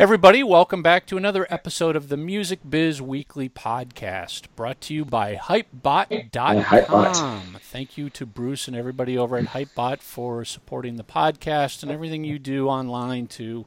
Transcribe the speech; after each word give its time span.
Everybody, 0.00 0.42
welcome 0.42 0.82
back 0.82 1.04
to 1.08 1.18
another 1.18 1.46
episode 1.50 1.94
of 1.94 2.08
the 2.08 2.16
Music 2.16 2.60
Biz 2.66 3.02
Weekly 3.02 3.50
Podcast, 3.50 4.44
brought 4.56 4.80
to 4.80 4.94
you 4.94 5.04
by 5.04 5.34
Hypebot.com. 5.34 6.62
Hypebot. 6.62 7.60
Thank 7.60 7.98
you 7.98 8.08
to 8.08 8.24
Bruce 8.24 8.66
and 8.66 8.74
everybody 8.74 9.18
over 9.18 9.36
at 9.36 9.48
Hypebot 9.48 10.00
for 10.00 10.42
supporting 10.46 10.96
the 10.96 11.04
podcast 11.04 11.82
and 11.82 11.92
everything 11.92 12.24
you 12.24 12.38
do 12.38 12.66
online 12.66 13.26
to 13.26 13.66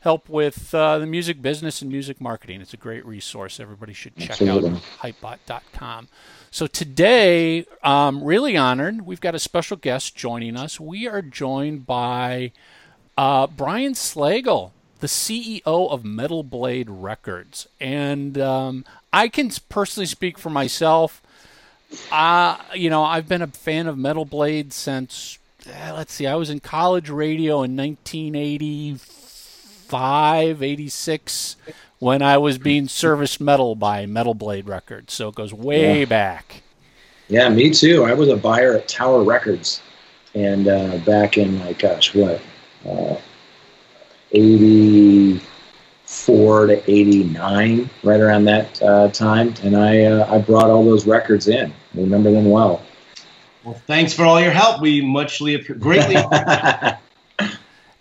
help 0.00 0.28
with 0.28 0.74
uh, 0.74 0.98
the 0.98 1.06
music 1.06 1.40
business 1.40 1.80
and 1.80 1.90
music 1.90 2.20
marketing. 2.20 2.60
It's 2.60 2.74
a 2.74 2.76
great 2.76 3.06
resource. 3.06 3.58
Everybody 3.58 3.94
should 3.94 4.14
check 4.16 4.32
Absolutely. 4.32 4.72
out 4.72 4.82
Hypebot.com. 5.00 6.08
So 6.50 6.66
today, 6.66 7.64
um, 7.82 8.22
really 8.22 8.58
honored, 8.58 9.06
we've 9.06 9.22
got 9.22 9.34
a 9.34 9.38
special 9.38 9.78
guest 9.78 10.14
joining 10.14 10.54
us. 10.54 10.78
We 10.78 11.08
are 11.08 11.22
joined 11.22 11.86
by 11.86 12.52
uh, 13.16 13.46
Brian 13.46 13.94
Slagel, 13.94 14.72
the 15.00 15.06
CEO 15.06 15.60
of 15.64 16.04
Metal 16.04 16.42
Blade 16.42 16.88
Records. 16.90 17.66
And 17.80 18.36
um, 18.38 18.84
I 19.12 19.28
can 19.28 19.50
personally 19.68 20.06
speak 20.06 20.38
for 20.38 20.50
myself. 20.50 21.22
Uh, 22.10 22.56
you 22.74 22.90
know, 22.90 23.04
I've 23.04 23.28
been 23.28 23.42
a 23.42 23.46
fan 23.46 23.86
of 23.86 23.96
Metal 23.96 24.24
Blade 24.24 24.72
since, 24.72 25.38
eh, 25.70 25.92
let's 25.92 26.12
see, 26.12 26.26
I 26.26 26.34
was 26.34 26.50
in 26.50 26.58
college 26.60 27.08
radio 27.10 27.62
in 27.62 27.76
1985, 27.76 30.62
86, 30.62 31.56
when 31.98 32.22
I 32.22 32.38
was 32.38 32.58
being 32.58 32.88
serviced 32.88 33.40
metal 33.40 33.74
by 33.74 34.06
Metal 34.06 34.34
Blade 34.34 34.66
Records. 34.66 35.12
So 35.14 35.28
it 35.28 35.34
goes 35.34 35.52
way 35.54 36.00
Yeah. 36.00 36.04
back. 36.06 36.62
Yeah, 37.28 37.48
me 37.48 37.70
too. 37.70 38.04
I 38.04 38.14
was 38.14 38.28
a 38.28 38.36
buyer 38.36 38.76
at 38.76 38.86
Tower 38.88 39.22
Records, 39.24 39.80
and 40.34 40.68
uh, 40.68 40.98
back 40.98 41.38
in 41.38 41.58
like 41.60 41.78
gosh, 41.80 42.14
what, 42.14 42.40
uh, 44.36 44.40
eighty-four 44.40 45.40
to 46.66 46.90
eighty-nine, 46.90 47.90
right 48.02 48.20
around 48.20 48.44
that 48.44 48.82
uh, 48.82 49.08
time, 49.10 49.54
and 49.62 49.76
I 49.76 50.04
uh, 50.04 50.32
I 50.32 50.38
brought 50.38 50.70
all 50.70 50.84
those 50.84 51.06
records 51.06 51.48
in. 51.48 51.70
I 51.70 51.74
remember 51.94 52.30
them 52.30 52.50
well. 52.50 52.82
Well, 53.64 53.80
thanks 53.86 54.12
for 54.12 54.24
all 54.24 54.40
your 54.40 54.52
help. 54.52 54.80
We 54.80 55.00
muchly 55.00 55.56
app- 55.56 55.78
greatly. 55.78 56.16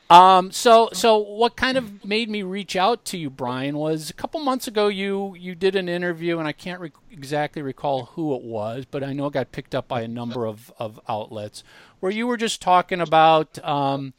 Um, 0.10 0.52
so, 0.52 0.90
so 0.94 1.18
what 1.18 1.56
kind 1.56 1.78
of 1.78 2.06
made 2.06 2.30
me 2.30 2.44
reach 2.44 2.76
out 2.76 3.06
to 3.06 3.18
you, 3.18 3.32
Brian, 3.32 3.76
was 3.76 4.12
a 4.12 4.14
couple 4.14 4.40
months 4.40 4.68
ago 4.68 4.88
you 4.88 5.36
you 5.36 5.56
did 5.56 5.76
an 5.76 5.90
interview, 5.90 6.38
and 6.38 6.48
I 6.48 6.52
can't 6.52 6.80
re- 6.80 6.92
exactly 7.12 7.64
recall 7.64 8.06
who 8.06 8.36
it 8.36 8.44
was, 8.44 8.86
but 8.86 9.04
I 9.04 9.14
know 9.14 9.26
it 9.26 9.34
got 9.34 9.52
picked 9.52 9.74
up 9.74 9.88
by 9.88 10.02
a 10.02 10.08
number 10.08 10.46
of, 10.46 10.72
of 10.78 11.00
outlets 11.10 11.64
where 12.02 12.12
you 12.12 12.28
were 12.28 12.38
just 12.38 12.62
talking 12.62 13.02
about. 13.02 13.58
Um, 13.68 14.14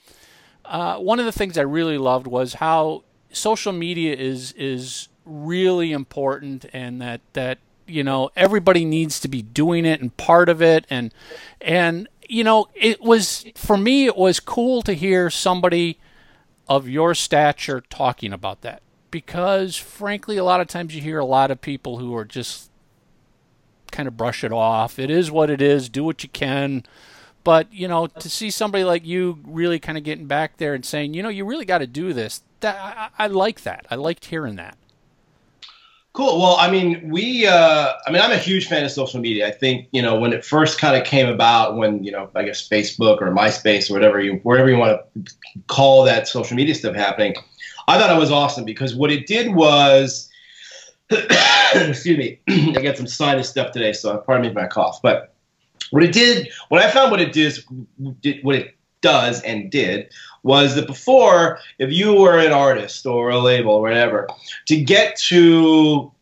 uh, 0.69 0.99
one 0.99 1.19
of 1.19 1.27
the 1.27 1.33
things 1.33 1.57
I 1.57 1.63
really 1.63 1.99
loved 1.99 2.27
was 2.27 2.55
how 2.55 3.05
social 3.31 3.73
media 3.73 4.15
is 4.15 4.53
is 4.53 5.09
really 5.25 5.93
important, 5.93 6.67
and 6.73 7.01
that 7.01 7.21
that 7.33 7.59
you 7.87 8.03
know 8.03 8.31
everybody 8.37 8.85
needs 8.85 9.21
to 9.21 9.29
be 9.29 9.43
doing 9.43 9.85
it 9.85 10.01
and 10.01 10.17
part 10.17 10.49
of 10.49 10.61
it, 10.63 10.87
and 10.91 11.13
and 11.61 12.09
you 12.29 12.45
know 12.45 12.69
it 12.75 13.01
was 13.01 13.47
for 13.55 13.77
me 13.77 14.07
it 14.07 14.17
was 14.17 14.41
cool 14.41 14.83
to 14.83 14.93
hear 14.93 15.31
somebody 15.31 15.99
of 16.69 16.89
your 16.89 17.15
stature 17.15 17.83
talking 17.89 18.33
about 18.33 18.63
that. 18.63 18.83
Because 19.11 19.77
frankly 19.77 20.37
a 20.37 20.45
lot 20.45 20.61
of 20.61 20.67
times 20.67 20.95
you 20.95 21.01
hear 21.01 21.19
a 21.19 21.25
lot 21.25 21.51
of 21.51 21.61
people 21.61 21.99
who 21.99 22.15
are 22.15 22.25
just 22.25 22.71
kind 23.93 24.09
of 24.09 24.17
brush 24.17 24.43
it 24.43 24.53
off. 24.53 24.99
It 24.99 25.11
is 25.11 25.31
what 25.31 25.49
it 25.49 25.63
is. 25.63 25.89
Do 25.89 26.05
what 26.05 26.23
you 26.23 26.29
can 26.29 26.85
but 27.47 27.73
you 27.73 27.87
know 27.87 28.09
to 28.09 28.29
see 28.29 28.51
somebody 28.51 28.83
like 28.83 29.07
you 29.07 29.39
really 29.45 29.79
kind 29.79 29.97
of 29.97 30.03
getting 30.03 30.27
back 30.27 30.57
there 30.57 30.75
and 30.75 30.85
saying 30.85 31.15
you 31.15 31.23
know 31.23 31.29
you 31.29 31.45
really 31.45 31.65
got 31.65 31.79
to 31.79 31.87
do 31.87 32.13
this 32.13 32.43
that 32.59 32.77
I, 32.77 33.25
I 33.25 33.27
like 33.29 33.63
that 33.63 33.87
i 33.89 33.95
liked 33.95 34.25
hearing 34.25 34.57
that 34.57 34.77
cool. 36.17 36.41
Well, 36.41 36.57
I 36.59 36.71
mean, 36.71 37.11
we. 37.11 37.47
Uh, 37.47 37.93
I 38.07 38.11
mean, 38.11 38.23
I'm 38.23 38.33
a 38.33 38.39
huge 38.39 38.67
fan 38.67 38.85
of 38.85 38.91
social 38.91 39.21
media. 39.21 39.47
I 39.47 39.51
think 39.51 39.87
you 39.93 40.03
know 40.03 40.19
when 40.19 40.33
it 40.33 40.45
first 40.45 40.81
kind 40.81 40.97
of 40.97 41.07
came 41.07 41.29
about, 41.29 41.77
when 41.77 42.03
you 42.03 42.11
know, 42.11 42.31
I 42.35 42.43
guess 42.43 42.67
Facebook 42.67 43.21
or 43.21 43.31
MySpace 43.31 43.91
or 43.91 43.93
whatever 43.93 44.19
you, 44.19 44.37
wherever 44.43 44.69
you 44.69 44.79
want 44.79 44.99
to 45.15 45.35
call 45.67 46.05
that 46.05 46.27
social 46.27 46.57
media 46.57 46.75
stuff 46.75 46.97
happening, 46.97 47.35
I 47.87 47.99
thought 47.99 48.11
it 48.11 48.19
was 48.19 48.31
awesome 48.33 48.65
because 48.65 48.97
what 48.97 49.13
it 49.13 49.27
did 49.27 49.55
was. 49.55 50.31
excuse 51.75 52.19
me, 52.19 52.41
I 52.49 52.83
got 52.83 52.97
some 52.97 53.07
sinus 53.07 53.49
stuff 53.49 53.71
today, 53.71 53.93
so 53.93 54.17
pardon 54.19 54.43
me 54.43 54.49
if 54.49 54.57
I 54.57 54.67
cough. 54.67 55.01
But 55.03 55.36
what 55.91 56.03
it 56.03 56.13
did, 56.13 56.49
what 56.69 56.83
I 56.83 56.91
found, 56.91 57.11
what 57.11 57.21
it 57.21 57.33
did, 57.33 57.65
what 58.43 58.55
it 58.55 58.77
does 59.01 59.43
and 59.43 59.71
did 59.71 60.11
was 60.43 60.75
that 60.75 60.87
before, 60.87 61.59
if 61.79 61.93
you 61.93 62.15
were 62.15 62.39
an 62.39 62.53
artist 62.53 63.07
or 63.07 63.31
a 63.31 63.39
label 63.39 63.73
or 63.73 63.83
whatever, 63.83 64.29
to 64.67 64.81
get 64.81 65.17
to 65.17 66.13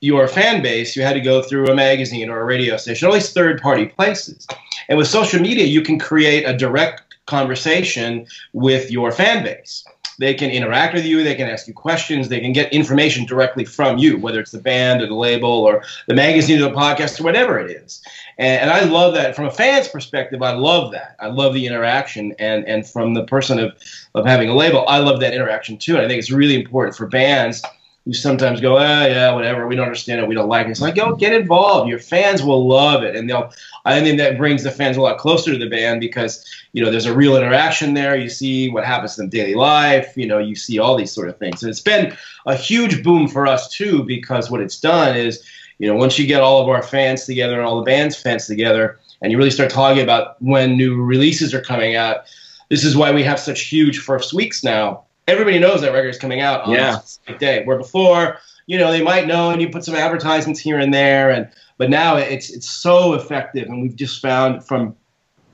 your 0.00 0.28
fan 0.28 0.62
base, 0.62 0.96
you 0.96 1.02
had 1.02 1.14
to 1.14 1.20
go 1.20 1.42
through 1.42 1.68
a 1.68 1.74
magazine 1.74 2.28
or 2.28 2.40
a 2.40 2.44
radio 2.44 2.76
station, 2.76 3.06
all 3.06 3.14
these 3.14 3.32
third 3.32 3.60
party 3.62 3.86
places. 3.86 4.46
And 4.88 4.98
with 4.98 5.08
social 5.08 5.40
media, 5.40 5.64
you 5.64 5.80
can 5.80 5.98
create 5.98 6.44
a 6.44 6.56
direct 6.56 7.16
conversation 7.26 8.26
with 8.52 8.90
your 8.90 9.12
fan 9.12 9.44
base. 9.44 9.84
They 10.22 10.34
can 10.34 10.50
interact 10.50 10.94
with 10.94 11.04
you, 11.04 11.24
they 11.24 11.34
can 11.34 11.48
ask 11.48 11.66
you 11.66 11.74
questions, 11.74 12.28
they 12.28 12.38
can 12.38 12.52
get 12.52 12.72
information 12.72 13.26
directly 13.26 13.64
from 13.64 13.98
you, 13.98 14.18
whether 14.18 14.38
it's 14.38 14.52
the 14.52 14.60
band 14.60 15.02
or 15.02 15.08
the 15.08 15.16
label 15.16 15.50
or 15.50 15.82
the 16.06 16.14
magazine 16.14 16.60
or 16.60 16.70
the 16.70 16.76
podcast 16.76 17.20
or 17.20 17.24
whatever 17.24 17.58
it 17.58 17.72
is. 17.72 18.00
And, 18.38 18.60
and 18.60 18.70
I 18.70 18.84
love 18.84 19.14
that 19.14 19.34
from 19.34 19.46
a 19.46 19.50
fan's 19.50 19.88
perspective. 19.88 20.40
I 20.40 20.52
love 20.52 20.92
that. 20.92 21.16
I 21.18 21.26
love 21.26 21.54
the 21.54 21.66
interaction, 21.66 22.36
and 22.38 22.64
and 22.68 22.86
from 22.88 23.14
the 23.14 23.24
person 23.24 23.58
of 23.58 23.76
of 24.14 24.24
having 24.24 24.48
a 24.48 24.54
label, 24.54 24.84
I 24.86 24.98
love 24.98 25.18
that 25.18 25.34
interaction 25.34 25.76
too. 25.76 25.96
And 25.96 26.04
I 26.04 26.08
think 26.08 26.20
it's 26.20 26.30
really 26.30 26.54
important 26.54 26.96
for 26.96 27.08
bands 27.08 27.60
who 28.04 28.12
sometimes 28.12 28.60
go, 28.60 28.78
ah, 28.78 29.04
yeah, 29.04 29.32
whatever, 29.32 29.68
we 29.68 29.76
don't 29.76 29.86
understand 29.86 30.20
it, 30.20 30.26
we 30.26 30.34
don't 30.34 30.48
like 30.48 30.66
it. 30.66 30.70
It's 30.70 30.80
like, 30.80 30.96
yo, 30.96 31.14
get 31.14 31.32
involved. 31.32 31.88
Your 31.88 32.00
fans 32.00 32.42
will 32.42 32.66
love 32.66 33.02
it, 33.02 33.14
and 33.14 33.28
they'll. 33.28 33.52
I 33.84 34.00
think 34.00 34.18
that 34.18 34.38
brings 34.38 34.62
the 34.62 34.70
fans 34.70 34.96
a 34.96 35.00
lot 35.00 35.18
closer 35.18 35.52
to 35.52 35.58
the 35.58 35.68
band 35.68 36.00
because 36.00 36.44
you 36.72 36.84
know 36.84 36.90
there's 36.90 37.06
a 37.06 37.14
real 37.14 37.36
interaction 37.36 37.94
there. 37.94 38.16
You 38.16 38.28
see 38.28 38.68
what 38.68 38.84
happens 38.84 39.18
in 39.18 39.28
daily 39.28 39.54
life. 39.54 40.16
You 40.16 40.26
know, 40.26 40.38
you 40.38 40.56
see 40.56 40.78
all 40.78 40.96
these 40.96 41.12
sort 41.12 41.28
of 41.28 41.38
things, 41.38 41.62
and 41.62 41.70
it's 41.70 41.80
been 41.80 42.16
a 42.46 42.56
huge 42.56 43.04
boom 43.04 43.28
for 43.28 43.46
us 43.46 43.68
too 43.68 44.02
because 44.02 44.50
what 44.50 44.60
it's 44.60 44.80
done 44.80 45.16
is, 45.16 45.44
you 45.78 45.86
know, 45.86 45.94
once 45.94 46.18
you 46.18 46.26
get 46.26 46.42
all 46.42 46.60
of 46.60 46.68
our 46.68 46.82
fans 46.82 47.24
together 47.24 47.54
and 47.54 47.66
all 47.66 47.76
the 47.76 47.84
band's 47.84 48.16
fans 48.16 48.46
together, 48.46 48.98
and 49.20 49.30
you 49.30 49.38
really 49.38 49.50
start 49.50 49.70
talking 49.70 50.02
about 50.02 50.42
when 50.42 50.76
new 50.76 51.00
releases 51.00 51.54
are 51.54 51.62
coming 51.62 51.94
out. 51.94 52.24
This 52.68 52.84
is 52.84 52.96
why 52.96 53.12
we 53.12 53.22
have 53.22 53.38
such 53.38 53.60
huge 53.68 53.98
first 53.98 54.32
weeks 54.32 54.64
now 54.64 55.04
everybody 55.28 55.58
knows 55.58 55.80
that 55.80 55.92
record 55.92 56.08
is 56.08 56.18
coming 56.18 56.40
out 56.40 56.62
on 56.62 56.72
Yeah. 56.72 56.96
a 56.96 57.00
specific 57.00 57.38
day. 57.38 57.62
Where 57.64 57.78
before, 57.78 58.38
you 58.66 58.78
know, 58.78 58.90
they 58.90 59.02
might 59.02 59.26
know 59.26 59.50
and 59.50 59.60
you 59.60 59.68
put 59.68 59.84
some 59.84 59.94
advertisements 59.94 60.60
here 60.60 60.78
and 60.78 60.92
there, 60.92 61.30
and 61.30 61.48
but 61.78 61.90
now 61.90 62.16
it's 62.16 62.50
it's 62.50 62.68
so 62.68 63.14
effective, 63.14 63.68
and 63.68 63.82
we've 63.82 63.96
just 63.96 64.20
found 64.20 64.64
from 64.66 64.94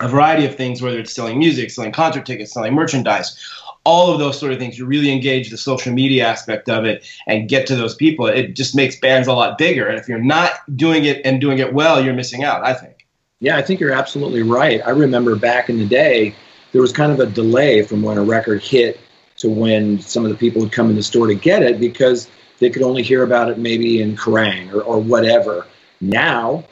a 0.01 0.09
variety 0.09 0.45
of 0.45 0.55
things, 0.55 0.81
whether 0.81 0.99
it's 0.99 1.13
selling 1.13 1.39
music, 1.39 1.71
selling 1.71 1.93
concert 1.93 2.25
tickets, 2.25 2.53
selling 2.53 2.75
merchandise, 2.75 3.37
all 3.85 4.13
of 4.13 4.19
those 4.19 4.39
sort 4.39 4.53
of 4.53 4.59
things. 4.59 4.79
You 4.79 4.87
really 4.87 5.11
engage 5.11 5.51
the 5.51 5.57
social 5.57 5.93
media 5.93 6.27
aspect 6.27 6.69
of 6.69 6.85
it 6.85 7.05
and 7.27 7.49
get 7.49 7.67
to 7.69 7.77
those 7.77 7.95
people. 7.95 8.27
It 8.27 8.55
just 8.55 8.77
makes 8.77 8.97
bands 8.97 9.27
a 9.27 9.33
lot 9.33 9.59
bigger, 9.59 9.87
and 9.87 9.99
if 9.99 10.09
you're 10.09 10.19
not 10.19 10.53
doing 10.77 11.05
it 11.05 11.21
and 11.25 11.41
doing 11.41 11.59
it 11.59 11.73
well, 11.73 12.03
you're 12.03 12.15
missing 12.15 12.45
out. 12.45 12.65
I 12.65 12.75
think. 12.75 13.07
Yeah, 13.41 13.57
I 13.57 13.63
think 13.63 13.81
you're 13.81 13.93
absolutely 13.93 14.43
right. 14.43 14.81
I 14.85 14.91
remember 14.91 15.37
back 15.37 15.71
in 15.71 15.79
the 15.79 15.87
day, 15.87 16.35
there 16.73 16.83
was 16.83 16.93
kind 16.93 17.13
of 17.13 17.21
a 17.21 17.27
delay 17.27 17.83
from 17.83 18.03
when 18.03 18.19
a 18.19 18.23
record 18.23 18.63
hit 18.63 19.01
to 19.39 19.49
when 19.49 20.01
some 20.01 20.25
of 20.25 20.31
the 20.31 20.37
people 20.37 20.61
would 20.63 20.73
come 20.73 20.91
in 20.91 20.97
the 20.97 21.03
store 21.03 21.27
to 21.27 21.35
get 21.35 21.63
it 21.63 21.81
because 21.81 22.29
they 22.59 22.71
could 22.71 22.83
only 22.83 23.03
hear 23.03 23.23
about 23.23 23.51
it 23.51 23.59
maybe 23.59 24.03
in 24.03 24.17
Kerrang 24.17 24.73
or, 24.73 24.83
or 24.83 25.01
whatever. 25.01 25.67
Now, 26.01 26.65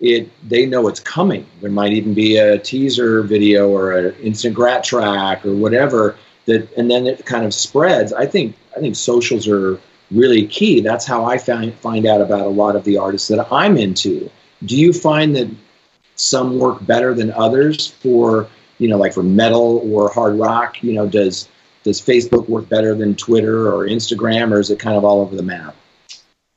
it 0.00 0.30
they 0.48 0.66
know 0.66 0.88
it's 0.88 1.00
coming. 1.00 1.46
There 1.60 1.70
might 1.70 1.92
even 1.92 2.14
be 2.14 2.36
a 2.36 2.58
teaser 2.58 3.22
video 3.22 3.68
or 3.70 3.92
an 3.92 4.14
instant 4.16 4.54
grat 4.54 4.84
track 4.84 5.44
or 5.46 5.54
whatever 5.54 6.16
that, 6.46 6.70
and 6.76 6.90
then 6.90 7.06
it 7.06 7.24
kind 7.24 7.44
of 7.44 7.54
spreads. 7.54 8.12
I 8.12 8.26
think 8.26 8.56
I 8.76 8.80
think 8.80 8.96
socials 8.96 9.48
are 9.48 9.80
really 10.10 10.46
key. 10.46 10.80
That's 10.80 11.06
how 11.06 11.24
I 11.24 11.38
find 11.38 11.74
find 11.74 12.06
out 12.06 12.20
about 12.20 12.46
a 12.46 12.50
lot 12.50 12.76
of 12.76 12.84
the 12.84 12.98
artists 12.98 13.28
that 13.28 13.46
I'm 13.52 13.76
into. 13.76 14.30
Do 14.64 14.76
you 14.76 14.92
find 14.92 15.34
that 15.36 15.48
some 16.16 16.58
work 16.58 16.84
better 16.86 17.14
than 17.14 17.30
others 17.32 17.86
for 17.86 18.48
you 18.78 18.88
know 18.88 18.98
like 18.98 19.14
for 19.14 19.22
metal 19.22 19.82
or 19.90 20.10
hard 20.10 20.38
rock? 20.38 20.82
You 20.82 20.92
know, 20.92 21.06
does 21.06 21.48
does 21.86 22.02
Facebook 22.02 22.48
work 22.48 22.68
better 22.68 22.96
than 22.96 23.14
Twitter 23.14 23.72
or 23.72 23.86
Instagram, 23.86 24.52
or 24.52 24.58
is 24.58 24.70
it 24.70 24.80
kind 24.80 24.96
of 24.96 25.04
all 25.04 25.20
over 25.20 25.36
the 25.36 25.42
map? 25.42 25.76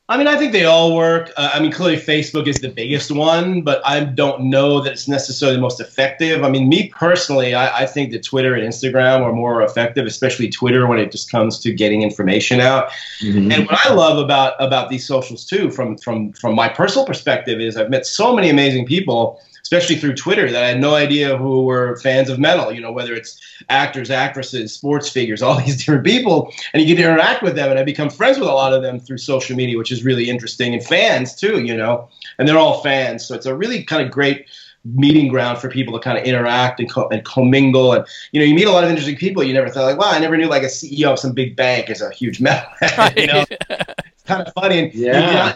I 0.09 0.17
mean, 0.17 0.25
I 0.25 0.37
think 0.37 0.53
they 0.53 0.65
all 0.65 0.95
work. 0.95 1.31
Uh, 1.37 1.51
I 1.53 1.59
mean, 1.59 1.71
clearly 1.71 1.97
Facebook 2.01 2.47
is 2.47 2.55
the 2.55 2.69
biggest 2.69 3.11
one, 3.11 3.61
but 3.61 3.79
I 3.85 4.05
don't 4.05 4.45
know 4.45 4.81
that 4.81 4.93
it's 4.93 5.07
necessarily 5.07 5.55
the 5.55 5.61
most 5.61 5.79
effective. 5.79 6.43
I 6.43 6.49
mean, 6.49 6.67
me 6.67 6.89
personally, 6.89 7.53
I, 7.53 7.81
I 7.81 7.85
think 7.85 8.11
that 8.13 8.23
Twitter 8.23 8.55
and 8.55 8.67
Instagram 8.67 9.21
are 9.21 9.31
more 9.31 9.61
effective, 9.61 10.07
especially 10.07 10.49
Twitter 10.49 10.87
when 10.87 10.97
it 10.97 11.11
just 11.11 11.29
comes 11.29 11.59
to 11.59 11.71
getting 11.71 12.01
information 12.01 12.59
out. 12.59 12.89
Mhm. 13.21 13.53
And 13.53 13.67
what 13.67 13.85
I 13.85 13.93
love 13.93 14.17
about 14.17 14.55
about 14.57 14.89
these 14.89 15.05
socials 15.05 15.45
too, 15.45 15.69
from 15.69 15.95
from 15.99 16.33
from 16.33 16.55
my 16.55 16.69
personal 16.69 17.05
perspective, 17.05 17.59
is 17.61 17.77
I've 17.77 17.91
met 17.91 18.07
so 18.07 18.35
many 18.35 18.49
amazing 18.49 18.87
people 18.87 19.39
especially 19.61 19.95
through 19.95 20.15
Twitter, 20.15 20.51
that 20.51 20.63
I 20.63 20.67
had 20.69 20.79
no 20.79 20.95
idea 20.95 21.37
who 21.37 21.63
were 21.63 21.97
fans 21.97 22.29
of 22.29 22.39
metal. 22.39 22.71
You 22.71 22.81
know, 22.81 22.91
whether 22.91 23.13
it's 23.13 23.39
actors, 23.69 24.09
actresses, 24.09 24.73
sports 24.73 25.09
figures, 25.09 25.41
all 25.43 25.59
these 25.59 25.77
different 25.77 26.05
people, 26.05 26.53
and 26.73 26.81
you 26.81 26.87
get 26.87 27.01
to 27.01 27.09
interact 27.09 27.43
with 27.43 27.55
them, 27.55 27.69
and 27.69 27.79
I 27.79 27.83
become 27.83 28.09
friends 28.09 28.39
with 28.39 28.47
a 28.47 28.53
lot 28.53 28.73
of 28.73 28.81
them 28.81 28.99
through 28.99 29.17
social 29.17 29.55
media, 29.55 29.77
which 29.77 29.91
is 29.91 30.03
really 30.03 30.29
interesting, 30.29 30.73
and 30.73 30.83
fans 30.83 31.35
too. 31.35 31.61
You 31.61 31.75
know, 31.75 32.09
and 32.37 32.47
they're 32.47 32.57
all 32.57 32.81
fans, 32.81 33.25
so 33.25 33.35
it's 33.35 33.45
a 33.45 33.55
really 33.55 33.83
kind 33.83 34.03
of 34.03 34.11
great 34.11 34.45
meeting 34.85 35.27
ground 35.27 35.59
for 35.59 35.69
people 35.69 35.93
to 35.93 35.99
kind 36.03 36.17
of 36.17 36.23
interact 36.23 36.79
and, 36.79 36.89
co- 36.89 37.09
and 37.09 37.23
commingle. 37.25 37.93
And 37.93 38.05
you 38.31 38.39
know, 38.39 38.45
you 38.45 38.55
meet 38.55 38.67
a 38.67 38.71
lot 38.71 38.83
of 38.83 38.89
interesting 38.89 39.15
people. 39.15 39.43
You 39.43 39.53
never 39.53 39.69
thought 39.69 39.83
like, 39.83 39.97
wow, 39.97 40.11
I 40.11 40.19
never 40.19 40.37
knew 40.37 40.47
like 40.47 40.63
a 40.63 40.67
CEO 40.67 41.11
of 41.11 41.19
some 41.19 41.33
big 41.33 41.55
bank 41.55 41.89
is 41.89 42.01
a 42.01 42.11
huge 42.11 42.39
metal. 42.39 42.69
you 43.15 43.27
know, 43.27 43.45
it's 43.49 44.23
kind 44.25 44.45
of 44.45 44.53
funny. 44.53 44.79
And 44.79 44.93
yeah. 44.93 45.55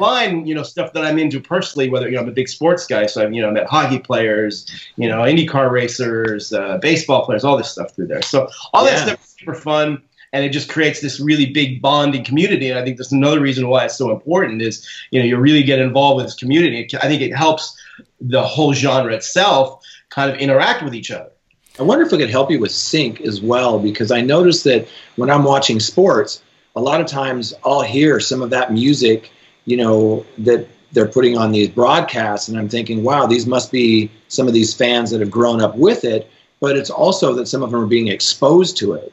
Line, 0.00 0.46
you 0.46 0.54
know, 0.54 0.62
stuff 0.62 0.92
that 0.94 1.04
I'm 1.04 1.18
into 1.18 1.40
personally, 1.40 1.88
whether, 1.88 2.08
you 2.08 2.16
know, 2.16 2.22
I'm 2.22 2.28
a 2.28 2.32
big 2.32 2.48
sports 2.48 2.86
guy. 2.86 3.06
So 3.06 3.22
I've, 3.22 3.32
you 3.32 3.42
know, 3.42 3.50
met 3.50 3.66
hockey 3.66 3.98
players, 3.98 4.66
you 4.96 5.08
know, 5.08 5.18
IndyCar 5.18 5.70
racers, 5.70 6.52
uh, 6.52 6.78
baseball 6.78 7.24
players, 7.24 7.44
all 7.44 7.56
this 7.56 7.70
stuff 7.70 7.94
through 7.94 8.08
there. 8.08 8.22
So 8.22 8.48
all 8.72 8.84
Yeah. 8.84 8.92
that 8.92 9.06
stuff 9.06 9.24
is 9.24 9.36
super 9.38 9.54
fun. 9.54 10.02
And 10.32 10.44
it 10.44 10.50
just 10.50 10.68
creates 10.68 11.00
this 11.00 11.18
really 11.18 11.46
big 11.46 11.82
bonding 11.82 12.24
community. 12.24 12.70
And 12.70 12.78
I 12.78 12.84
think 12.84 12.96
that's 12.98 13.10
another 13.10 13.40
reason 13.40 13.68
why 13.68 13.84
it's 13.86 13.98
so 13.98 14.10
important 14.12 14.62
is, 14.62 14.86
you 15.10 15.18
know, 15.18 15.26
you 15.26 15.36
really 15.36 15.64
get 15.64 15.80
involved 15.80 16.18
with 16.18 16.26
this 16.26 16.36
community. 16.36 16.88
I 17.02 17.08
think 17.08 17.20
it 17.20 17.34
helps 17.34 17.76
the 18.20 18.42
whole 18.42 18.72
genre 18.72 19.12
itself 19.12 19.84
kind 20.08 20.30
of 20.30 20.38
interact 20.38 20.84
with 20.84 20.94
each 20.94 21.10
other. 21.10 21.30
I 21.78 21.82
wonder 21.82 22.04
if 22.04 22.12
it 22.12 22.18
could 22.18 22.30
help 22.30 22.50
you 22.50 22.60
with 22.60 22.70
sync 22.70 23.20
as 23.22 23.40
well, 23.40 23.78
because 23.78 24.10
I 24.12 24.20
noticed 24.20 24.64
that 24.64 24.86
when 25.16 25.30
I'm 25.30 25.44
watching 25.44 25.80
sports, 25.80 26.42
a 26.76 26.80
lot 26.80 27.00
of 27.00 27.06
times 27.06 27.54
I'll 27.64 27.82
hear 27.82 28.20
some 28.20 28.42
of 28.42 28.50
that 28.50 28.72
music, 28.72 29.32
you 29.64 29.76
know, 29.76 30.24
that 30.38 30.66
they're 30.92 31.08
putting 31.08 31.36
on 31.36 31.52
these 31.52 31.68
broadcasts, 31.68 32.48
and 32.48 32.58
I'm 32.58 32.68
thinking, 32.68 33.04
wow, 33.04 33.26
these 33.26 33.46
must 33.46 33.70
be 33.70 34.10
some 34.28 34.48
of 34.48 34.54
these 34.54 34.74
fans 34.74 35.10
that 35.10 35.20
have 35.20 35.30
grown 35.30 35.60
up 35.60 35.76
with 35.76 36.04
it. 36.04 36.30
But 36.60 36.76
it's 36.76 36.90
also 36.90 37.32
that 37.34 37.46
some 37.46 37.62
of 37.62 37.70
them 37.70 37.80
are 37.80 37.86
being 37.86 38.08
exposed 38.08 38.76
to 38.78 38.92
it. 38.92 39.12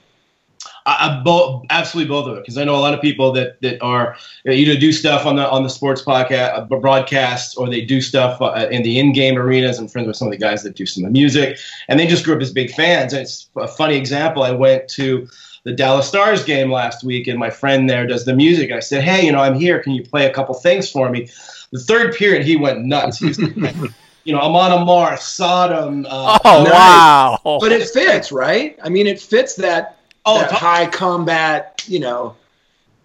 I, 0.88 1.08
I 1.08 1.22
both 1.24 1.66
absolutely 1.70 2.10
both 2.10 2.28
of 2.28 2.38
it 2.38 2.42
because 2.42 2.58
I 2.58 2.64
know 2.64 2.76
a 2.76 2.80
lot 2.80 2.94
of 2.94 3.02
people 3.02 3.32
that 3.34 3.62
that 3.62 3.82
are 3.82 4.16
you 4.44 4.52
know, 4.52 4.58
either 4.58 4.80
do 4.80 4.92
stuff 4.92 5.26
on 5.26 5.36
the 5.36 5.48
on 5.50 5.64
the 5.64 5.70
sports 5.70 6.02
podcast 6.02 6.58
uh, 6.58 6.66
broadcasts 6.66 7.56
or 7.56 7.70
they 7.70 7.82
do 7.82 8.02
stuff 8.02 8.42
uh, 8.42 8.68
in 8.72 8.84
the 8.84 9.00
in-game 9.00 9.38
arenas. 9.38 9.78
I'm 9.78 9.88
friends 9.88 10.08
with 10.08 10.16
some 10.16 10.28
of 10.28 10.32
the 10.32 10.38
guys 10.38 10.64
that 10.64 10.76
do 10.76 10.86
some 10.86 11.04
of 11.04 11.14
the 11.14 11.20
music, 11.20 11.60
and 11.88 12.00
they 12.00 12.08
just 12.08 12.24
grew 12.24 12.36
up 12.36 12.42
as 12.42 12.52
big 12.52 12.72
fans. 12.72 13.14
And 13.14 13.22
it's 13.22 13.50
a 13.56 13.68
funny 13.68 13.96
example. 13.96 14.44
I 14.44 14.52
went 14.52 14.88
to 14.90 15.28
the 15.68 15.74
Dallas 15.74 16.08
Stars 16.08 16.46
game 16.46 16.72
last 16.72 17.04
week, 17.04 17.28
and 17.28 17.38
my 17.38 17.50
friend 17.50 17.90
there 17.90 18.08
does 18.08 18.24
the 18.24 18.34
music. 18.34 18.72
I 18.72 18.80
said, 18.80 19.04
"Hey, 19.04 19.26
you 19.26 19.34
know, 19.34 19.40
I'm 19.40 19.54
here. 19.54 19.80
Can 19.84 19.92
you 19.92 20.02
play 20.02 20.26
a 20.26 20.34
couple 20.34 20.56
things 20.56 20.90
for 20.90 21.10
me?" 21.10 21.28
The 21.74 21.80
third 21.80 22.16
period, 22.16 22.46
he 22.46 22.56
went 22.56 22.86
nuts. 22.86 23.18
He 23.20 23.26
was, 23.26 23.38
you 24.24 24.34
know, 24.34 24.40
Amon 24.40 24.72
Amarth, 24.72 25.20
Sodom. 25.20 26.06
Uh, 26.10 26.40
Oh 26.46 26.64
Nice. 26.64 26.72
wow! 26.74 27.58
But 27.60 27.74
it 27.74 27.86
fits, 27.90 28.32
right? 28.32 28.80
I 28.82 28.88
mean, 28.88 29.08
it 29.08 29.20
fits 29.20 29.56
that, 29.56 29.98
oh, 30.26 30.40
that 30.40 30.50
to- 30.50 30.56
high 30.56 30.86
combat, 30.88 31.84
you 31.86 32.00
know. 32.00 32.34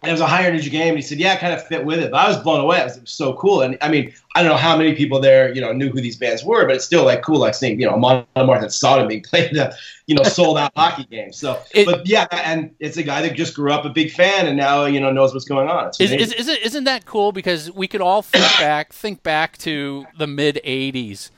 It 0.05 0.11
was 0.11 0.21
a 0.21 0.27
high 0.27 0.45
energy 0.45 0.69
game. 0.69 0.89
And 0.89 0.97
he 0.97 1.03
said, 1.03 1.19
"Yeah, 1.19 1.35
it 1.35 1.39
kind 1.39 1.53
of 1.53 1.65
fit 1.67 1.85
with 1.85 2.01
it." 2.01 2.11
But 2.11 2.27
I 2.27 2.29
was 2.29 2.37
blown 2.39 2.61
away. 2.61 2.81
It 2.81 2.85
was, 2.85 2.97
it 2.97 3.03
was 3.03 3.13
so 3.13 3.35
cool. 3.35 3.63
And 3.63 3.79
I 3.81 3.89
mean, 3.89 4.13
I 4.35 4.43
don't 4.43 4.51
know 4.51 4.57
how 4.59 4.77
many 4.77 4.95
people 4.95 5.21
there, 5.21 5.55
you 5.55 5.61
know, 5.61 5.73
knew 5.73 5.91
who 5.91 6.01
these 6.01 6.17
bands 6.17 6.43
were, 6.43 6.67
but 6.67 6.75
it's 6.75 6.85
still 6.85 7.05
like 7.05 7.23
cool, 7.23 7.39
like 7.39 7.55
seeing, 7.55 7.79
you 7.81 7.87
know, 7.87 7.95
Amon 7.95 8.25
Amarth 8.35 8.63
and 8.63 8.73
Sodom 8.73 9.07
being 9.07 9.23
played 9.31 9.53
in 9.53 9.59
a, 9.59 9.73
you 10.07 10.17
know, 10.17 10.23
sold 10.25 10.59
out 10.59 10.73
hockey 10.75 11.05
game. 11.05 11.33
So, 11.33 11.61
It- 11.73 11.87
but 11.87 12.07
yeah, 12.07 12.27
and 12.33 12.75
it's 12.81 12.97
a 12.97 13.03
guy 13.03 13.23
that 13.23 13.35
just 13.35 13.55
grew 13.55 13.73
up 13.73 13.85
a 13.85 13.91
big 13.91 14.11
fan 14.11 14.47
and 14.47 14.57
now 14.57 14.87
you 14.87 14.99
know 15.01 15.13
knows 15.13 15.33
what's 15.33 15.45
going 15.45 15.69
on. 15.69 15.89
It's 15.89 16.01
Is, 16.01 16.11
is, 16.13 16.33
isn't, 16.33 16.59
isn't 16.59 16.85
that 16.85 17.07
cool? 17.07 17.31
Because 17.31 17.71
we 17.71 17.87
could 17.87 18.01
all 18.01 18.23
think 18.23 18.45
back, 18.59 18.93
think 18.93 19.23
back 19.23 19.57
to 19.59 20.07
the 20.19 20.27
mid 20.27 20.61
'80s. 20.65 21.31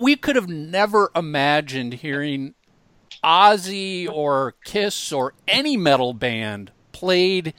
We 0.00 0.16
could 0.16 0.34
have 0.34 0.48
never 0.48 1.10
imagined 1.14 1.94
hearing 1.94 2.54
Ozzy 3.22 4.08
or 4.10 4.54
Kiss 4.64 5.12
or 5.12 5.32
any 5.46 5.76
metal 5.76 6.12
band 6.12 6.72
played 6.96 7.52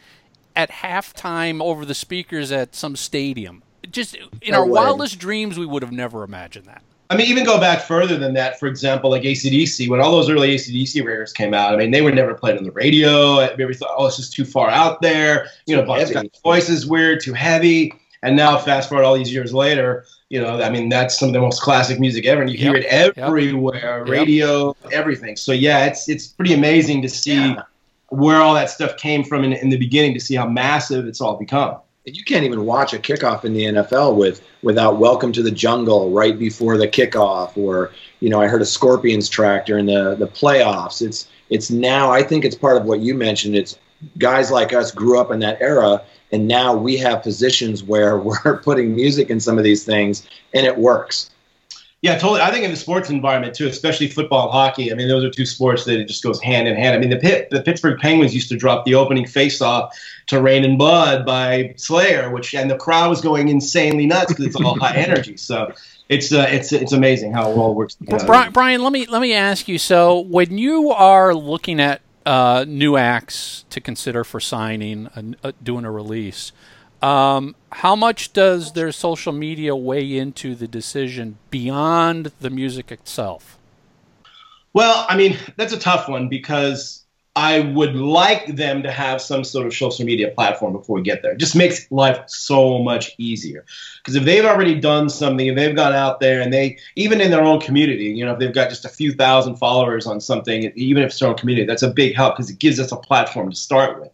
at 0.55 0.71
halftime 0.71 1.61
over 1.61 1.85
the 1.85 1.93
speakers 1.93 2.51
at 2.51 2.73
some 2.73 2.95
stadium. 2.95 3.61
Just 3.91 4.15
in 4.15 4.51
No 4.51 4.57
our 4.59 4.65
way. 4.65 4.71
wildest 4.71 5.19
dreams, 5.19 5.57
we 5.59 5.65
would 5.65 5.83
have 5.83 5.91
never 5.91 6.23
imagined 6.23 6.65
that. 6.65 6.81
I 7.09 7.15
mean, 7.15 7.27
even 7.27 7.45
go 7.45 7.57
back 7.59 7.81
further 7.83 8.17
than 8.17 8.33
that. 8.33 8.59
For 8.59 8.67
example, 8.67 9.09
like 9.11 9.21
ACDC, 9.23 9.87
when 9.87 10.01
all 10.01 10.11
those 10.11 10.29
early 10.29 10.53
ACDC 10.55 11.05
records 11.05 11.31
came 11.31 11.53
out, 11.53 11.73
I 11.73 11.77
mean, 11.77 11.91
they 11.91 12.01
were 12.01 12.11
never 12.11 12.33
played 12.33 12.57
on 12.57 12.63
the 12.65 12.71
radio. 12.71 13.37
Everybody 13.39 13.77
thought, 13.77 13.93
oh, 13.97 14.07
it's 14.07 14.17
just 14.17 14.33
too 14.33 14.43
far 14.43 14.69
out 14.69 15.01
there. 15.01 15.47
You 15.67 15.75
know, 15.75 15.83
Too 15.83 15.87
Bob's 15.87 16.01
heavy. 16.09 16.13
got 16.15 16.41
voice 16.43 16.67
is 16.69 16.85
weird, 16.87 17.21
too 17.21 17.33
heavy. 17.33 17.93
And 18.23 18.35
now, 18.35 18.57
fast 18.57 18.89
forward 18.89 19.05
all 19.05 19.15
these 19.15 19.31
years 19.31 19.53
later, 19.53 20.05
you 20.29 20.41
know, 20.41 20.61
I 20.61 20.69
mean, 20.69 20.89
that's 20.89 21.17
some 21.17 21.29
of 21.29 21.33
the 21.33 21.39
most 21.39 21.61
classic 21.61 21.97
music 21.99 22.25
ever, 22.25 22.41
and 22.41 22.49
you 22.51 22.57
hear 22.57 22.75
it 22.75 22.83
everywhere, 22.85 23.99
Yep. 23.99 24.09
radio, 24.09 24.75
everything. 24.91 25.35
So 25.37 25.51
yeah, 25.53 25.85
it's 25.85 26.09
it's 26.09 26.27
pretty 26.27 26.53
amazing 26.53 27.03
to 27.03 27.09
see 27.09 27.35
Yeah. 27.35 27.61
Where 28.09 28.41
all 28.41 28.53
that 28.53 28.69
stuff 28.69 28.97
came 28.97 29.23
from 29.23 29.43
in, 29.43 29.53
in 29.53 29.69
the 29.69 29.77
beginning, 29.77 30.13
to 30.13 30.19
see 30.19 30.35
how 30.35 30.47
massive 30.47 31.05
it's 31.07 31.21
all 31.21 31.35
become. 31.37 31.77
You 32.05 32.23
can't 32.23 32.45
even 32.45 32.65
watch 32.65 32.93
a 32.93 32.99
kickoff 32.99 33.43
in 33.43 33.53
the 33.53 33.65
NFL 33.65 34.15
with 34.15 34.41
without 34.63 34.97
"Welcome 34.97 35.33
to 35.33 35.43
the 35.43 35.51
Jungle" 35.51 36.09
right 36.11 36.39
before 36.39 36.77
the 36.77 36.87
kickoff, 36.87 37.57
or 37.57 37.91
you 38.21 38.29
know, 38.29 38.39
I 38.39 38.47
heard 38.47 38.61
a 38.61 38.65
Scorpions 38.65 39.27
track 39.27 39.65
during 39.65 39.87
the 39.87 40.15
the 40.15 40.27
playoffs. 40.27 41.01
It's 41.01 41.27
it's 41.49 41.69
now. 41.69 42.09
I 42.11 42.23
think 42.23 42.45
it's 42.45 42.55
part 42.55 42.77
of 42.77 42.85
what 42.85 43.01
you 43.01 43.13
mentioned. 43.13 43.55
It's 43.55 43.77
guys 44.17 44.51
like 44.51 44.71
us 44.71 44.91
grew 44.91 45.19
up 45.19 45.31
in 45.31 45.39
that 45.39 45.61
era, 45.61 46.01
and 46.31 46.47
now 46.47 46.73
we 46.73 46.95
have 46.97 47.23
positions 47.23 47.83
where 47.83 48.17
we're 48.45 48.59
putting 48.63 48.95
music 48.95 49.29
in 49.29 49.41
some 49.41 49.57
of 49.57 49.65
these 49.65 49.83
things, 49.83 50.25
and 50.53 50.65
it 50.65 50.77
works. 50.77 51.29
Yeah, 52.03 52.17
totally. 52.17 52.41
I 52.41 52.51
think 52.51 52.63
in 52.63 52.69
the 52.69 52.77
sports 52.77 53.09
environment 53.09 53.55
too, 53.55 53.67
especially 53.67 54.07
football 54.07 54.43
and 54.43 54.51
hockey. 54.51 54.91
I 54.91 54.95
mean, 54.95 55.07
those 55.07 55.23
are 55.23 55.31
two 55.31 55.47
sports 55.47 55.85
that 55.85 55.99
it 55.99 56.07
just 56.07 56.23
goes 56.23 56.39
hand 56.41 56.67
in 56.67 56.75
hand. 56.75 56.95
I 56.95 56.99
mean, 56.99 57.09
the 57.09 57.17
Pitt, 57.17 57.49
the 57.49 57.61
Pittsburgh 57.61 57.99
Penguins 57.99 58.35
used 58.35 58.49
to 58.49 58.55
drop 58.55 58.85
the 58.85 58.93
opening 58.93 59.25
face-off 59.25 59.97
to 60.27 60.39
"Raining 60.39 60.77
Blood" 60.77 61.25
by 61.25 61.73
Slayer, 61.77 62.29
which 62.29 62.53
and 62.53 62.69
the 62.69 62.77
crowd 62.77 63.09
was 63.09 63.19
going 63.19 63.49
insanely 63.49 64.05
nuts 64.05 64.27
because 64.27 64.45
it's 64.45 64.55
all 64.55 64.77
high 64.77 64.95
energy. 64.95 65.37
So 65.37 65.73
it's 66.07 66.31
uh, 66.31 66.47
it's 66.49 66.71
it's 66.71 66.93
amazing 66.93 67.33
how 67.33 67.51
it 67.51 67.57
all 67.57 67.73
works 67.73 67.95
together. 67.95 68.25
Brian, 68.25 68.51
Brian, 68.51 68.83
let 68.83 68.93
me 68.93 69.07
let 69.07 69.21
me 69.21 69.33
ask 69.33 69.67
you. 69.67 69.79
So, 69.79 70.19
when 70.19 70.57
you 70.57 70.91
are 70.91 71.33
looking 71.33 71.79
at 71.79 72.01
uh, 72.27 72.63
new 72.67 72.95
acts 72.95 73.65
to 73.71 73.81
consider 73.81 74.23
for 74.23 74.39
signing, 74.39 75.09
and 75.15 75.35
uh, 75.43 75.51
doing 75.63 75.83
a 75.83 75.91
release, 75.91 76.51
um, 77.01 77.55
how 77.71 77.95
much 77.95 78.33
does 78.33 78.73
their 78.73 78.91
social 78.91 79.33
media 79.33 79.75
weigh 79.75 80.17
into 80.17 80.55
the 80.55 80.67
decision 80.67 81.37
beyond 81.49 82.31
the 82.39 82.49
music 82.49 82.91
itself? 82.91 83.57
Well, 84.73 85.05
I 85.09 85.17
mean, 85.17 85.37
that's 85.55 85.73
a 85.73 85.79
tough 85.79 86.07
one 86.07 86.29
because 86.29 87.05
I 87.37 87.59
would 87.59 87.95
like 87.95 88.55
them 88.55 88.81
to 88.81 88.89
have 88.89 89.21
some 89.21 89.43
sort 89.43 89.67
of 89.67 89.73
social 89.75 90.03
media 90.03 90.31
platform 90.31 90.73
before 90.73 90.95
we 90.95 91.03
get 91.03 91.21
there. 91.21 91.33
It 91.33 91.37
just 91.37 91.55
makes 91.55 91.85
life 91.91 92.19
so 92.25 92.79
much 92.79 93.13
easier. 93.19 93.63
Because 93.97 94.15
if 94.15 94.23
they've 94.23 94.43
already 94.43 94.73
done 94.73 95.07
something, 95.07 95.45
if 95.45 95.55
they've 95.55 95.75
gone 95.75 95.93
out 95.93 96.19
there 96.19 96.41
and 96.41 96.51
they, 96.51 96.79
even 96.95 97.21
in 97.21 97.29
their 97.29 97.43
own 97.43 97.61
community, 97.61 98.05
you 98.05 98.25
know, 98.25 98.33
if 98.33 98.39
they've 98.39 98.51
got 98.51 98.69
just 98.69 98.85
a 98.85 98.89
few 98.89 99.11
thousand 99.11 99.57
followers 99.57 100.07
on 100.07 100.19
something, 100.19 100.71
even 100.75 101.03
if 101.03 101.11
it's 101.11 101.19
their 101.19 101.29
own 101.29 101.35
community, 101.35 101.67
that's 101.67 101.83
a 101.83 101.91
big 101.91 102.15
help 102.15 102.35
because 102.35 102.49
it 102.49 102.57
gives 102.57 102.79
us 102.79 102.91
a 102.91 102.97
platform 102.97 103.51
to 103.51 103.55
start 103.55 104.01
with. 104.01 104.09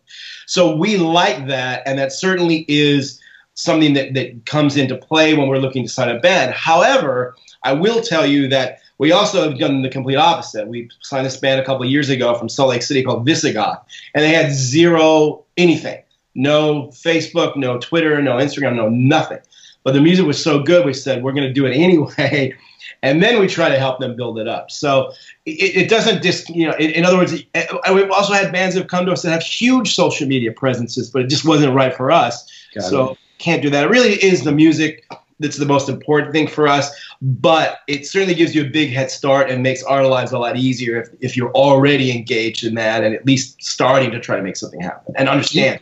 So 0.46 0.76
we 0.76 0.98
like 0.98 1.48
that, 1.48 1.84
and 1.86 1.98
that 2.00 2.12
certainly 2.12 2.66
is 2.68 3.22
something 3.54 3.94
that, 3.94 4.16
that 4.16 4.46
comes 4.46 4.76
into 4.76 4.98
play 4.98 5.34
when 5.34 5.48
we're 5.48 5.60
looking 5.60 5.84
to 5.84 5.90
sign 5.90 6.14
a 6.14 6.20
band. 6.20 6.54
However, 6.54 7.38
I 7.64 7.74
will 7.74 8.02
tell 8.02 8.26
you 8.26 8.48
that 8.50 8.80
we 8.98 9.12
also 9.12 9.50
have 9.50 9.60
done 9.60 9.82
the 9.82 9.90
complete 9.90 10.18
opposite. 10.18 10.68
We 10.68 10.90
signed 11.02 11.26
this 11.26 11.38
band 11.38 11.60
a 11.60 11.66
couple 11.66 11.84
of 11.84 11.90
years 11.90 12.10
ago 12.10 12.36
from 12.36 12.50
Salt 12.50 12.70
Lake 12.70 12.84
City 12.84 13.04
called 13.04 13.26
Visigoth, 13.26 13.84
and 14.14 14.24
they 14.24 14.34
had 14.34 14.52
zero 14.52 15.44
anything. 15.58 16.02
No 16.36 16.88
Facebook, 16.88 17.56
no 17.56 17.78
Twitter, 17.78 18.22
no 18.22 18.38
Instagram, 18.38 18.76
no 18.76 18.90
nothing. 18.90 19.40
But 19.84 19.94
the 19.94 20.02
music 20.02 20.26
was 20.26 20.42
so 20.42 20.64
good, 20.64 20.86
we 20.86 20.94
said, 20.94 21.24
we're 21.24 21.34
going 21.34 21.48
to 21.48 21.54
do 21.54 21.66
it 21.66 21.74
anyway. 21.76 22.56
And 23.02 23.22
then 23.22 23.40
we 23.40 23.48
try 23.48 23.70
to 23.70 23.78
help 23.78 24.00
them 24.00 24.16
build 24.16 24.40
it 24.40 24.48
up. 24.48 24.72
So 24.72 25.12
it, 25.46 25.76
it 25.84 25.90
doesn't 25.90 26.24
just, 26.24 26.50
you 26.50 26.68
know, 26.68 26.74
in, 26.76 26.92
in 26.92 27.06
other 27.06 27.18
words, 27.18 27.34
eh, 27.54 27.66
we've 27.94 28.10
also 28.12 28.34
had 28.34 28.52
bands 28.54 28.76
that 28.76 28.82
have 28.82 28.90
come 28.90 29.06
to 29.06 29.12
us 29.12 29.24
that 29.24 29.32
have 29.32 29.44
huge 29.44 29.94
social 29.94 30.28
media 30.28 30.54
presences, 30.54 31.10
but 31.10 31.24
it 31.24 31.28
just 31.28 31.44
wasn't 31.44 31.74
right 31.74 31.94
for 31.94 32.12
us. 32.12 32.50
Got 32.74 32.84
so 32.86 33.10
it. 33.12 33.18
can't 33.40 33.62
do 33.62 33.70
that. 33.72 33.84
It 33.84 33.90
really 33.90 34.14
is 34.24 34.46
the 34.46 34.54
music 34.54 35.06
that's 35.40 35.58
the 35.58 35.66
most 35.66 35.90
important 35.90 36.32
thing 36.32 36.48
for 36.48 36.68
us, 36.68 36.90
but 37.22 37.80
it 37.88 38.06
certainly 38.06 38.36
gives 38.36 38.54
you 38.56 38.62
a 38.64 38.70
big 38.70 38.92
head 38.92 39.12
start 39.12 39.50
and 39.50 39.64
makes 39.64 39.84
our 39.84 40.06
lives 40.06 40.32
a 40.32 40.40
lot 40.40 40.58
easier 40.58 41.02
if, 41.02 41.10
if 41.22 41.38
you're 41.38 41.52
already 41.52 42.12
engaged 42.12 42.64
in 42.64 42.76
that 42.76 43.04
and 43.04 43.14
at 43.16 43.26
least 43.26 43.62
starting 43.62 44.12
to 44.12 44.20
try 44.20 44.36
to 44.36 44.44
make 44.44 44.56
something 44.56 44.82
happen 44.82 45.14
and 45.18 45.28
understand. 45.30 45.80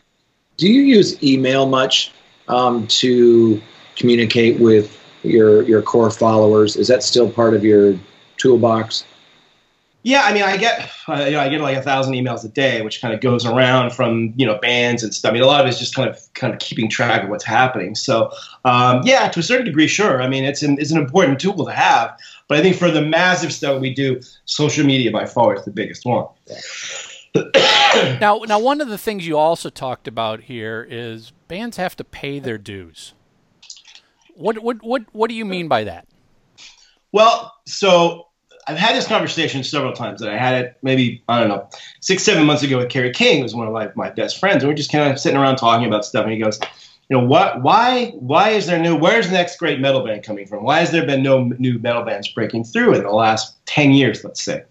Do 0.58 0.68
you 0.68 0.82
use 0.82 1.22
email 1.24 1.66
much 1.66 2.12
um, 2.48 2.88
to 2.88 3.62
communicate 3.96 4.60
with 4.60 4.98
your 5.24 5.64
your 5.64 5.82
core 5.82 6.12
followers? 6.12 6.76
Is 6.76 6.88
that 6.88 7.04
still 7.04 7.30
part 7.30 7.54
of 7.54 7.64
your 7.64 7.98
toolbox? 8.38 9.06
Yeah, 10.04 10.24
I 10.24 10.34
mean, 10.34 10.42
I 10.42 10.58
get 10.58 10.90
uh, 11.08 11.26
you 11.26 11.32
know 11.32 11.40
I 11.40 11.50
get 11.50 11.62
like 11.62 11.78
a 11.78 11.82
thousand 11.82 12.14
emails 12.14 12.44
a 12.44 12.48
day, 12.48 12.82
which 12.82 13.02
kind 13.02 13.14
of 13.14 13.22
goes 13.22 13.46
around 13.46 13.92
from 13.92 14.34
you 14.36 14.48
know 14.48 14.58
bands 14.58 15.04
and 15.04 15.14
stuff. 15.14 15.30
I 15.30 15.34
mean, 15.34 15.44
a 15.44 15.46
lot 15.46 15.62
of 15.62 15.68
it's 15.68 15.78
just 15.78 15.94
kind 15.94 16.10
of 16.10 16.20
kind 16.34 16.54
of 16.54 16.60
keeping 16.60 16.90
track 16.90 17.24
of 17.24 17.30
what's 17.30 17.44
happening. 17.44 17.94
So 17.94 18.32
um, 18.66 19.02
yeah, 19.04 19.30
to 19.30 19.40
a 19.40 19.44
certain 19.44 19.66
degree, 19.66 19.88
sure. 19.88 20.22
I 20.22 20.28
mean, 20.28 20.44
it's 20.44 20.64
an 20.64 20.80
it's 20.80 20.92
an 20.92 20.98
important 20.98 21.40
tool 21.40 21.66
to 21.66 21.72
have, 21.72 22.18
but 22.48 22.58
I 22.58 22.62
think 22.64 22.78
for 22.78 22.90
the 22.90 23.02
massive 23.02 23.54
stuff 23.54 23.80
we 23.80 23.94
do, 23.94 24.22
social 24.46 24.86
media 24.86 25.12
by 25.12 25.26
far 25.26 25.56
is 25.56 25.66
the 25.66 25.72
biggest 25.72 26.04
one. 26.04 26.26
now, 28.20 28.40
now 28.40 28.60
one 28.60 28.82
of 28.82 28.88
the 28.88 28.98
things 28.98 29.28
you 29.28 29.38
also 29.38 29.70
talked 29.70 30.08
about 30.08 30.42
here 30.42 30.86
is 30.90 31.32
bands 31.48 31.78
have 31.78 31.96
to 31.98 32.04
pay 32.04 32.40
their 32.40 32.58
dues. 32.58 33.14
What 34.34 34.60
what 34.60 34.82
what 34.82 35.04
what 35.12 35.30
do 35.30 35.36
you 35.36 35.46
mean 35.46 35.68
by 35.68 35.84
that? 35.84 36.08
Well, 37.12 37.54
so 37.66 38.28
I've 38.72 38.78
had 38.78 38.96
this 38.96 39.08
conversation 39.08 39.64
several 39.64 39.94
times, 39.94 40.22
and 40.22 40.32
I 40.32 40.38
had 40.38 40.64
it 40.64 40.78
maybe 40.82 41.24
I 41.28 41.40
don't 41.40 41.50
know 41.50 41.70
six, 42.00 42.24
seven 42.24 42.46
months 42.46 42.64
ago 42.64 42.78
with 42.78 42.90
Kerry 42.90 43.12
King, 43.12 43.42
who's 43.42 43.54
one 43.54 43.68
of 43.68 43.74
my, 43.74 43.90
my 43.96 44.10
best 44.10 44.40
friends, 44.40 44.64
and 44.64 44.70
we're 44.70 44.76
just 44.76 44.92
kind 44.92 45.12
of 45.12 45.20
sitting 45.20 45.38
around 45.38 45.58
talking 45.58 45.88
about 45.88 46.06
stuff, 46.06 46.24
and 46.24 46.34
he 46.34 46.40
goes, 46.40 46.60
you 47.10 47.18
know, 47.18 47.26
what, 47.26 47.62
why, 47.62 48.12
why 48.12 48.50
is 48.50 48.68
there 48.68 48.80
new? 48.80 48.96
Where's 48.96 49.28
the 49.28 49.34
next 49.34 49.58
great 49.58 49.82
metal 49.82 50.06
band 50.06 50.24
coming 50.24 50.48
from? 50.48 50.64
Why 50.64 50.80
has 50.80 50.92
there 50.92 51.06
been 51.06 51.22
no 51.22 51.44
new 51.60 51.78
metal 51.80 52.04
bands 52.04 52.30
breaking 52.30 52.64
through 52.64 52.96
in 52.96 53.04
the 53.04 53.10
last 53.10 53.58
ten 53.66 53.92
years, 53.92 54.24
let's 54.24 54.42
say? 54.42 54.64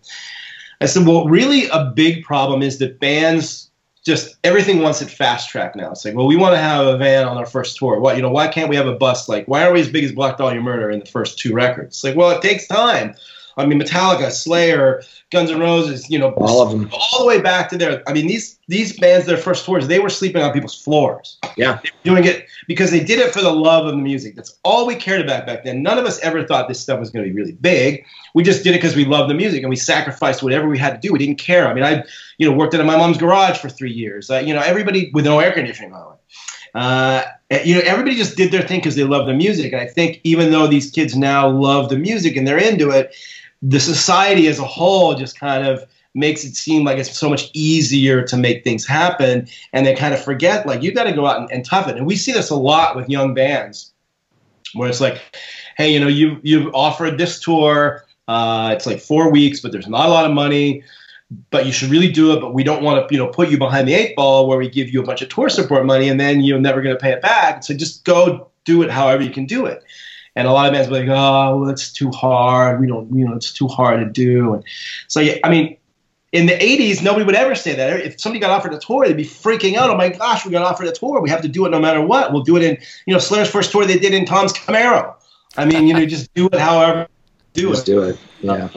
I 0.80 0.87
said, 0.87 1.07
well, 1.07 1.26
really, 1.28 1.69
a 1.69 1.92
big 1.95 2.25
problem 2.25 2.62
is 2.62 2.78
that 2.78 2.99
bands 2.99 3.71
just 4.07 4.37
everything 4.45 4.80
wants 4.80 5.02
it 5.02 5.11
fast 5.11 5.50
track 5.50 5.76
now. 5.76 5.90
It's 5.90 6.07
like, 6.07 6.14
well, 6.14 6.26
we 6.26 6.37
want 6.37 6.54
to 6.54 6.59
have 6.59 6.87
a 6.87 6.97
van 6.97 7.28
on 7.28 7.37
our 7.37 7.45
first 7.45 7.76
tour. 7.76 8.00
What, 8.00 8.16
you 8.16 8.23
know, 8.23 8.30
why 8.30 8.49
can't 8.49 8.71
we 8.71 8.76
have 8.76 8.87
a 8.87 8.95
bus? 8.95 9.28
Like, 9.28 9.47
why 9.47 9.66
are 9.66 9.73
we 9.75 9.80
as 9.83 9.90
big 9.90 10.04
as 10.04 10.12
Black 10.12 10.38
Dahlia 10.38 10.62
Murder 10.62 10.90
in 10.90 11.00
the 11.00 11.07
first 11.07 11.38
two 11.38 11.52
records? 11.52 11.97
It's 11.97 12.04
like, 12.04 12.16
well, 12.16 12.30
it 12.30 12.40
takes 12.40 12.66
time. 12.66 13.14
I 13.61 13.67
mean, 13.67 13.81
Metallica, 13.81 14.31
Slayer, 14.31 15.02
Guns 15.31 15.50
N' 15.50 15.61
Roses, 15.61 16.11
you 16.11 16.19
know, 16.19 16.33
all 16.38 16.62
of 16.62 16.71
them, 16.71 16.90
all 16.93 17.21
the 17.21 17.26
way 17.26 17.40
back 17.40 17.69
to 17.71 17.79
there. 17.79 18.02
I 18.09 18.12
mean, 18.12 18.26
these 18.26 18.59
these 18.69 18.99
bands, 18.99 19.26
their 19.26 19.37
first 19.37 19.64
tours, 19.64 19.88
they 19.88 19.99
were 19.99 20.09
sleeping 20.09 20.43
on 20.43 20.52
people's 20.52 20.81
floors. 20.81 21.38
Yeah, 21.57 21.79
doing 22.05 22.25
it 22.25 22.47
because 22.67 22.90
they 22.90 23.02
did 23.02 23.19
it 23.19 23.33
for 23.33 23.40
the 23.40 23.52
love 23.52 23.87
of 23.87 23.93
the 23.93 23.99
music. 23.99 24.37
That's 24.37 24.59
all 24.64 24.87
we 24.87 24.95
cared 24.95 25.21
about 25.21 25.47
back 25.47 25.64
then. 25.64 25.83
None 25.83 25.99
of 25.99 26.05
us 26.05 26.19
ever 26.21 26.45
thought 26.45 26.69
this 26.69 26.81
stuff 26.81 26.99
was 26.99 27.11
going 27.11 27.25
to 27.25 27.31
be 27.31 27.37
really 27.37 27.52
big. 27.52 28.05
We 28.35 28.43
just 28.43 28.64
did 28.64 28.71
it 28.71 28.79
because 28.79 28.97
we 28.97 29.05
loved 29.05 29.31
the 29.31 29.35
music 29.35 29.62
and 29.62 29.71
we 29.71 29.76
sacrificed 29.76 30.43
whatever 30.43 30.69
we 30.69 30.79
had 30.79 31.00
to 31.00 31.07
do. 31.07 31.12
We 31.12 31.19
didn't 31.19 31.38
care. 31.38 31.69
I 31.69 31.75
mean, 31.75 31.85
I, 31.85 32.05
you 32.38 32.49
know, 32.49 32.57
worked 32.57 32.75
in 32.75 32.85
my 32.87 32.97
mom's 32.97 33.19
garage 33.19 33.59
for 33.59 33.69
three 33.69 33.93
years. 33.93 34.31
Uh, 34.31 34.38
you 34.38 34.55
know, 34.55 34.61
everybody 34.61 35.11
with 35.12 35.25
no 35.25 35.38
air 35.40 35.52
conditioning, 35.52 35.90
by 35.90 36.00
the 36.00 36.09
way. 36.09 36.17
Uh, 36.75 37.25
you 37.64 37.75
know, 37.75 37.81
everybody 37.85 38.14
just 38.14 38.37
did 38.37 38.52
their 38.52 38.62
thing 38.62 38.79
because 38.79 38.95
they 38.95 39.05
love 39.05 39.26
the 39.26 39.35
music. 39.35 39.73
And 39.73 39.81
I 39.81 39.87
think 39.87 40.21
even 40.23 40.52
though 40.52 40.67
these 40.67 40.90
kids 40.90 41.17
now 41.17 41.49
love 41.49 41.88
the 41.88 41.99
music 41.99 42.37
and 42.37 42.47
they're 42.47 42.59
into 42.59 42.90
it, 42.90 43.14
the 43.62 43.81
society 43.81 44.47
as 44.49 44.59
a 44.59 44.64
whole 44.64 45.14
just 45.14 45.38
kind 45.38 45.67
of 45.67 45.85
makes 46.14 46.45
it 46.45 46.57
seem 46.57 46.85
like 46.85 46.99
it's 46.99 47.17
so 47.17 47.31
much 47.31 47.50
easier 47.52 48.23
to 48.23 48.37
make 48.37 48.64
things 48.64 48.87
happen. 48.87 49.47
And 49.73 49.87
they 49.87 49.95
kind 49.95 50.12
of 50.12 50.23
forget 50.23 50.67
like 50.67 50.83
you 50.83 50.93
got 50.93 51.05
to 51.05 51.12
go 51.12 51.26
out 51.26 51.38
and, 51.38 51.50
and 51.52 51.64
tough 51.64 51.88
it. 51.88 51.97
And 51.97 52.07
we 52.07 52.17
see 52.17 52.33
this 52.33 52.50
a 52.50 52.57
lot 52.57 52.97
with 52.97 53.09
young 53.09 53.35
bands 53.35 53.93
where 54.75 54.88
it's 54.88 55.00
like 55.00 55.21
hey 55.76 55.93
you 55.93 56.00
know 56.00 56.09
you 56.09 56.38
you've 56.43 56.73
offered 56.75 57.19
this 57.19 57.40
tour 57.40 58.05
uh, 58.29 58.73
it's 58.75 58.87
like 58.87 59.00
four 59.00 59.31
weeks 59.31 59.61
but 59.61 59.73
there's 59.73 59.88
not 59.88 60.07
a 60.07 60.09
lot 60.09 60.25
of 60.25 60.33
money 60.33 60.83
but 61.50 61.67
you 61.67 61.73
should 61.73 61.90
really 61.90 62.11
do 62.11 62.33
it 62.33 62.40
but 62.40 62.55
we 62.55 62.62
don't 62.62 62.83
want 62.83 63.09
to 63.09 63.14
you 63.14 63.19
know 63.19 63.29
put 63.29 63.50
you 63.50 63.59
behind 63.59 63.88
the 63.88 63.95
eight 63.95 64.14
ball 64.14 64.47
where 64.47 64.59
we 64.59 64.69
give 64.69 64.90
you 64.90 65.00
a 65.00 65.05
bunch 65.05 65.23
of 65.23 65.29
tour 65.29 65.49
support 65.49 65.85
money 65.85 66.09
and 66.09 66.21
then 66.21 66.40
you're 66.40 66.61
never 66.61 66.83
going 66.83 66.95
to 66.95 67.00
pay 67.00 67.12
it 67.12 67.23
back. 67.23 67.64
So 67.64 67.75
just 67.75 68.05
go 68.05 68.49
do 68.64 68.83
it 68.83 68.90
however 68.90 69.23
you 69.23 69.31
can 69.31 69.47
do 69.47 69.67
it 69.67 69.83
and 70.40 70.49
a 70.49 70.52
lot 70.52 70.66
of 70.66 70.73
bands 70.73 70.88
be 70.88 70.94
like, 70.94 71.09
oh, 71.09 71.59
well, 71.59 71.70
it's 71.70 71.92
too 71.92 72.11
hard. 72.11 72.80
We 72.80 72.87
don't, 72.87 73.12
you 73.14 73.26
know, 73.26 73.35
it's 73.35 73.52
too 73.52 73.68
hard 73.68 74.00
to 74.00 74.06
do. 74.06 74.54
And 74.54 74.64
so, 75.06 75.20
yeah, 75.20 75.38
I 75.44 75.50
mean, 75.50 75.76
in 76.32 76.47
the 76.47 76.52
80s, 76.52 77.02
nobody 77.02 77.25
would 77.25 77.35
ever 77.35 77.54
say 77.54 77.75
that. 77.75 78.00
If 78.00 78.20
somebody 78.20 78.40
got 78.40 78.50
offered 78.50 78.75
a 78.75 78.78
tour, 78.78 79.06
they'd 79.06 79.16
be 79.16 79.25
freaking 79.25 79.76
out. 79.76 79.90
Oh 79.90 79.97
my 79.97 80.09
gosh, 80.09 80.44
we 80.44 80.52
got 80.52 80.62
offered 80.62 80.87
a 80.87 80.92
tour. 80.92 81.20
We 81.20 81.30
have 81.30 81.42
to 81.42 81.49
do 81.49 81.66
it 81.66 81.70
no 81.70 81.80
matter 81.80 82.00
what. 82.00 82.32
We'll 82.32 82.42
do 82.42 82.56
it 82.56 82.62
in, 82.62 82.78
you 83.06 83.12
know, 83.12 83.18
Slayer's 83.18 83.50
first 83.50 83.73
tour 83.73 83.85
they 83.85 83.99
did 83.99 84.14
in 84.14 84.25
Tom's 84.25 84.52
Camaro. 84.52 85.14
I 85.56 85.64
mean, 85.64 85.87
you 85.87 85.94
know, 85.94 86.04
just 86.06 86.32
do 86.35 86.47
it 86.47 86.54
however 86.54 87.09
do 87.52 87.68
it. 87.68 87.73
just 87.73 87.88
it. 87.88 87.92
do 87.92 88.02
it. 88.02 88.18
Yeah. 88.40 88.68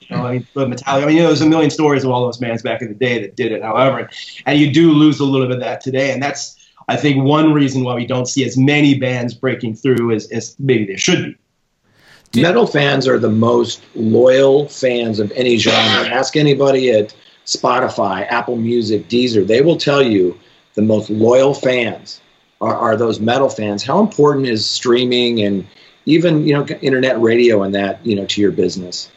You 0.00 0.16
know, 0.16 0.26
I 0.26 0.32
mean, 0.32 0.46
Metallica. 0.54 1.02
I 1.02 1.06
mean, 1.06 1.16
you 1.16 1.22
know, 1.22 1.28
there's 1.28 1.40
a 1.40 1.46
million 1.46 1.70
stories 1.70 2.04
of 2.04 2.10
all 2.10 2.22
those 2.22 2.38
bands 2.38 2.62
back 2.62 2.82
in 2.82 2.88
the 2.88 2.94
day 2.94 3.20
that 3.20 3.36
did 3.36 3.52
it. 3.52 3.62
However, 3.62 4.10
and 4.46 4.58
you 4.58 4.72
do 4.72 4.92
lose 4.92 5.20
a 5.20 5.24
little 5.24 5.46
bit 5.46 5.56
of 5.56 5.60
that 5.60 5.80
today, 5.80 6.12
and 6.12 6.22
that's 6.22 6.56
I 6.88 6.96
think 6.96 7.24
one 7.24 7.52
reason 7.52 7.84
why 7.84 7.94
we 7.94 8.06
don't 8.06 8.26
see 8.26 8.44
as 8.44 8.56
many 8.56 8.98
bands 8.98 9.34
breaking 9.34 9.76
through 9.76 10.12
as, 10.12 10.30
as 10.30 10.56
maybe 10.58 10.86
there 10.86 10.98
should 10.98 11.24
be. 11.24 12.40
Metal 12.40 12.66
fans 12.66 13.06
are 13.06 13.18
the 13.18 13.30
most 13.30 13.82
loyal 13.94 14.66
fans 14.68 15.18
of 15.18 15.30
any 15.32 15.58
genre. 15.58 16.08
Ask 16.12 16.36
anybody 16.36 16.90
at 16.90 17.14
Spotify, 17.44 18.26
Apple 18.30 18.56
Music, 18.56 19.08
Deezer. 19.08 19.46
They 19.46 19.60
will 19.60 19.76
tell 19.76 20.02
you 20.02 20.38
the 20.74 20.82
most 20.82 21.10
loyal 21.10 21.52
fans 21.52 22.20
are, 22.60 22.74
are 22.74 22.96
those 22.96 23.20
metal 23.20 23.50
fans. 23.50 23.82
How 23.82 24.00
important 24.00 24.46
is 24.46 24.68
streaming 24.68 25.42
and 25.42 25.66
even 26.06 26.46
you 26.46 26.54
know 26.54 26.66
internet 26.80 27.20
radio 27.20 27.62
and 27.62 27.74
that 27.74 28.04
you 28.06 28.16
know 28.16 28.24
to 28.26 28.40
your 28.40 28.52
business? 28.52 29.10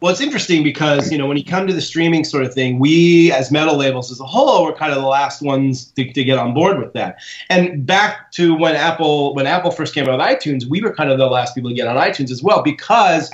Well, 0.00 0.10
it's 0.10 0.22
interesting 0.22 0.62
because 0.62 1.12
you 1.12 1.18
know 1.18 1.26
when 1.26 1.36
you 1.36 1.44
come 1.44 1.66
to 1.66 1.74
the 1.74 1.80
streaming 1.82 2.24
sort 2.24 2.44
of 2.44 2.54
thing, 2.54 2.78
we 2.78 3.32
as 3.32 3.50
metal 3.50 3.76
labels 3.76 4.10
as 4.10 4.18
a 4.18 4.24
whole 4.24 4.64
were 4.64 4.72
kind 4.72 4.92
of 4.92 5.02
the 5.02 5.08
last 5.08 5.42
ones 5.42 5.86
to, 5.92 6.10
to 6.10 6.24
get 6.24 6.38
on 6.38 6.54
board 6.54 6.78
with 6.78 6.94
that. 6.94 7.18
And 7.50 7.84
back 7.84 8.32
to 8.32 8.54
when 8.54 8.76
Apple 8.76 9.34
when 9.34 9.46
Apple 9.46 9.70
first 9.70 9.94
came 9.94 10.08
out 10.08 10.18
with 10.18 10.26
iTunes, 10.26 10.64
we 10.64 10.80
were 10.80 10.94
kind 10.94 11.10
of 11.10 11.18
the 11.18 11.26
last 11.26 11.54
people 11.54 11.68
to 11.68 11.76
get 11.76 11.86
on 11.86 11.96
iTunes 11.96 12.30
as 12.30 12.42
well 12.42 12.62
because 12.62 13.30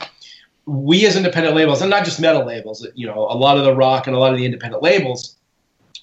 we 0.66 1.06
as 1.06 1.16
independent 1.16 1.54
labels, 1.54 1.80
and 1.80 1.88
not 1.88 2.04
just 2.04 2.20
metal 2.20 2.44
labels, 2.44 2.84
you 2.96 3.06
know, 3.06 3.28
a 3.30 3.36
lot 3.36 3.56
of 3.56 3.64
the 3.64 3.74
rock 3.74 4.08
and 4.08 4.16
a 4.16 4.18
lot 4.18 4.32
of 4.32 4.38
the 4.38 4.44
independent 4.44 4.82
labels, 4.82 5.36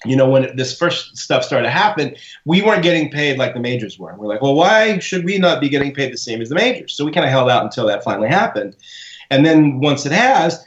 you 0.06 0.16
know, 0.16 0.28
when 0.28 0.56
this 0.56 0.76
first 0.76 1.16
stuff 1.18 1.44
started 1.44 1.64
to 1.64 1.70
happen, 1.70 2.16
we 2.46 2.62
weren't 2.62 2.82
getting 2.82 3.10
paid 3.10 3.38
like 3.38 3.52
the 3.52 3.60
majors 3.60 3.98
were. 3.98 4.14
We're 4.16 4.26
like, 4.26 4.40
well, 4.40 4.54
why 4.54 4.98
should 4.98 5.26
we 5.26 5.36
not 5.36 5.60
be 5.60 5.68
getting 5.68 5.92
paid 5.94 6.12
the 6.12 6.18
same 6.18 6.40
as 6.40 6.48
the 6.48 6.54
majors? 6.54 6.94
So 6.94 7.04
we 7.04 7.12
kind 7.12 7.26
of 7.26 7.30
held 7.30 7.50
out 7.50 7.62
until 7.64 7.86
that 7.86 8.02
finally 8.02 8.28
happened. 8.28 8.76
And 9.34 9.44
then 9.44 9.80
once 9.80 10.06
it 10.06 10.12
has, 10.12 10.64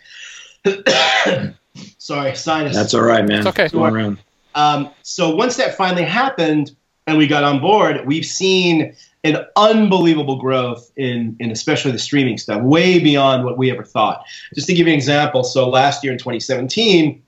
sorry, 1.97 2.36
sinus. 2.36 2.75
That's 2.75 2.93
all 2.93 3.01
right, 3.01 3.25
man. 3.25 3.39
It's 3.39 3.47
okay. 3.47 3.69
Going 3.69 3.95
around. 3.95 4.17
Um, 4.55 4.89
so 5.03 5.33
once 5.33 5.55
that 5.55 5.77
finally 5.77 6.03
happened 6.03 6.71
and 7.05 7.17
we 7.17 7.27
got 7.27 7.45
on 7.45 7.62
board, 7.62 8.05
we've 8.05 8.25
seen 8.25 8.93
an 9.24 9.45
unbelievable 9.55 10.36
growth 10.36 10.91
in, 10.97 11.38
in 11.39 11.50
especially 11.50 11.91
the 11.91 12.00
streaming 12.00 12.38
stuff, 12.38 12.62
way 12.62 13.00
beyond 13.00 13.45
what 13.45 13.57
we 13.57 13.71
ever 13.71 13.83
thought. 13.83 14.25
Just 14.53 14.67
to 14.67 14.74
give 14.74 14.88
you 14.88 14.93
an 14.93 14.97
example, 14.97 15.45
so 15.45 15.69
last 15.69 16.03
year 16.03 16.12
in 16.12 16.19
2017, 16.19 17.24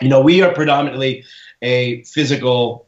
you 0.00 0.08
know, 0.08 0.22
we 0.22 0.40
are 0.40 0.54
predominantly 0.54 1.24
a 1.60 2.02
physical 2.04 2.86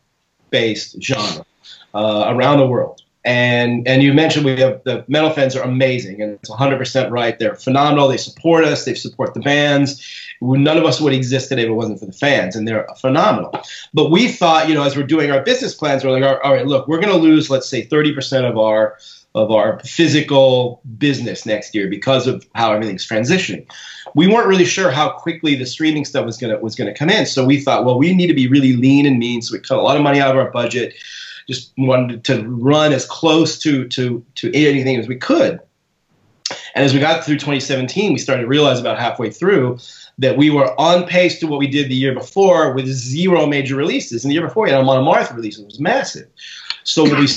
based 0.49 1.03
genre 1.03 1.45
uh, 1.93 2.25
around 2.29 2.59
the 2.59 2.67
world. 2.67 3.03
And 3.25 3.89
and 3.89 4.03
you 4.03 4.13
mentioned 4.13 4.45
we 4.45 4.61
have 4.61 4.83
the 4.85 5.05
metal 5.09 5.31
fans 5.31 5.57
are 5.57 5.63
amazing, 5.63 6.21
and 6.21 6.33
it's 6.33 6.51
100% 6.51 7.11
right. 7.11 7.39
They're 7.39 7.55
phenomenal. 7.55 8.09
They 8.09 8.19
support 8.19 8.65
us. 8.65 8.85
They 8.85 8.95
support 8.95 9.33
the 9.33 9.41
bands. 9.41 10.05
None 10.43 10.77
of 10.77 10.85
us 10.85 11.01
would 11.01 11.15
exist 11.15 11.49
today 11.49 11.63
if 11.63 11.69
it 11.69 11.73
wasn't 11.73 12.01
for 12.01 12.07
the 12.07 12.13
fans, 12.13 12.55
and 12.55 12.69
they're 12.69 12.87
phenomenal. 13.01 13.59
But 13.95 14.11
we 14.11 14.29
thought, 14.29 14.69
you 14.69 14.75
know, 14.75 14.83
as 14.83 14.95
we're 14.95 15.07
doing 15.07 15.31
our 15.31 15.43
business 15.43 15.75
plans, 15.75 16.05
we're 16.05 16.11
like, 16.11 16.41
all 16.45 16.53
right, 16.53 16.67
look, 16.67 16.87
we're 16.87 17.01
going 17.01 17.15
to 17.15 17.19
lose, 17.19 17.49
let's 17.49 17.69
say, 17.69 17.87
30% 17.87 18.49
of 18.49 18.59
our 18.59 18.99
of 19.35 19.51
our 19.51 19.81
physical 19.81 20.81
business 20.97 21.45
next 21.45 21.75
year 21.75 21.89
because 21.89 22.29
of 22.29 22.47
how 22.55 22.73
everything's 22.73 23.07
transitioning. 23.07 23.67
We 24.15 24.29
weren't 24.29 24.47
really 24.47 24.65
sure 24.65 24.93
how 24.93 25.11
quickly 25.11 25.57
the 25.57 25.67
streaming 25.67 26.05
stuff 26.05 26.25
was 26.25 26.37
gonna 26.37 26.59
was 26.59 26.77
gonna 26.77 26.95
come 26.95 27.11
in, 27.11 27.27
so 27.27 27.45
we 27.45 27.61
thought, 27.61 27.85
well, 27.85 27.99
we 27.99 28.15
need 28.15 28.29
to 28.29 28.35
be 28.35 28.47
really 28.47 28.77
lean 28.77 29.07
and 29.07 29.19
mean. 29.19 29.43
So 29.43 29.55
we 29.55 29.61
cut 29.61 29.79
a 29.79 29.83
lot 29.83 29.97
of 29.97 30.03
money 30.03 30.21
out 30.21 30.31
of 30.31 30.37
our 30.37 30.53
budget 30.53 30.95
just 31.49 31.73
wanted 31.77 32.25
to 32.25 32.43
run 32.49 32.93
as 32.93 33.07
close 33.07 33.59
to 33.61 33.89
to 33.89 34.25
to 34.37 34.55
anything 34.55 34.97
as 34.97 35.09
we 35.09 35.17
could. 35.17 35.61
And 36.75 36.85
as 36.85 36.93
we 36.93 37.01
got 37.01 37.25
through 37.25 37.37
2017, 37.37 38.13
we 38.13 38.19
started 38.19 38.43
to 38.43 38.49
realize 38.49 38.81
about 38.81 38.99
halfway 38.99 39.31
through 39.31 39.79
that 40.19 40.37
we 40.37 40.51
were 40.51 40.79
on 40.79 41.07
pace 41.07 41.39
to 41.41 41.47
what 41.47 41.59
we 41.59 41.67
did 41.67 41.89
the 41.89 41.95
year 41.95 42.15
before 42.15 42.73
with 42.73 42.87
zero 42.87 43.47
major 43.47 43.77
releases. 43.77 44.25
And 44.25 44.31
the 44.31 44.35
year 44.35 44.47
before, 44.47 44.65
we 44.65 44.71
had 44.71 44.79
a 44.79 44.83
Amon 44.83 45.05
Amarth 45.05 45.35
release, 45.35 45.59
it 45.59 45.65
was 45.65 45.81
massive. 45.81 46.29
So 46.85 47.05
what 47.05 47.19
we 47.19 47.29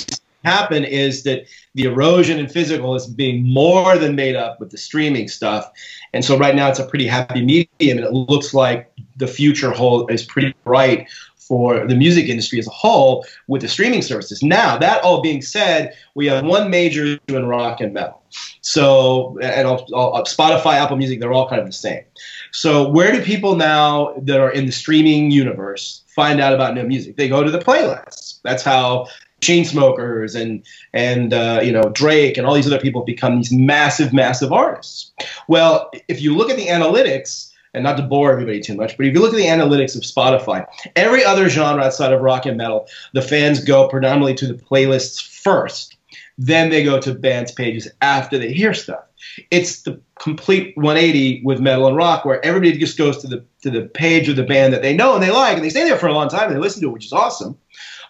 happen 0.44 0.84
is 0.84 1.22
that 1.24 1.46
the 1.74 1.84
erosion 1.84 2.38
in 2.38 2.48
physical 2.48 2.94
is 2.94 3.06
being 3.06 3.46
more 3.46 3.98
than 3.98 4.14
made 4.14 4.36
up 4.36 4.60
with 4.60 4.70
the 4.70 4.78
streaming 4.78 5.28
stuff. 5.28 5.70
And 6.12 6.24
so 6.24 6.38
right 6.38 6.54
now 6.54 6.68
it's 6.68 6.78
a 6.78 6.86
pretty 6.86 7.06
happy 7.06 7.42
medium, 7.42 7.98
and 7.98 8.06
it 8.06 8.12
looks 8.12 8.54
like 8.54 8.92
the 9.16 9.26
future 9.26 9.72
hold 9.72 10.10
is 10.10 10.24
pretty 10.24 10.54
bright 10.64 11.08
for 11.48 11.86
the 11.86 11.96
music 11.96 12.28
industry 12.28 12.58
as 12.58 12.66
a 12.66 12.70
whole 12.70 13.24
with 13.46 13.62
the 13.62 13.68
streaming 13.68 14.02
services. 14.02 14.42
Now, 14.42 14.76
that 14.76 15.02
all 15.02 15.22
being 15.22 15.40
said, 15.40 15.96
we 16.14 16.26
have 16.26 16.44
one 16.44 16.70
major 16.70 17.18
in 17.26 17.46
rock 17.46 17.80
and 17.80 17.94
metal. 17.94 18.22
So, 18.60 19.38
and 19.40 19.66
all, 19.66 19.86
all, 19.94 20.22
Spotify, 20.24 20.74
Apple 20.74 20.98
Music, 20.98 21.20
they're 21.20 21.32
all 21.32 21.48
kind 21.48 21.60
of 21.60 21.66
the 21.66 21.72
same. 21.72 22.04
So, 22.52 22.90
where 22.90 23.10
do 23.12 23.22
people 23.22 23.56
now 23.56 24.14
that 24.18 24.38
are 24.38 24.50
in 24.50 24.66
the 24.66 24.72
streaming 24.72 25.30
universe 25.30 26.04
find 26.08 26.38
out 26.38 26.52
about 26.52 26.74
new 26.74 26.84
music? 26.84 27.16
They 27.16 27.28
go 27.28 27.42
to 27.42 27.50
the 27.50 27.58
playlists. 27.58 28.40
That's 28.42 28.62
how 28.62 29.06
Chainsmokers 29.40 30.38
and 30.38 30.64
and 30.92 31.32
uh, 31.32 31.60
you 31.62 31.72
know 31.72 31.84
Drake 31.94 32.36
and 32.36 32.46
all 32.46 32.54
these 32.54 32.66
other 32.66 32.80
people 32.80 33.02
become 33.02 33.36
these 33.36 33.52
massive, 33.52 34.12
massive 34.12 34.52
artists. 34.52 35.12
Well, 35.46 35.90
if 36.08 36.20
you 36.20 36.36
look 36.36 36.50
at 36.50 36.56
the 36.56 36.66
analytics 36.66 37.47
and 37.78 37.84
not 37.84 37.96
to 37.96 38.02
bore 38.02 38.32
everybody 38.32 38.60
too 38.60 38.74
much, 38.74 38.96
but 38.96 39.06
if 39.06 39.14
you 39.14 39.20
look 39.20 39.32
at 39.32 39.36
the 39.36 39.44
analytics 39.44 39.94
of 39.94 40.02
Spotify, 40.02 40.66
every 40.96 41.24
other 41.24 41.48
genre 41.48 41.84
outside 41.84 42.12
of 42.12 42.20
rock 42.20 42.44
and 42.44 42.56
metal, 42.56 42.88
the 43.14 43.22
fans 43.22 43.62
go 43.62 43.88
predominantly 43.88 44.34
to 44.34 44.48
the 44.48 44.54
playlists 44.54 45.22
first. 45.22 45.96
Then 46.36 46.70
they 46.70 46.82
go 46.82 47.00
to 47.00 47.14
bands' 47.14 47.52
pages 47.52 47.88
after 48.00 48.36
they 48.36 48.52
hear 48.52 48.74
stuff. 48.74 49.04
It's 49.50 49.82
the 49.82 50.00
complete 50.18 50.76
180 50.76 51.42
with 51.44 51.60
metal 51.60 51.86
and 51.86 51.96
rock, 51.96 52.24
where 52.24 52.44
everybody 52.44 52.76
just 52.76 52.98
goes 52.98 53.18
to 53.18 53.28
the 53.28 53.44
to 53.62 53.70
the 53.70 53.82
page 53.82 54.28
of 54.28 54.36
the 54.36 54.44
band 54.44 54.72
that 54.72 54.82
they 54.82 54.94
know 54.94 55.14
and 55.14 55.22
they 55.22 55.30
like, 55.30 55.56
and 55.56 55.64
they 55.64 55.70
stay 55.70 55.84
there 55.84 55.98
for 55.98 56.08
a 56.08 56.12
long 56.12 56.28
time 56.28 56.48
and 56.48 56.56
they 56.56 56.60
listen 56.60 56.82
to 56.82 56.88
it, 56.88 56.92
which 56.92 57.06
is 57.06 57.12
awesome. 57.12 57.56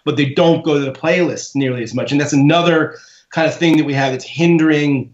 But 0.05 0.15
they 0.15 0.29
don't 0.33 0.63
go 0.63 0.79
to 0.79 0.85
the 0.85 0.91
playlist 0.91 1.55
nearly 1.55 1.83
as 1.83 1.93
much, 1.93 2.11
and 2.11 2.19
that's 2.19 2.33
another 2.33 2.97
kind 3.29 3.47
of 3.47 3.55
thing 3.55 3.77
that 3.77 3.85
we 3.85 3.93
have 3.93 4.11
that's 4.11 4.25
hindering 4.25 5.13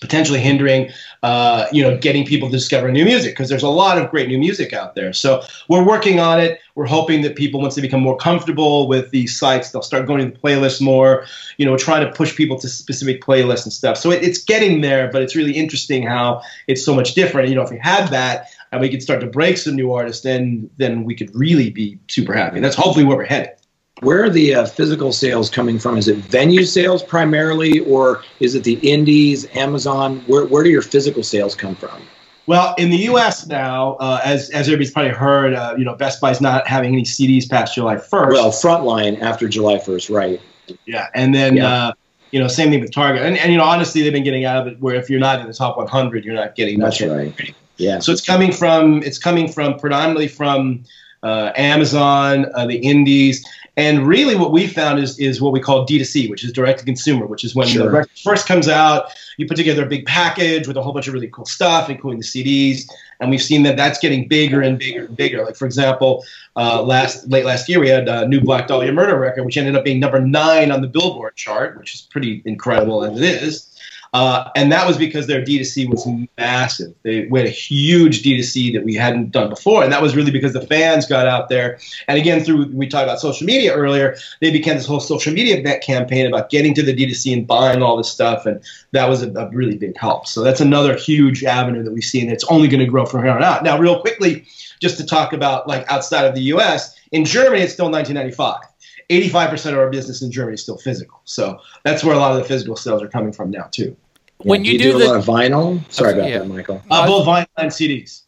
potentially 0.00 0.40
hindering 0.40 0.90
uh, 1.22 1.66
you 1.72 1.82
know 1.82 1.96
getting 1.96 2.24
people 2.24 2.48
to 2.48 2.52
discover 2.56 2.90
new 2.90 3.04
music 3.04 3.32
because 3.32 3.48
there's 3.48 3.62
a 3.62 3.68
lot 3.68 3.98
of 3.98 4.10
great 4.10 4.28
new 4.28 4.38
music 4.38 4.72
out 4.72 4.94
there. 4.94 5.12
So 5.12 5.42
we're 5.68 5.84
working 5.84 6.20
on 6.20 6.40
it. 6.40 6.60
We're 6.74 6.86
hoping 6.86 7.22
that 7.22 7.34
people 7.34 7.60
once 7.60 7.74
they 7.74 7.82
become 7.82 8.00
more 8.00 8.16
comfortable 8.16 8.86
with 8.86 9.10
these 9.10 9.36
sites 9.36 9.70
they'll 9.70 9.82
start 9.82 10.06
going 10.06 10.24
to 10.24 10.32
the 10.32 10.38
playlists 10.38 10.80
more 10.80 11.26
you 11.56 11.66
know 11.66 11.76
trying 11.76 12.06
to 12.06 12.12
push 12.12 12.36
people 12.36 12.58
to 12.60 12.68
specific 12.68 13.22
playlists 13.22 13.64
and 13.64 13.72
stuff. 13.72 13.96
So 13.96 14.10
it, 14.10 14.22
it's 14.22 14.38
getting 14.38 14.80
there 14.80 15.10
but 15.10 15.22
it's 15.22 15.34
really 15.34 15.52
interesting 15.52 16.02
how 16.02 16.42
it's 16.66 16.84
so 16.84 16.94
much 16.94 17.14
different. 17.14 17.48
You 17.48 17.56
know 17.56 17.62
if 17.62 17.70
we 17.70 17.78
had 17.78 18.08
that 18.08 18.50
and 18.70 18.80
we 18.80 18.88
could 18.88 19.02
start 19.02 19.20
to 19.20 19.26
break 19.26 19.58
some 19.58 19.74
new 19.74 19.92
artists 19.92 20.22
then 20.22 20.70
then 20.76 21.04
we 21.04 21.14
could 21.14 21.34
really 21.34 21.70
be 21.70 21.98
super 22.08 22.32
happy. 22.32 22.60
That's 22.60 22.76
hopefully 22.76 23.04
where 23.04 23.16
we're 23.16 23.24
headed 23.24 23.57
where 24.00 24.24
are 24.24 24.30
the 24.30 24.54
uh, 24.54 24.66
physical 24.66 25.12
sales 25.12 25.50
coming 25.50 25.78
from? 25.78 25.96
Is 25.96 26.08
it 26.08 26.16
venue 26.16 26.64
sales 26.64 27.02
primarily, 27.02 27.80
or 27.80 28.22
is 28.40 28.54
it 28.54 28.64
the 28.64 28.74
indies, 28.74 29.46
Amazon? 29.54 30.20
Where, 30.26 30.44
where 30.44 30.62
do 30.62 30.70
your 30.70 30.82
physical 30.82 31.22
sales 31.22 31.54
come 31.54 31.74
from? 31.74 32.02
Well, 32.46 32.74
in 32.78 32.88
the 32.88 32.96
U.S. 32.96 33.46
now, 33.46 33.96
uh, 33.96 34.20
as 34.24 34.48
as 34.50 34.68
everybody's 34.68 34.90
probably 34.90 35.12
heard, 35.12 35.52
uh, 35.52 35.74
you 35.76 35.84
know, 35.84 35.94
Best 35.94 36.20
Buy's 36.20 36.40
not 36.40 36.66
having 36.66 36.94
any 36.94 37.02
CDs 37.02 37.48
past 37.48 37.74
July 37.74 37.96
1st. 37.96 38.32
Well, 38.32 38.50
Frontline 38.50 39.20
after 39.20 39.48
July 39.48 39.76
1st, 39.76 40.14
right? 40.14 40.40
Yeah, 40.86 41.08
and 41.14 41.34
then 41.34 41.56
yeah. 41.56 41.68
Uh, 41.72 41.92
you 42.30 42.38
know, 42.38 42.48
same 42.48 42.70
thing 42.70 42.80
with 42.80 42.92
Target, 42.92 43.22
and, 43.22 43.36
and 43.38 43.52
you 43.52 43.58
know, 43.58 43.64
honestly, 43.64 44.02
they've 44.02 44.12
been 44.12 44.24
getting 44.24 44.44
out 44.44 44.66
of 44.66 44.72
it 44.72 44.80
where 44.80 44.94
if 44.94 45.10
you're 45.10 45.20
not 45.20 45.40
in 45.40 45.46
the 45.46 45.52
top 45.52 45.76
100, 45.76 46.24
you're 46.24 46.34
not 46.34 46.54
getting 46.54 46.78
much. 46.78 47.00
That's 47.00 47.10
right. 47.10 47.54
Yeah. 47.78 48.00
So 48.00 48.12
it's 48.12 48.24
coming 48.24 48.52
from 48.52 49.02
it's 49.02 49.18
coming 49.18 49.50
from 49.50 49.78
predominantly 49.78 50.28
from 50.28 50.84
uh, 51.22 51.52
Amazon, 51.56 52.46
uh, 52.54 52.66
the 52.66 52.76
indies, 52.76 53.44
and 53.78 54.08
really, 54.08 54.34
what 54.34 54.50
we 54.50 54.66
found 54.66 54.98
is 54.98 55.16
is 55.20 55.40
what 55.40 55.52
we 55.52 55.60
call 55.60 55.86
D2C, 55.86 56.28
which 56.28 56.42
is 56.42 56.52
direct 56.52 56.80
to 56.80 56.84
consumer, 56.84 57.26
which 57.26 57.44
is 57.44 57.54
when 57.54 57.68
sure. 57.68 57.84
the 57.84 57.90
record 57.90 58.10
first 58.24 58.48
comes 58.48 58.68
out, 58.68 59.12
you 59.36 59.46
put 59.46 59.56
together 59.56 59.84
a 59.84 59.88
big 59.88 60.04
package 60.04 60.66
with 60.66 60.76
a 60.76 60.82
whole 60.82 60.92
bunch 60.92 61.06
of 61.06 61.14
really 61.14 61.28
cool 61.28 61.46
stuff, 61.46 61.88
including 61.88 62.18
the 62.18 62.24
CDs. 62.24 62.90
And 63.20 63.30
we've 63.30 63.40
seen 63.40 63.62
that 63.62 63.76
that's 63.76 64.00
getting 64.00 64.26
bigger 64.26 64.60
and 64.62 64.80
bigger 64.80 65.04
and 65.04 65.16
bigger. 65.16 65.44
Like 65.44 65.54
for 65.54 65.64
example, 65.64 66.24
uh, 66.56 66.82
last 66.82 67.28
late 67.28 67.44
last 67.44 67.68
year 67.68 67.78
we 67.78 67.88
had 67.88 68.08
a 68.08 68.26
new 68.26 68.40
Black 68.40 68.66
Dahlia 68.66 68.90
Murder 68.90 69.16
record, 69.16 69.44
which 69.44 69.56
ended 69.56 69.76
up 69.76 69.84
being 69.84 70.00
number 70.00 70.20
nine 70.20 70.72
on 70.72 70.80
the 70.80 70.88
Billboard 70.88 71.36
chart, 71.36 71.78
which 71.78 71.94
is 71.94 72.00
pretty 72.00 72.42
incredible 72.46 73.04
as 73.04 73.16
it 73.16 73.22
is. 73.22 73.67
Uh, 74.12 74.50
and 74.56 74.72
that 74.72 74.86
was 74.86 74.96
because 74.96 75.26
their 75.26 75.42
D2C 75.42 75.88
was 75.88 76.08
massive. 76.36 76.94
They 77.02 77.26
went 77.26 77.46
a 77.46 77.50
huge 77.50 78.22
D2C 78.22 78.72
that 78.74 78.84
we 78.84 78.94
hadn't 78.94 79.30
done 79.32 79.50
before. 79.50 79.84
And 79.84 79.92
that 79.92 80.02
was 80.02 80.16
really 80.16 80.30
because 80.30 80.52
the 80.52 80.66
fans 80.66 81.06
got 81.06 81.26
out 81.26 81.48
there. 81.48 81.78
And 82.06 82.18
again, 82.18 82.42
through 82.42 82.66
we 82.72 82.88
talked 82.88 83.04
about 83.04 83.20
social 83.20 83.46
media 83.46 83.74
earlier, 83.74 84.16
they 84.40 84.50
began 84.50 84.76
this 84.76 84.86
whole 84.86 85.00
social 85.00 85.32
media 85.32 85.78
campaign 85.80 86.26
about 86.26 86.50
getting 86.50 86.74
to 86.74 86.82
the 86.82 86.94
D2C 86.94 87.32
and 87.32 87.46
buying 87.46 87.82
all 87.82 87.96
this 87.96 88.10
stuff. 88.10 88.46
And 88.46 88.62
that 88.92 89.08
was 89.08 89.22
a, 89.22 89.32
a 89.32 89.48
really 89.50 89.76
big 89.76 89.96
help. 89.96 90.26
So 90.26 90.42
that's 90.42 90.60
another 90.60 90.96
huge 90.96 91.44
avenue 91.44 91.82
that 91.82 91.92
we 91.92 92.00
see. 92.00 92.20
And 92.20 92.30
it's 92.30 92.44
only 92.44 92.68
going 92.68 92.80
to 92.80 92.86
grow 92.86 93.04
from 93.04 93.22
here 93.22 93.32
on 93.32 93.42
out. 93.42 93.62
Now, 93.62 93.78
real 93.78 94.00
quickly, 94.00 94.46
just 94.80 94.96
to 94.98 95.06
talk 95.06 95.32
about 95.32 95.68
like 95.68 95.90
outside 95.90 96.24
of 96.24 96.34
the 96.34 96.42
US, 96.54 96.98
in 97.12 97.24
Germany, 97.24 97.62
it's 97.62 97.72
still 97.72 97.90
1995. 97.90 98.67
85% 99.10 99.72
of 99.72 99.78
our 99.78 99.90
business 99.90 100.22
in 100.22 100.30
Germany 100.30 100.54
is 100.54 100.62
still 100.62 100.78
physical. 100.78 101.20
So 101.24 101.60
that's 101.84 102.04
where 102.04 102.14
a 102.14 102.18
lot 102.18 102.32
of 102.32 102.38
the 102.38 102.44
physical 102.44 102.76
sales 102.76 103.02
are 103.02 103.08
coming 103.08 103.32
from 103.32 103.50
now, 103.50 103.68
too. 103.70 103.96
When 104.38 104.64
you, 104.64 104.72
you 104.72 104.78
do, 104.78 104.92
do, 104.92 104.98
a 104.98 105.06
lot 105.06 105.16
of 105.16 105.24
vinyl, 105.24 105.90
sorry 105.90 106.12
about 106.12 106.28
yeah. 106.28 106.38
that, 106.38 106.48
Michael. 106.48 106.82
Uh, 106.90 107.06
both 107.06 107.26
vinyl 107.26 107.46
and 107.56 107.70
CDs. 107.70 108.22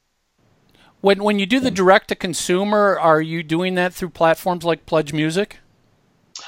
When 1.03 1.23
when 1.23 1.39
you 1.39 1.47
do 1.47 1.61
the 1.61 1.71
direct 1.71 2.09
to 2.09 2.15
consumer, 2.15 2.99
are 2.99 3.23
you 3.23 3.43
doing 3.43 3.75
that 3.77 3.95
through 3.95 4.11
platforms 4.11 4.65
like 4.65 4.85
Pledge 4.87 5.13
Music? 5.13 5.59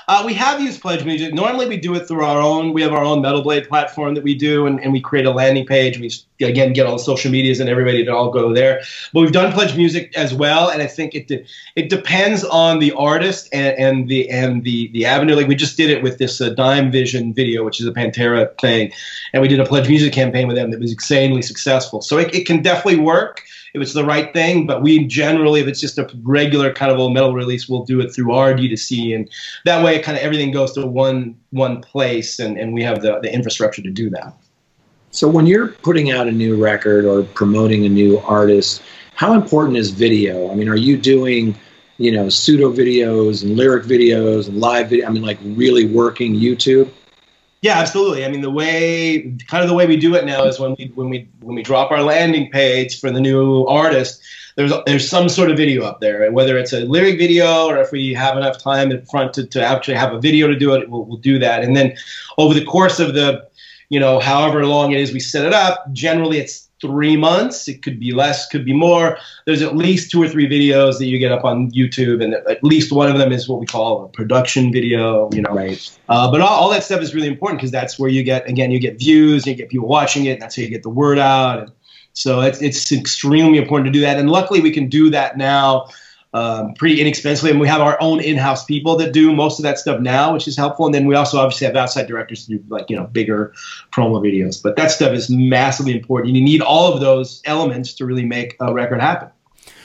Uh, 0.09 0.23
we 0.27 0.35
have 0.35 0.61
used 0.61 0.81
Pledge 0.81 1.05
Music. 1.05 1.33
Normally, 1.33 1.67
we 1.67 1.77
do 1.77 1.95
it 1.95 2.09
through 2.09 2.25
our 2.25 2.41
own. 2.41 2.73
We 2.73 2.83
have 2.83 2.93
our 2.93 3.05
own 3.05 3.23
Metal 3.23 3.43
Blade 3.43 3.69
platform 3.69 4.15
that 4.15 4.25
we 4.25 4.35
do, 4.35 4.67
and, 4.67 4.81
and 4.81 4.93
we 4.93 5.01
create 5.01 5.27
a 5.27 5.31
landing 5.31 5.67
page. 5.67 5.99
We 5.99 6.11
again 6.45 6.73
get 6.73 6.87
all 6.87 6.97
the 6.97 7.03
social 7.03 7.31
medias 7.31 7.61
and 7.61 7.69
everybody 7.69 8.05
to 8.05 8.13
all 8.13 8.31
go 8.31 8.53
there. 8.53 8.83
But 9.13 9.21
we've 9.21 9.33
done 9.33 9.53
Pledge 9.53 9.77
Music 9.77 10.13
as 10.17 10.35
well, 10.35 10.71
and 10.71 10.83
I 10.83 10.87
think 10.87 11.15
it 11.15 11.29
de- 11.29 11.45
it 11.77 11.89
depends 11.89 12.45
on 12.45 12.81
the 12.81 12.93
artist 12.93 13.49
and, 13.53 13.79
and 13.79 14.09
the 14.09 14.29
and 14.29 14.65
the 14.65 14.89
the 14.89 15.07
avenue. 15.07 15.37
Like 15.37 15.49
we 15.49 15.55
just 15.55 15.77
did 15.77 15.91
it 15.91 16.03
with 16.03 16.19
this 16.19 16.41
uh, 16.41 16.51
Dimevision 16.51 17.35
video, 17.35 17.65
which 17.65 17.81
is 17.81 17.87
a 17.87 17.93
Pantera 17.93 18.59
thing, 18.61 18.93
and 19.33 19.41
we 19.41 19.49
did 19.49 19.61
a 19.61 19.67
Pledge 19.67 19.89
Music 19.89 20.13
campaign 20.13 20.49
with 20.49 20.57
them 20.57 20.71
that 20.73 20.81
was 20.81 20.93
insanely 20.93 21.43
successful. 21.43 22.03
So 22.03 22.19
it, 22.19 22.35
it 22.35 22.47
can 22.47 22.63
definitely 22.63 23.01
work 23.01 23.43
if 23.75 23.81
it's 23.81 23.93
the 23.93 24.05
right 24.05 24.33
thing. 24.33 24.67
But 24.67 24.83
we 24.83 25.07
generally, 25.07 25.61
if 25.61 25.67
it's 25.67 25.81
just 25.81 25.99
a 25.99 26.09
regular 26.23 26.73
kind 26.73 26.93
of 26.93 26.99
old 26.99 27.15
metal 27.15 27.35
release, 27.35 27.69
we'll 27.69 27.85
do 27.85 28.01
it 28.01 28.15
through 28.15 28.33
our 28.33 28.55
D2C, 28.55 29.15
and 29.15 29.31
that 29.65 29.85
way, 29.85 30.01
kind 30.01 30.17
of 30.17 30.23
everything 30.23 30.53
goes 30.53 30.73
to 30.73 30.87
one 30.87 31.37
one 31.51 31.81
place, 31.81 32.39
and, 32.39 32.59
and 32.59 32.73
we 32.73 32.83
have 32.83 33.03
the, 33.03 33.19
the 33.21 33.33
infrastructure 33.33 33.83
to 33.83 33.91
do 33.91 34.11
that. 34.11 34.35
So 35.11 35.29
when 35.29 35.47
you're 35.47 35.69
putting 35.69 36.11
out 36.11 36.27
a 36.27 36.33
new 36.33 36.63
record 36.63 37.05
or 37.05 37.23
promoting 37.23 37.85
a 37.85 37.89
new 37.89 38.19
artist, 38.21 38.83
how 39.15 39.35
important 39.35 39.77
is 39.77 39.91
video? 39.91 40.51
I 40.51 40.55
mean, 40.55 40.69
are 40.69 40.77
you 40.77 40.97
doing 40.97 41.55
you 41.99 42.13
know 42.13 42.29
pseudo 42.29 42.73
videos 42.73 43.43
and 43.43 43.57
lyric 43.57 43.85
videos 43.85 44.49
and 44.49 44.59
live 44.59 44.89
video? 44.91 45.07
I 45.07 45.11
mean, 45.11 45.23
like 45.23 45.39
really 45.43 45.87
working 45.87 46.35
YouTube? 46.35 46.91
Yeah, 47.63 47.79
absolutely. 47.79 48.25
I 48.25 48.29
mean, 48.29 48.41
the 48.41 48.51
way 48.51 49.37
kind 49.47 49.63
of 49.63 49.69
the 49.69 49.75
way 49.75 49.87
we 49.87 49.97
do 49.97 50.17
it 50.17 50.25
now 50.25 50.43
is 50.45 50.59
when 50.59 50.75
we 50.79 50.91
when 50.97 51.09
we 51.09 51.29
when 51.41 51.55
we 51.55 51.63
drop 51.63 51.93
our 51.93 52.03
landing 52.03 52.51
page 52.51 52.99
for 52.99 53.13
the 53.13 53.21
new 53.21 53.65
artist, 53.67 54.21
there's 54.57 54.73
there's 54.85 55.09
some 55.09 55.29
sort 55.29 55.49
of 55.49 55.57
video 55.57 55.85
up 55.85 56.01
there, 56.01 56.31
whether 56.33 56.59
it's 56.59 56.73
a 56.73 56.81
lyric 56.81 57.19
video 57.19 57.67
or 57.67 57.79
if 57.79 57.93
we 57.93 58.15
have 58.15 58.37
enough 58.37 58.59
time 58.59 58.91
in 58.91 59.01
front 59.07 59.33
to, 59.35 59.47
to 59.47 59.65
actually 59.65 59.95
have 59.95 60.13
a 60.13 60.21
video 60.21 60.49
to 60.49 60.57
do 60.57 60.75
it, 60.75 60.91
we'll, 60.91 61.05
we'll 61.05 61.19
do 61.19 61.39
that. 61.39 61.63
And 61.63 61.77
then 61.77 61.97
over 62.37 62.53
the 62.53 62.65
course 62.65 62.99
of 62.99 63.15
the, 63.15 63.49
you 63.91 64.01
know, 64.01 64.19
however 64.19 64.67
long 64.67 64.91
it 64.91 64.99
is 64.99 65.13
we 65.13 65.21
set 65.21 65.47
it 65.47 65.53
up, 65.53 65.85
generally 65.93 66.39
it's 66.39 66.69
three 66.83 67.17
months. 67.17 67.69
It 67.69 67.81
could 67.81 67.99
be 67.99 68.13
less, 68.13 68.47
could 68.49 68.67
be 68.67 68.75
more. 68.75 69.17
There's 69.47 69.63
at 69.63 69.75
least 69.75 70.11
two 70.11 70.23
or 70.23 70.29
three 70.29 70.47
videos 70.47 70.99
that 70.99 71.07
you 71.07 71.19
get 71.19 71.33
up 71.33 71.45
on 71.45 71.71
YouTube, 71.71 72.23
and 72.23 72.35
at 72.35 72.63
least 72.63 72.93
one 72.93 73.11
of 73.11 73.17
them 73.17 73.33
is 73.33 73.49
what 73.49 73.61
we 73.61 73.65
call 73.67 74.05
a 74.05 74.09
production 74.09 74.71
video. 74.71 75.31
You 75.33 75.41
know, 75.41 75.55
right? 75.55 75.99
Uh, 76.11 76.31
but 76.31 76.43
all, 76.43 76.49
all, 76.49 76.71
that 76.71 76.85
stuff 76.85 77.01
is 77.01 77.15
really 77.15 77.29
important 77.29 77.61
because 77.61 77.71
that's 77.71 77.99
where 77.99 78.11
you 78.11 78.23
get 78.23 78.47
again 78.47 78.71
you 78.71 78.81
get 78.81 78.99
views, 78.99 79.47
you 79.47 79.55
get 79.55 79.71
people 79.71 79.89
watching 79.89 80.27
it. 80.27 80.41
that's 80.41 80.57
how 80.57 80.63
you 80.63 80.69
get 80.69 80.83
the 80.83 80.91
word 80.91 81.19
out. 81.19 81.61
And 81.61 81.73
so 82.13 82.41
it's 82.41 82.61
it's 82.61 82.93
extremely 82.93 83.57
important 83.57 83.87
to 83.87 83.93
do 83.93 84.01
that. 84.03 84.19
And 84.19 84.29
luckily, 84.29 84.61
we 84.61 84.73
can 84.73 84.89
do 84.89 85.09
that 85.11 85.39
now 85.39 85.89
um, 86.35 86.75
pretty 86.75 87.01
inexpensively. 87.01 87.51
And 87.51 87.61
we 87.61 87.69
have 87.69 87.81
our 87.81 88.01
own 88.01 88.21
in-house 88.21 88.65
people 88.65 88.97
that 88.97 89.13
do 89.13 89.35
most 89.35 89.59
of 89.59 89.65
that 89.65 89.79
stuff 89.79 90.01
now, 90.01 90.33
which 90.33 90.49
is 90.49 90.57
helpful. 90.57 90.87
And 90.87 90.95
then 90.95 91.07
we 91.07 91.15
also 91.15 91.39
obviously 91.39 91.67
have 91.67 91.77
outside 91.77 92.07
directors 92.07 92.47
to 92.47 92.57
do 92.57 92.65
like 92.69 92.89
you 92.89 92.97
know 92.97 93.07
bigger 93.07 93.53
promo 93.93 94.21
videos. 94.21 94.63
But 94.63 94.77
that 94.77 94.91
stuff 94.91 95.13
is 95.13 95.29
massively 95.31 95.95
important. 95.95 96.35
You 96.35 96.43
need 96.43 96.63
all 96.63 96.93
of 96.93 97.01
those 97.01 97.43
elements 97.45 97.93
to 97.95 98.07
really 98.07 98.25
make 98.25 98.57
a 98.61 98.73
record 98.73 99.01
happen. 99.01 99.29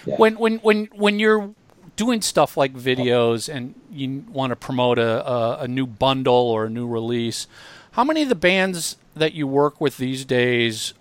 Yeah. 0.06 0.16
When 0.16 0.38
when 0.38 0.58
when 0.60 0.86
when 0.94 1.20
you're 1.20 1.54
doing 1.96 2.22
stuff 2.22 2.56
like 2.56 2.74
videos 2.74 3.54
and 3.54 3.74
you 3.92 4.24
want 4.30 4.52
to 4.52 4.56
promote 4.56 5.00
a, 5.00 5.28
a, 5.28 5.58
a 5.62 5.68
new 5.68 5.88
bundle 5.88 6.34
or 6.34 6.66
a 6.66 6.70
new 6.70 6.88
release, 6.88 7.48
how 7.92 8.04
many 8.04 8.22
of 8.22 8.30
the 8.30 8.36
bands 8.36 8.98
that 9.16 9.34
you 9.34 9.48
work 9.48 9.82
with 9.82 9.98
these 9.98 10.24
days 10.24 10.94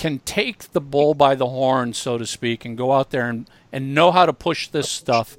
can 0.00 0.18
take 0.20 0.72
the 0.72 0.80
bull 0.80 1.12
by 1.12 1.34
the 1.34 1.46
horn, 1.46 1.92
so 1.92 2.16
to 2.16 2.24
speak, 2.24 2.64
and 2.64 2.74
go 2.74 2.90
out 2.90 3.10
there 3.10 3.28
and, 3.28 3.46
and 3.70 3.94
know 3.94 4.10
how 4.10 4.24
to 4.24 4.32
push 4.32 4.66
this 4.68 4.88
stuff 4.88 5.36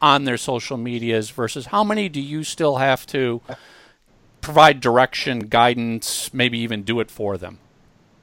on 0.00 0.24
their 0.24 0.36
social 0.36 0.76
medias 0.76 1.30
versus 1.30 1.66
how 1.66 1.84
many 1.84 2.08
do 2.08 2.20
you 2.20 2.42
still 2.42 2.78
have 2.78 3.06
to 3.06 3.40
provide 4.40 4.80
direction, 4.80 5.38
guidance, 5.38 6.34
maybe 6.34 6.58
even 6.58 6.82
do 6.82 6.98
it 6.98 7.12
for 7.12 7.38
them? 7.38 7.60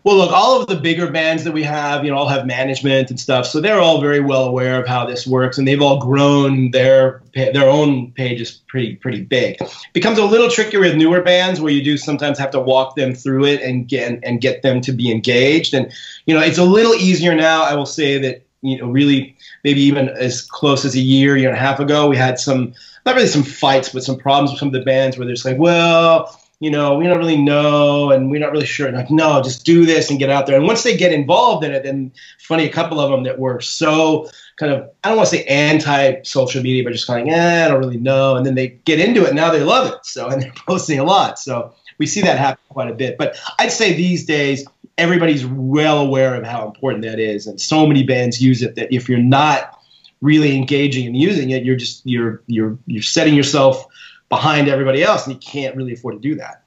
Well, 0.05 0.15
look, 0.15 0.31
all 0.31 0.61
of 0.61 0.67
the 0.67 0.77
bigger 0.77 1.11
bands 1.11 1.43
that 1.43 1.51
we 1.51 1.61
have, 1.63 2.05
you 2.05 2.11
know, 2.11 2.17
all 2.17 2.27
have 2.29 2.45
management 2.45 3.09
and 3.09 3.19
stuff, 3.19 3.45
so 3.45 3.59
they're 3.59 3.81
all 3.81 3.99
very 3.99 4.21
well 4.21 4.45
aware 4.45 4.81
of 4.81 4.87
how 4.87 5.05
this 5.05 5.27
works, 5.27 5.57
and 5.57 5.67
they've 5.67 5.81
all 5.81 5.99
grown 5.99 6.71
their 6.71 7.21
their 7.33 7.69
own 7.69 8.11
pages 8.13 8.61
pretty 8.67 8.95
pretty 8.95 9.21
big. 9.21 9.57
It 9.61 9.93
becomes 9.93 10.17
a 10.17 10.23
little 10.23 10.49
trickier 10.49 10.79
with 10.79 10.95
newer 10.95 11.21
bands 11.21 11.59
where 11.59 11.73
you 11.73 11.83
do 11.83 11.97
sometimes 11.97 12.39
have 12.39 12.51
to 12.51 12.61
walk 12.61 12.95
them 12.95 13.13
through 13.13 13.45
it 13.45 13.61
and 13.61 13.89
get 13.89 14.19
and 14.23 14.39
get 14.39 14.61
them 14.61 14.79
to 14.81 14.93
be 14.93 15.11
engaged, 15.11 15.73
and 15.73 15.91
you 16.25 16.33
know, 16.33 16.41
it's 16.41 16.57
a 16.57 16.63
little 16.63 16.93
easier 16.93 17.35
now. 17.35 17.63
I 17.63 17.75
will 17.75 17.85
say 17.85 18.17
that 18.19 18.45
you 18.61 18.77
know, 18.77 18.87
really 18.87 19.35
maybe 19.65 19.81
even 19.81 20.07
as 20.07 20.41
close 20.41 20.85
as 20.85 20.95
a 20.95 20.99
year, 21.01 21.35
year 21.35 21.49
and 21.49 21.57
a 21.57 21.61
half 21.61 21.81
ago, 21.81 22.07
we 22.07 22.15
had 22.15 22.39
some 22.39 22.73
not 23.05 23.15
really 23.15 23.27
some 23.27 23.43
fights, 23.43 23.89
but 23.89 24.03
some 24.03 24.17
problems 24.17 24.51
with 24.51 24.59
some 24.59 24.69
of 24.69 24.73
the 24.73 24.81
bands 24.81 25.17
where 25.17 25.25
they're 25.25 25.35
just 25.35 25.45
like, 25.45 25.57
well 25.57 26.38
you 26.59 26.69
know, 26.69 26.95
we 26.95 27.05
don't 27.05 27.17
really 27.17 27.37
know 27.37 28.11
and 28.11 28.29
we're 28.29 28.39
not 28.39 28.51
really 28.51 28.65
sure. 28.65 28.87
And 28.87 28.97
like, 28.97 29.09
no, 29.09 29.41
just 29.41 29.65
do 29.65 29.85
this 29.85 30.09
and 30.09 30.19
get 30.19 30.29
out 30.29 30.45
there. 30.45 30.57
And 30.57 30.65
once 30.65 30.83
they 30.83 30.95
get 30.95 31.13
involved 31.13 31.63
in 31.63 31.71
it, 31.71 31.83
then 31.83 32.11
funny, 32.39 32.65
a 32.65 32.71
couple 32.71 32.99
of 32.99 33.09
them 33.09 33.23
that 33.23 33.39
were 33.39 33.61
so 33.61 34.29
kind 34.57 34.73
of, 34.73 34.89
I 35.03 35.09
don't 35.09 35.17
want 35.17 35.29
to 35.29 35.37
say 35.37 35.45
anti 35.45 36.21
social 36.23 36.61
media, 36.61 36.83
but 36.83 36.91
just 36.91 37.07
kind 37.07 37.27
of, 37.27 37.33
eh, 37.33 37.65
I 37.65 37.67
don't 37.69 37.79
really 37.79 37.97
know. 37.97 38.35
And 38.35 38.45
then 38.45 38.55
they 38.55 38.69
get 38.83 38.99
into 38.99 39.23
it 39.23 39.27
and 39.27 39.37
now 39.37 39.51
they 39.51 39.63
love 39.63 39.91
it. 39.91 39.99
So, 40.03 40.27
and 40.27 40.41
they're 40.41 40.51
posting 40.67 40.99
a 40.99 41.05
lot. 41.05 41.39
So 41.39 41.73
we 41.97 42.05
see 42.05 42.21
that 42.21 42.37
happen 42.37 42.63
quite 42.67 42.91
a 42.91 42.93
bit. 42.93 43.17
But 43.17 43.37
I'd 43.57 43.71
say 43.71 43.93
these 43.93 44.25
days, 44.25 44.65
everybody's 44.97 45.45
well 45.45 45.99
aware 45.99 46.35
of 46.35 46.45
how 46.45 46.67
important 46.67 47.05
that 47.05 47.19
is. 47.19 47.47
And 47.47 47.61
so 47.61 47.87
many 47.87 48.03
bands 48.03 48.41
use 48.41 48.61
it 48.61 48.75
that 48.75 48.93
if 48.93 49.07
you're 49.07 49.17
not 49.17 49.79
really 50.19 50.57
engaging 50.57 51.07
and 51.07 51.15
using 51.15 51.51
it, 51.51 51.63
you're 51.63 51.77
just, 51.77 52.05
you're, 52.05 52.43
you're, 52.47 52.77
you're 52.85 53.01
setting 53.01 53.33
yourself 53.33 53.85
behind 54.29 54.67
everybody 54.67 55.03
else, 55.03 55.25
and 55.25 55.33
you 55.33 55.39
can't 55.39 55.75
really 55.75 55.93
afford 55.93 56.15
to 56.15 56.19
do 56.19 56.35
that. 56.35 56.63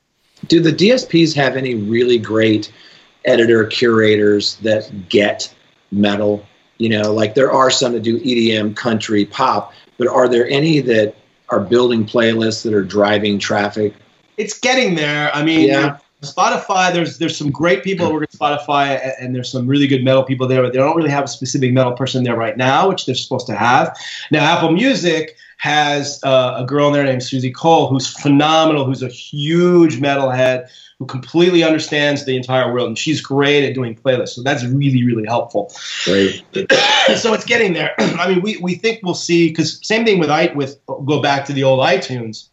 Do 0.49 0.61
the 0.61 0.73
DSPs 0.73 1.35
have 1.37 1.57
any 1.57 1.75
really 1.77 2.19
great 2.19 2.73
editor 3.25 3.65
curators 3.67 4.57
that 4.57 5.09
get 5.09 5.53
metal? 5.93 6.45
You 6.79 6.89
know, 6.89 7.13
like 7.13 7.35
there 7.35 7.53
are 7.53 7.71
some 7.71 7.93
that 7.93 8.03
do 8.03 8.19
EDM, 8.19 8.75
country, 8.75 9.25
pop, 9.25 9.73
but 9.99 10.09
are 10.09 10.29
there 10.29 10.49
any 10.49 10.81
that 10.81 11.15
are 11.49 11.61
building 11.61 12.05
playlists 12.05 12.65
that 12.65 12.75
are 12.75 12.83
driving 12.83 13.39
traffic? 13.39 13.95
It's 14.37 14.59
getting 14.59 14.97
there. 14.97 15.33
I 15.35 15.45
mean, 15.45 15.69
yeah. 15.69 15.99
Spotify, 16.23 16.93
there's 16.93 17.19
there's 17.19 17.37
some 17.37 17.51
great 17.51 17.83
people 17.83 18.07
that 18.07 18.13
work 18.13 18.23
at 18.23 18.31
Spotify, 18.31 19.15
and 19.19 19.35
there's 19.35 19.51
some 19.51 19.67
really 19.67 19.87
good 19.87 20.05
metal 20.05 20.23
people 20.23 20.47
there, 20.47 20.63
but 20.63 20.73
they 20.73 20.79
don't 20.79 20.97
really 20.97 21.11
have 21.11 21.25
a 21.25 21.29
specific 21.29 21.73
metal 21.73 21.93
person 21.93 22.23
there 22.23 22.37
right 22.37 22.57
now, 22.57 22.89
which 22.89 23.07
they're 23.07 23.15
supposed 23.15 23.47
to 23.49 23.57
have. 23.57 23.97
Now, 24.31 24.45
Apple 24.45 24.73
Music 24.73 25.37
has 25.59 26.21
uh, 26.25 26.55
a 26.57 26.65
girl 26.65 26.89
in 26.89 26.93
there 26.93 27.05
named 27.05 27.23
Susie 27.23 27.51
Cole 27.51 27.89
who's 27.89 28.07
phenomenal, 28.07 28.85
who's 28.85 29.03
a 29.03 29.09
huge 29.09 30.01
metalhead, 30.01 30.69
who 30.99 31.07
completely 31.07 31.65
understands 31.65 32.25
the 32.25 32.37
entire 32.37 32.73
world, 32.73 32.89
and 32.89 32.99
she's 32.99 33.21
great 33.21 33.65
at 33.69 33.75
doing 33.75 33.97
playlists. 33.97 34.31
So 34.31 34.43
that's 34.43 34.65
really, 34.65 35.05
really 35.05 35.27
helpful. 35.27 35.73
Great. 36.05 36.45
so 37.17 37.35
it's 37.35 37.45
getting 37.45 37.73
there. 37.73 37.95
I 37.99 38.29
mean, 38.29 38.43
we, 38.43 38.59
we 38.59 38.75
think 38.77 39.01
we'll 39.03 39.15
see 39.15 39.49
because 39.49 39.85
same 39.85 40.05
thing 40.05 40.19
with 40.21 40.31
i 40.31 40.53
with 40.55 40.79
go 40.87 41.21
back 41.21 41.45
to 41.47 41.53
the 41.53 41.65
old 41.65 41.81
iTunes 41.81 42.49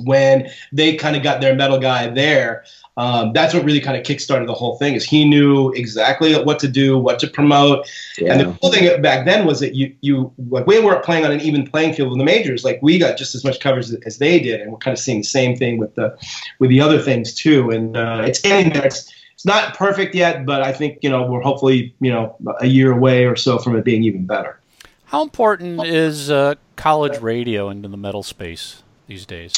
when 0.00 0.50
they 0.72 0.96
kind 0.96 1.16
of 1.16 1.22
got 1.22 1.40
their 1.40 1.54
metal 1.54 1.78
guy 1.78 2.08
there 2.08 2.64
um, 2.98 3.32
that's 3.32 3.54
what 3.54 3.64
really 3.64 3.80
kind 3.80 3.96
of 3.96 4.02
kickstarted 4.02 4.48
the 4.48 4.54
whole 4.54 4.76
thing 4.76 4.94
is 4.94 5.04
he 5.04 5.24
knew 5.24 5.70
exactly 5.70 6.34
what 6.42 6.58
to 6.58 6.66
do 6.66 6.98
what 6.98 7.20
to 7.20 7.28
promote. 7.28 7.88
Yeah. 8.18 8.32
and 8.32 8.40
the 8.40 8.58
cool 8.60 8.72
thing 8.72 9.00
back 9.00 9.24
then 9.24 9.46
was 9.46 9.60
that 9.60 9.76
you 9.76 9.94
you 10.00 10.32
like 10.50 10.66
we 10.66 10.80
weren't 10.80 11.04
playing 11.04 11.24
on 11.24 11.30
an 11.30 11.40
even 11.40 11.64
playing 11.64 11.94
field 11.94 12.10
with 12.10 12.18
the 12.18 12.24
majors. 12.24 12.64
Like 12.64 12.80
we 12.82 12.98
got 12.98 13.16
just 13.16 13.36
as 13.36 13.44
much 13.44 13.60
coverage 13.60 13.88
as 14.04 14.18
they 14.18 14.40
did 14.40 14.60
and 14.60 14.72
we're 14.72 14.78
kind 14.78 14.92
of 14.92 14.98
seeing 14.98 15.18
the 15.18 15.24
same 15.28 15.56
thing 15.56 15.78
with 15.78 15.94
the 15.94 16.18
with 16.58 16.70
the 16.70 16.80
other 16.80 17.00
things 17.00 17.32
too. 17.32 17.70
And 17.70 17.96
uh, 17.96 18.24
it's 18.26 18.40
getting 18.40 18.72
there. 18.72 18.86
It's, 18.86 19.08
it's 19.32 19.46
not 19.46 19.76
perfect 19.76 20.16
yet 20.16 20.44
but 20.44 20.62
i 20.62 20.72
think 20.72 20.98
you 21.00 21.08
know 21.08 21.24
we're 21.24 21.40
hopefully 21.40 21.94
you 22.00 22.10
know 22.10 22.34
a 22.58 22.66
year 22.66 22.90
away 22.90 23.24
or 23.24 23.36
so 23.36 23.56
from 23.56 23.76
it 23.76 23.84
being 23.84 24.02
even 24.02 24.26
better. 24.26 24.58
How 25.04 25.22
important 25.22 25.86
is 25.86 26.28
uh, 26.28 26.56
college 26.74 27.20
radio 27.20 27.70
into 27.70 27.88
the 27.88 27.96
metal 27.96 28.24
space 28.24 28.82
these 29.06 29.24
days 29.24 29.54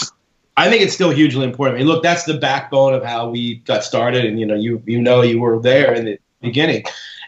I 0.57 0.69
think 0.69 0.83
it's 0.83 0.95
still 0.95 1.11
hugely 1.11 1.45
important. 1.45 1.77
I 1.77 1.79
mean, 1.79 1.89
look, 1.89 2.03
that's 2.03 2.25
the 2.25 2.35
backbone 2.35 2.95
of 2.95 3.05
how 3.05 3.31
we 3.31 3.57
got 3.57 3.85
started, 3.85 4.25
and 4.25 4.39
you 4.39 4.47
know, 4.47 4.55
you 4.55 4.83
you 4.87 5.01
know, 5.01 5.23
you 5.23 5.41
were 5.41 5.61
there 5.61 5.95
in 5.95 6.05
the 6.05 6.19
beginning, 6.41 6.85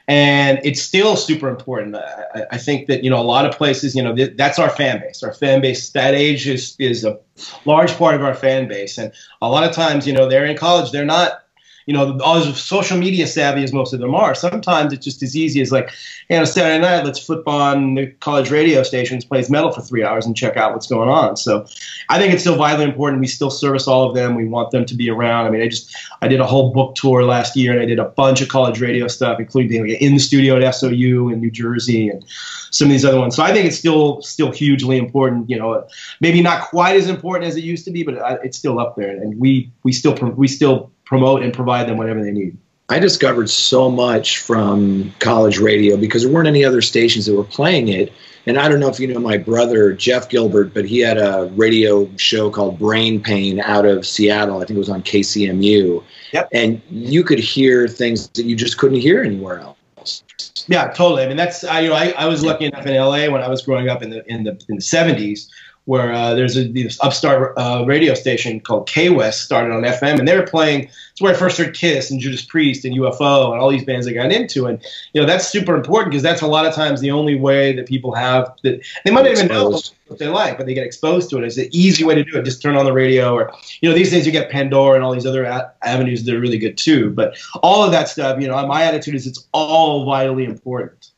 and 0.08 0.60
it's 0.64 0.82
still 0.82 1.16
super 1.16 1.48
important. 1.48 1.96
I, 1.96 2.46
I 2.52 2.58
think 2.58 2.88
that 2.88 3.04
you 3.04 3.10
know 3.10 3.20
a 3.20 3.22
lot 3.22 3.46
of 3.46 3.56
places, 3.56 3.94
you 3.94 4.02
know, 4.02 4.14
th- 4.14 4.36
that's 4.36 4.58
our 4.58 4.68
fan 4.68 5.00
base. 5.00 5.22
Our 5.22 5.32
fan 5.32 5.60
base, 5.60 5.90
that 5.90 6.14
age 6.14 6.46
is 6.46 6.76
is 6.78 7.04
a 7.04 7.18
large 7.64 7.96
part 7.96 8.14
of 8.14 8.22
our 8.22 8.34
fan 8.34 8.68
base, 8.68 8.98
and 8.98 9.12
a 9.40 9.48
lot 9.48 9.64
of 9.64 9.74
times, 9.74 10.06
you 10.06 10.12
know, 10.12 10.28
they're 10.28 10.44
in 10.44 10.56
college, 10.56 10.90
they're 10.90 11.04
not 11.04 11.41
you 11.86 11.94
know, 11.94 12.18
as 12.24 12.60
social 12.60 12.98
media 12.98 13.26
savvy 13.26 13.62
as 13.62 13.72
most 13.72 13.92
of 13.92 14.00
them 14.00 14.14
are. 14.14 14.34
Sometimes 14.34 14.92
it's 14.92 15.04
just 15.04 15.22
as 15.22 15.36
easy 15.36 15.60
as 15.60 15.72
like, 15.72 15.90
hey, 16.28 16.36
on 16.36 16.42
a 16.42 16.46
Saturday 16.46 16.80
night, 16.80 17.04
let's 17.04 17.18
flip 17.18 17.46
on 17.46 17.94
the 17.94 18.06
college 18.20 18.50
radio 18.50 18.82
stations, 18.82 19.24
plays 19.24 19.50
metal 19.50 19.72
for 19.72 19.80
three 19.80 20.04
hours, 20.04 20.26
and 20.26 20.36
check 20.36 20.56
out 20.56 20.72
what's 20.72 20.86
going 20.86 21.08
on. 21.08 21.36
So, 21.36 21.66
I 22.08 22.18
think 22.18 22.32
it's 22.32 22.42
still 22.42 22.56
vitally 22.56 22.84
important. 22.84 23.20
We 23.20 23.26
still 23.26 23.50
service 23.50 23.88
all 23.88 24.08
of 24.08 24.14
them. 24.14 24.34
We 24.34 24.46
want 24.46 24.70
them 24.70 24.84
to 24.84 24.94
be 24.94 25.08
around. 25.10 25.46
I 25.46 25.50
mean, 25.50 25.62
I 25.62 25.68
just 25.68 25.94
I 26.20 26.28
did 26.28 26.40
a 26.40 26.46
whole 26.46 26.72
book 26.72 26.94
tour 26.94 27.24
last 27.24 27.56
year, 27.56 27.72
and 27.72 27.80
I 27.80 27.86
did 27.86 27.98
a 27.98 28.04
bunch 28.04 28.40
of 28.40 28.48
college 28.48 28.80
radio 28.80 29.08
stuff, 29.08 29.40
including 29.40 29.84
being 29.84 29.96
in 30.00 30.14
the 30.14 30.20
studio 30.20 30.60
at 30.60 30.74
SOU 30.74 31.30
in 31.30 31.40
New 31.40 31.50
Jersey 31.50 32.08
and 32.08 32.24
some 32.70 32.86
of 32.88 32.92
these 32.92 33.04
other 33.04 33.18
ones. 33.18 33.36
So 33.36 33.42
I 33.42 33.52
think 33.52 33.66
it's 33.66 33.78
still 33.78 34.20
still 34.22 34.50
hugely 34.50 34.98
important. 34.98 35.48
You 35.48 35.58
know, 35.58 35.86
maybe 36.20 36.42
not 36.42 36.68
quite 36.68 36.96
as 36.96 37.08
important 37.08 37.48
as 37.48 37.56
it 37.56 37.64
used 37.64 37.84
to 37.86 37.90
be, 37.90 38.02
but 38.02 38.18
uh, 38.18 38.38
it's 38.42 38.58
still 38.58 38.78
up 38.78 38.96
there, 38.96 39.10
and 39.10 39.38
we 39.38 39.70
we 39.82 39.92
still 39.92 40.14
we 40.36 40.48
still 40.48 40.90
promote 41.04 41.42
and 41.42 41.52
provide 41.52 41.88
them 41.88 41.96
whatever 41.96 42.22
they 42.22 42.30
need. 42.30 42.56
I 42.88 42.98
discovered 42.98 43.48
so 43.48 43.90
much 43.90 44.38
from 44.38 45.14
college 45.18 45.58
radio 45.58 45.96
because 45.96 46.24
there 46.24 46.32
weren't 46.32 46.48
any 46.48 46.64
other 46.64 46.82
stations 46.82 47.26
that 47.26 47.34
were 47.34 47.44
playing 47.44 47.88
it. 47.88 48.12
And 48.44 48.58
I 48.58 48.68
don't 48.68 48.80
know 48.80 48.88
if 48.88 48.98
you 48.98 49.06
know 49.06 49.20
my 49.20 49.38
brother, 49.38 49.92
Jeff 49.92 50.28
Gilbert, 50.28 50.74
but 50.74 50.84
he 50.84 50.98
had 50.98 51.16
a 51.16 51.50
radio 51.54 52.10
show 52.16 52.50
called 52.50 52.78
Brain 52.78 53.22
Pain 53.22 53.60
out 53.60 53.86
of 53.86 54.04
Seattle. 54.04 54.56
I 54.56 54.66
think 54.66 54.76
it 54.76 54.78
was 54.78 54.90
on 54.90 55.02
KCMU. 55.02 56.02
Yep. 56.32 56.48
And 56.52 56.82
you 56.90 57.22
could 57.22 57.38
hear 57.38 57.86
things 57.86 58.28
that 58.30 58.44
you 58.44 58.56
just 58.56 58.78
couldn't 58.78 58.98
hear 58.98 59.22
anywhere 59.22 59.60
else. 59.60 60.24
Yeah, 60.66 60.88
totally. 60.88 61.22
I 61.22 61.28
mean, 61.28 61.36
that's 61.36 61.62
I, 61.64 61.80
you 61.80 61.90
know, 61.90 61.94
I, 61.94 62.10
I 62.10 62.26
was 62.26 62.44
lucky 62.44 62.64
enough 62.66 62.84
in 62.84 62.94
LA 62.94 63.30
when 63.30 63.42
I 63.42 63.48
was 63.48 63.62
growing 63.62 63.88
up 63.88 64.02
in 64.02 64.10
the 64.10 64.28
in 64.30 64.42
the 64.42 64.50
in 64.68 64.76
the 64.76 64.82
70s 64.82 65.48
where 65.84 66.12
uh, 66.12 66.34
there's 66.34 66.56
a 66.56 66.68
this 66.68 67.02
upstart 67.02 67.54
uh, 67.56 67.84
radio 67.86 68.14
station 68.14 68.60
called 68.60 68.88
K 68.88 69.10
West 69.10 69.42
started 69.42 69.72
on 69.72 69.82
FM, 69.82 70.18
and 70.18 70.28
they 70.28 70.36
were 70.36 70.46
playing. 70.46 70.88
It's 71.10 71.20
where 71.20 71.34
I 71.34 71.36
first 71.36 71.58
heard 71.58 71.74
Kiss 71.74 72.10
and 72.10 72.20
Judas 72.20 72.44
Priest 72.44 72.84
and 72.84 72.94
UFO 72.96 73.52
and 73.52 73.60
all 73.60 73.70
these 73.70 73.84
bands 73.84 74.06
I 74.06 74.12
got 74.12 74.30
into, 74.30 74.66
and 74.66 74.80
you 75.12 75.20
know 75.20 75.26
that's 75.26 75.48
super 75.48 75.74
important 75.74 76.12
because 76.12 76.22
that's 76.22 76.40
a 76.40 76.46
lot 76.46 76.66
of 76.66 76.74
times 76.74 77.00
the 77.00 77.10
only 77.10 77.34
way 77.34 77.74
that 77.74 77.86
people 77.86 78.14
have 78.14 78.54
that 78.62 78.80
they 79.04 79.10
might 79.10 79.22
not 79.22 79.32
even 79.32 79.48
know 79.48 79.70
what 80.06 80.18
they 80.18 80.28
like, 80.28 80.56
but 80.56 80.66
they 80.66 80.74
get 80.74 80.86
exposed 80.86 81.30
to 81.30 81.38
it. 81.38 81.44
It's 81.44 81.56
an 81.56 81.68
easy 81.72 82.04
way 82.04 82.14
to 82.14 82.22
do 82.22 82.38
it. 82.38 82.44
Just 82.44 82.62
turn 82.62 82.76
on 82.76 82.84
the 82.84 82.92
radio, 82.92 83.34
or 83.34 83.52
you 83.80 83.88
know 83.88 83.94
these 83.94 84.10
days 84.10 84.24
you 84.24 84.32
get 84.32 84.50
Pandora 84.50 84.94
and 84.94 85.04
all 85.04 85.12
these 85.12 85.26
other 85.26 85.44
a- 85.44 85.72
avenues 85.82 86.24
that 86.24 86.34
are 86.34 86.40
really 86.40 86.58
good 86.58 86.78
too. 86.78 87.10
But 87.10 87.36
all 87.62 87.82
of 87.82 87.90
that 87.90 88.08
stuff, 88.08 88.40
you 88.40 88.46
know, 88.46 88.66
my 88.66 88.84
attitude 88.84 89.16
is 89.16 89.26
it's 89.26 89.48
all 89.52 90.04
vitally 90.04 90.44
important. 90.44 91.10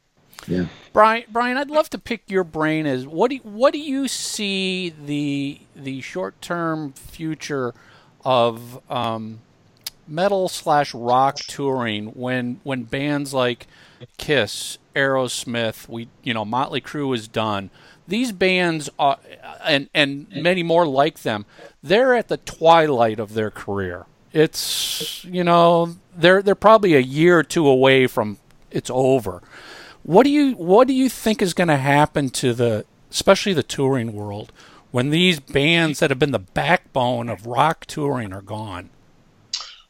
Yeah. 0.48 0.66
Brian, 0.94 1.24
Brian, 1.28 1.56
I'd 1.56 1.70
love 1.70 1.90
to 1.90 1.98
pick 1.98 2.30
your 2.30 2.44
brain 2.44 2.86
as 2.86 3.04
what 3.04 3.32
do 3.32 3.38
what 3.38 3.72
do 3.72 3.80
you 3.80 4.06
see 4.06 4.90
the 4.90 5.60
the 5.74 6.00
short 6.00 6.40
term 6.40 6.92
future 6.92 7.74
of 8.24 8.80
um, 8.90 9.40
metal 10.06 10.48
slash 10.48 10.94
rock 10.94 11.36
touring 11.36 12.06
when 12.10 12.60
when 12.62 12.84
bands 12.84 13.34
like 13.34 13.66
Kiss, 14.18 14.78
Aerosmith, 14.94 15.88
we 15.88 16.06
you 16.22 16.32
know 16.32 16.44
Motley 16.44 16.80
Crue 16.80 17.12
is 17.12 17.26
done. 17.26 17.70
These 18.06 18.30
bands 18.30 18.88
are, 18.96 19.18
and 19.64 19.88
and 19.94 20.28
many 20.30 20.62
more 20.62 20.86
like 20.86 21.22
them. 21.22 21.44
They're 21.82 22.14
at 22.14 22.28
the 22.28 22.36
twilight 22.36 23.18
of 23.18 23.34
their 23.34 23.50
career. 23.50 24.06
It's 24.32 25.24
you 25.24 25.42
know 25.42 25.96
they're 26.16 26.40
they're 26.40 26.54
probably 26.54 26.94
a 26.94 27.00
year 27.00 27.36
or 27.40 27.42
two 27.42 27.66
away 27.66 28.06
from 28.06 28.38
it's 28.70 28.90
over. 28.94 29.42
What 30.04 30.24
do 30.24 30.30
you 30.30 30.52
what 30.52 30.86
do 30.86 30.92
you 30.92 31.08
think 31.08 31.40
is 31.40 31.54
going 31.54 31.68
to 31.68 31.78
happen 31.78 32.28
to 32.30 32.52
the 32.52 32.84
especially 33.10 33.54
the 33.54 33.62
touring 33.62 34.12
world 34.12 34.52
when 34.90 35.08
these 35.08 35.40
bands 35.40 35.98
that 36.00 36.10
have 36.10 36.18
been 36.18 36.30
the 36.30 36.38
backbone 36.38 37.30
of 37.30 37.46
rock 37.46 37.86
touring 37.86 38.32
are 38.32 38.42
gone? 38.42 38.90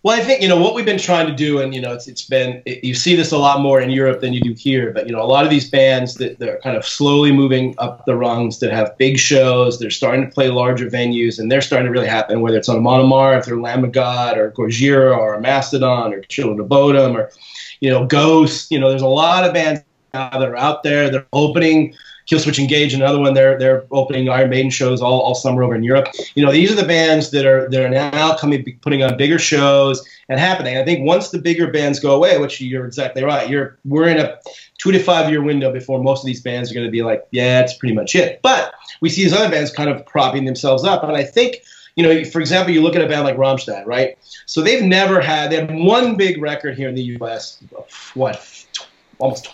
Well, 0.05 0.17
I 0.17 0.23
think 0.23 0.41
you 0.41 0.49
know 0.49 0.61
what 0.61 0.75
we've 0.75 0.85
been 0.85 0.99
trying 0.99 1.27
to 1.27 1.35
do, 1.35 1.61
and 1.61 1.75
you 1.75 1.81
know 1.81 1.93
it's 1.93 2.07
it's 2.07 2.27
been 2.27 2.63
it, 2.65 2.85
you 2.85 2.95
see 2.95 3.17
this 3.17 3.33
a 3.33 3.39
lot 3.39 3.61
more 3.61 3.81
in 3.81 3.91
Europe 3.91 4.21
than 4.21 4.33
you 4.33 4.41
do 4.41 4.53
here. 4.53 4.93
But 4.93 5.09
you 5.09 5.13
know 5.13 5.21
a 5.21 5.27
lot 5.27 5.45
of 5.45 5.51
these 5.51 5.69
bands 5.69 6.15
that 6.17 6.39
they're 6.39 6.61
kind 6.61 6.77
of 6.77 6.87
slowly 6.87 7.33
moving 7.33 7.75
up 7.79 8.05
the 8.05 8.15
rungs 8.15 8.61
that 8.61 8.71
have 8.71 8.97
big 8.99 9.19
shows, 9.19 9.81
they're 9.81 9.91
starting 9.91 10.27
to 10.27 10.31
play 10.31 10.49
larger 10.49 10.89
venues, 10.89 11.41
and 11.41 11.51
they're 11.51 11.61
starting 11.61 11.87
to 11.87 11.91
really 11.91 12.07
happen. 12.07 12.41
Whether 12.41 12.59
it's 12.59 12.69
on 12.69 12.87
if 12.87 13.47
they're 13.47 13.59
Lamb 13.59 13.83
of 13.83 13.91
God 13.91 14.39
or 14.39 14.53
Gojira 14.53 15.17
or 15.17 15.41
Mastodon 15.41 16.15
or 16.15 16.21
Children 16.21 16.61
of 16.61 16.69
Bodom 16.69 17.17
or 17.17 17.33
you 17.81 17.91
know 17.91 18.07
Ghost. 18.07 18.71
You 18.71 18.79
know 18.79 18.91
there's 18.91 19.03
a 19.03 19.09
lot 19.09 19.45
of 19.45 19.55
bands 19.55 19.81
that 20.15 20.49
are 20.49 20.57
out 20.57 20.83
there. 20.83 21.11
They're 21.11 21.27
opening 21.33 21.95
Killswitch 22.27 22.59
Engage, 22.59 22.95
another 22.95 23.19
one. 23.19 23.35
They're 23.35 23.59
they're 23.59 23.85
opening 23.91 24.29
Iron 24.29 24.51
Maiden 24.51 24.71
shows 24.71 25.03
all, 25.03 25.21
all 25.21 25.35
summer 25.35 25.63
over 25.63 25.75
in 25.75 25.83
Europe. 25.83 26.09
You 26.35 26.45
know, 26.45 26.53
these 26.53 26.73
are 26.73 26.75
the 26.75 26.87
bands 26.87 27.31
that 27.31 27.45
are 27.45 27.69
that 27.69 27.85
are 27.85 27.91
now 27.91 28.35
coming 28.37 28.79
putting 28.81 29.03
on 29.03 29.17
bigger 29.17 29.39
shows 29.39 30.07
and 30.29 30.41
happening. 30.41 30.79
I 30.79 30.85
think 30.85 31.07
once 31.07 31.31
the 31.31 31.39
bigger 31.39 31.71
bands 31.71 32.01
go 32.01 32.15
away, 32.15 32.39
which 32.39 32.61
you're 32.61 32.87
exactly 32.87 33.23
right, 33.23 33.49
you're 33.49 33.79
we're 33.85 34.09
in 34.09 34.19
a 34.19 34.39
two 34.79 34.93
to 34.93 34.99
five 34.99 35.31
year 35.31 35.43
window 35.43 35.73
before 35.73 36.03
most 36.03 36.21
of 36.21 36.27
these 36.27 36.41
bands 36.41 36.71
are 36.71 36.75
going 36.75 36.87
to 36.87 36.93
be 36.93 37.03
like, 37.03 37.25
yeah, 37.31 37.61
that's 37.61 37.77
pretty 37.77 37.95
much 37.95 38.15
it. 38.15 38.41
But 38.43 38.73
we 39.01 39.11
see 39.11 39.25
these 39.25 39.35
other 39.35 39.51
bands 39.51 39.71
kind 39.71 39.91
of 39.91 40.07
propping 40.07 40.45
themselves 40.45 40.85
up, 40.85 41.03
and 41.03 41.17
I 41.17 41.25
think. 41.25 41.63
You 41.97 42.03
know, 42.03 42.25
for 42.25 42.41
example, 42.41 42.75
you 42.75 42.83
look 42.83 42.97
at 42.97 43.03
a 43.03 43.07
band 43.07 43.23
like 43.23 43.37
Rammstein, 43.37 43.87
right? 43.87 44.19
So 44.47 44.63
they've 44.63 44.83
never 44.83 45.21
had, 45.21 45.53
they 45.53 45.61
had 45.61 45.73
one 45.73 46.17
big 46.17 46.43
record 46.43 46.77
here 46.77 46.89
in 46.89 46.97
the 46.97 47.05
U.S., 47.21 47.63
what, 48.15 48.67
almost 49.19 49.49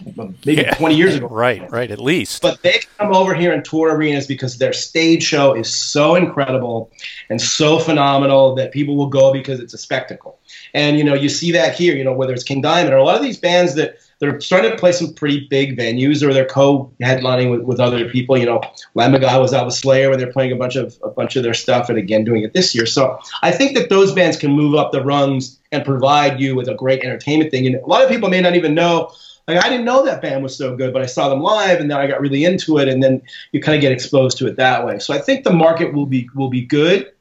maybe 0.45 0.63
yeah. 0.63 0.75
20 0.75 0.95
years 0.95 1.15
ago. 1.17 1.29
Right, 1.29 1.71
right, 1.71 1.91
at 1.91 2.01
least. 2.01 2.43
But 2.43 2.63
they 2.63 2.81
come 2.99 3.15
over 3.15 3.35
here 3.35 3.53
and 3.53 3.65
tour 3.65 3.95
arenas 3.95 4.27
because 4.27 4.59
their 4.59 4.73
stage 4.73 5.23
show 5.23 5.55
is 5.55 5.75
so 5.75 6.15
incredible 6.15 6.91
and 7.29 7.41
so 7.41 7.79
phenomenal 7.79 8.55
that 8.57 8.73
people 8.73 8.97
will 8.97 9.09
go 9.09 9.33
because 9.33 9.61
it's 9.61 9.75
a 9.75 9.79
spectacle. 9.79 10.39
And 10.75 10.99
you 10.99 11.05
know, 11.05 11.15
you 11.15 11.29
see 11.29 11.53
that 11.53 11.75
here, 11.75 11.97
you 11.97 12.05
know, 12.05 12.13
whether 12.13 12.33
it's 12.33 12.45
King 12.45 12.61
Diamond 12.61 12.95
or 12.95 12.99
a 12.99 13.05
lot 13.05 13.17
of 13.17 13.23
these 13.23 13.39
bands 13.39 13.75
that 13.75 13.99
they're 14.21 14.39
starting 14.41 14.71
to 14.71 14.77
play 14.77 14.93
some 14.93 15.15
pretty 15.15 15.47
big 15.49 15.79
venues 15.79 16.23
or 16.23 16.35
they're 16.35 16.45
co-headlining 16.45 17.51
with, 17.51 17.63
with 17.63 17.81
other 17.81 18.09
people. 18.09 18.37
You 18.37 18.47
know, 18.47 18.61
Lamb 18.95 19.15
of 19.15 19.23
God 19.23 19.41
was 19.41 19.55
out 19.55 19.65
with 19.65 19.75
Slayer 19.75 20.11
when 20.11 20.19
they're 20.19 20.33
playing 20.33 20.53
a 20.53 20.57
bunch 20.57 20.77
of 20.77 20.97
a 21.03 21.09
bunch 21.09 21.37
of 21.37 21.43
their 21.43 21.55
stuff 21.55 21.89
and 21.89 21.99
again 21.99 22.25
doing 22.25 22.43
it 22.43 22.53
this 22.53 22.75
year. 22.75 22.87
So 22.87 23.19
I 23.43 23.51
think 23.51 23.77
that 23.77 23.89
those 23.89 24.13
bands 24.13 24.37
can 24.37 24.53
move 24.53 24.75
up 24.75 24.93
the 24.93 25.03
rungs 25.03 25.59
and 25.73 25.85
provide 25.85 26.39
you 26.39 26.55
with 26.55 26.69
a 26.69 26.75
great 26.75 27.03
entertainment 27.03 27.51
thing. 27.51 27.67
And 27.67 27.77
a 27.77 27.87
lot 27.87 28.03
of 28.03 28.11
people 28.11 28.29
may 28.29 28.41
not 28.41 28.57
even 28.57 28.75
know 28.75 29.13
like 29.55 29.65
I 29.65 29.69
didn't 29.69 29.85
know 29.85 30.05
that 30.05 30.23
band 30.23 30.43
was 30.43 30.57
so 30.57 30.77
good, 30.77 30.93
but 30.93 31.03
I 31.03 31.07
saw 31.07 31.29
them 31.29 31.41
live, 31.41 31.81
and 31.81 31.91
then 31.91 31.99
I 31.99 32.07
got 32.07 32.21
really 32.21 32.45
into 32.45 32.79
it, 32.79 32.89
and 32.89 33.03
then 33.03 33.23
you 33.53 33.61
kind 33.61 33.77
of 33.77 33.81
get 33.81 33.93
exposed 33.93 34.39
to 34.39 34.47
it 34.47 34.57
that 34.57 34.85
way. 34.85 34.99
So 34.99 35.15
I 35.15 35.19
think 35.19 35.45
the 35.45 35.53
market 35.53 35.93
will 35.93 36.07
be 36.07 36.29
will 36.35 36.51
be 36.51 36.63
good. 36.63 37.13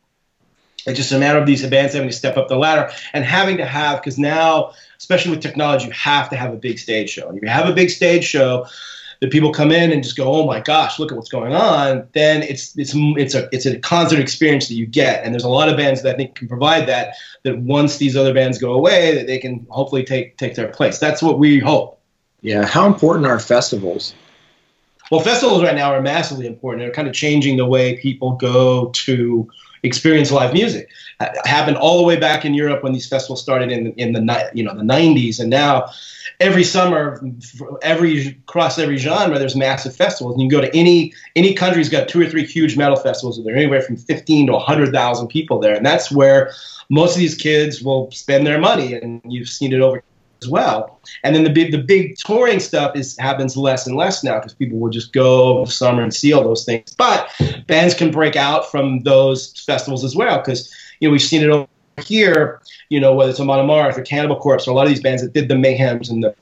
It's 0.85 0.97
just 0.97 1.11
a 1.11 1.19
matter 1.19 1.37
of 1.37 1.45
these 1.45 1.65
bands 1.67 1.93
having 1.93 2.09
to 2.09 2.15
step 2.15 2.37
up 2.37 2.47
the 2.47 2.55
ladder 2.55 2.91
and 3.13 3.25
having 3.25 3.57
to 3.57 3.65
have 3.65 4.01
because 4.01 4.17
now, 4.17 4.73
especially 4.97 5.31
with 5.31 5.41
technology, 5.41 5.87
you 5.87 5.91
have 5.91 6.29
to 6.29 6.37
have 6.37 6.53
a 6.53 6.57
big 6.57 6.79
stage 6.79 7.09
show. 7.09 7.27
And 7.27 7.37
if 7.37 7.43
you 7.43 7.49
have 7.49 7.67
a 7.67 7.73
big 7.73 7.89
stage 7.89 8.23
show, 8.23 8.65
that 9.19 9.31
people 9.31 9.51
come 9.51 9.71
in 9.71 9.91
and 9.91 10.01
just 10.01 10.15
go, 10.15 10.31
"Oh 10.33 10.45
my 10.45 10.59
gosh, 10.59 10.97
look 10.97 11.11
at 11.11 11.17
what's 11.17 11.29
going 11.29 11.53
on," 11.53 12.07
then 12.13 12.41
it's 12.43 12.77
it's 12.77 12.93
it's 12.95 13.35
a 13.35 13.49
it's 13.51 13.65
a 13.65 13.77
concert 13.79 14.19
experience 14.19 14.67
that 14.69 14.75
you 14.75 14.85
get. 14.85 15.23
And 15.23 15.33
there's 15.33 15.43
a 15.43 15.49
lot 15.49 15.69
of 15.69 15.77
bands 15.77 16.01
that 16.03 16.15
I 16.15 16.17
think 16.17 16.35
can 16.35 16.47
provide 16.47 16.87
that. 16.87 17.15
That 17.43 17.59
once 17.59 17.97
these 17.97 18.15
other 18.15 18.33
bands 18.33 18.57
go 18.57 18.73
away, 18.73 19.15
that 19.15 19.27
they 19.27 19.37
can 19.37 19.65
hopefully 19.69 20.03
take 20.03 20.37
take 20.37 20.55
their 20.55 20.69
place. 20.69 20.99
That's 20.99 21.21
what 21.21 21.37
we 21.37 21.59
hope. 21.59 21.98
Yeah. 22.41 22.65
How 22.65 22.87
important 22.87 23.25
are 23.27 23.39
festivals? 23.39 24.13
Well, 25.11 25.21
festivals 25.21 25.63
right 25.63 25.75
now 25.75 25.91
are 25.91 26.01
massively 26.01 26.45
important. 26.45 26.83
They're 26.83 26.93
kind 26.93 27.07
of 27.07 27.13
changing 27.13 27.57
the 27.57 27.65
way 27.65 27.97
people 27.97 28.33
go 28.33 28.89
to 28.89 29.49
experience 29.81 30.31
live 30.31 30.53
music. 30.53 30.89
It 31.19 31.47
happened 31.47 31.77
all 31.77 31.97
the 31.97 32.03
way 32.03 32.17
back 32.17 32.45
in 32.45 32.53
Europe 32.53 32.83
when 32.83 32.93
these 32.93 33.07
festivals 33.07 33.41
started 33.41 33.71
in 33.71 33.93
in 33.93 34.13
the 34.13 34.51
you 34.53 34.63
know 34.63 34.75
the 34.75 34.83
90s, 34.83 35.39
and 35.39 35.49
now 35.49 35.89
every 36.39 36.63
summer, 36.63 37.21
every 37.81 38.39
across 38.47 38.77
every 38.77 38.97
genre, 38.97 39.39
there's 39.39 39.55
massive 39.55 39.95
festivals. 39.95 40.33
And 40.33 40.43
you 40.43 40.49
can 40.49 40.59
go 40.59 40.65
to 40.65 40.77
any 40.77 41.13
any 41.35 41.53
country's 41.53 41.89
got 41.89 42.07
two 42.07 42.21
or 42.21 42.27
three 42.27 42.45
huge 42.45 42.77
metal 42.77 42.95
festivals, 42.95 43.37
and 43.37 43.47
they're 43.47 43.55
anywhere 43.55 43.81
from 43.81 43.97
15 43.97 44.47
to 44.47 44.53
100,000 44.53 45.27
people 45.27 45.59
there, 45.59 45.75
and 45.75 45.85
that's 45.85 46.11
where 46.11 46.51
most 46.89 47.15
of 47.15 47.19
these 47.19 47.35
kids 47.35 47.81
will 47.81 48.11
spend 48.11 48.45
their 48.45 48.59
money. 48.59 48.93
And 48.93 49.21
you've 49.25 49.49
seen 49.49 49.73
it 49.73 49.81
over 49.81 50.03
as 50.41 50.49
well. 50.49 50.99
And 51.23 51.35
then 51.35 51.43
the 51.43 51.49
big 51.49 51.71
the 51.71 51.79
big 51.79 52.17
touring 52.17 52.59
stuff 52.59 52.95
is 52.95 53.17
happens 53.17 53.57
less 53.57 53.87
and 53.87 53.95
less 53.95 54.23
now 54.23 54.35
because 54.35 54.53
people 54.53 54.79
will 54.79 54.89
just 54.89 55.13
go 55.13 55.59
over 55.59 55.71
summer 55.71 56.01
and 56.01 56.13
see 56.13 56.33
all 56.33 56.43
those 56.43 56.65
things. 56.65 56.93
But 56.95 57.29
bands 57.67 57.93
can 57.93 58.11
break 58.11 58.35
out 58.35 58.69
from 58.69 59.03
those 59.03 59.53
festivals 59.65 60.03
as 60.03 60.15
well 60.15 60.37
because 60.37 60.73
you 60.99 61.07
know 61.07 61.11
we've 61.11 61.21
seen 61.21 61.43
it 61.43 61.49
over 61.49 61.67
here. 62.03 62.61
You 62.89 62.99
know 62.99 63.13
whether 63.13 63.31
it's 63.31 63.39
Amon 63.39 63.59
Amarth 63.59 63.97
or 63.97 64.01
Cannibal 64.01 64.37
Corpse 64.37 64.67
or 64.67 64.71
a 64.71 64.73
lot 64.73 64.83
of 64.83 64.89
these 64.89 65.01
bands 65.01 65.21
that 65.21 65.33
did 65.33 65.47
the 65.47 65.55
Mayhems 65.55 66.09
and 66.09 66.23
the 66.23 66.35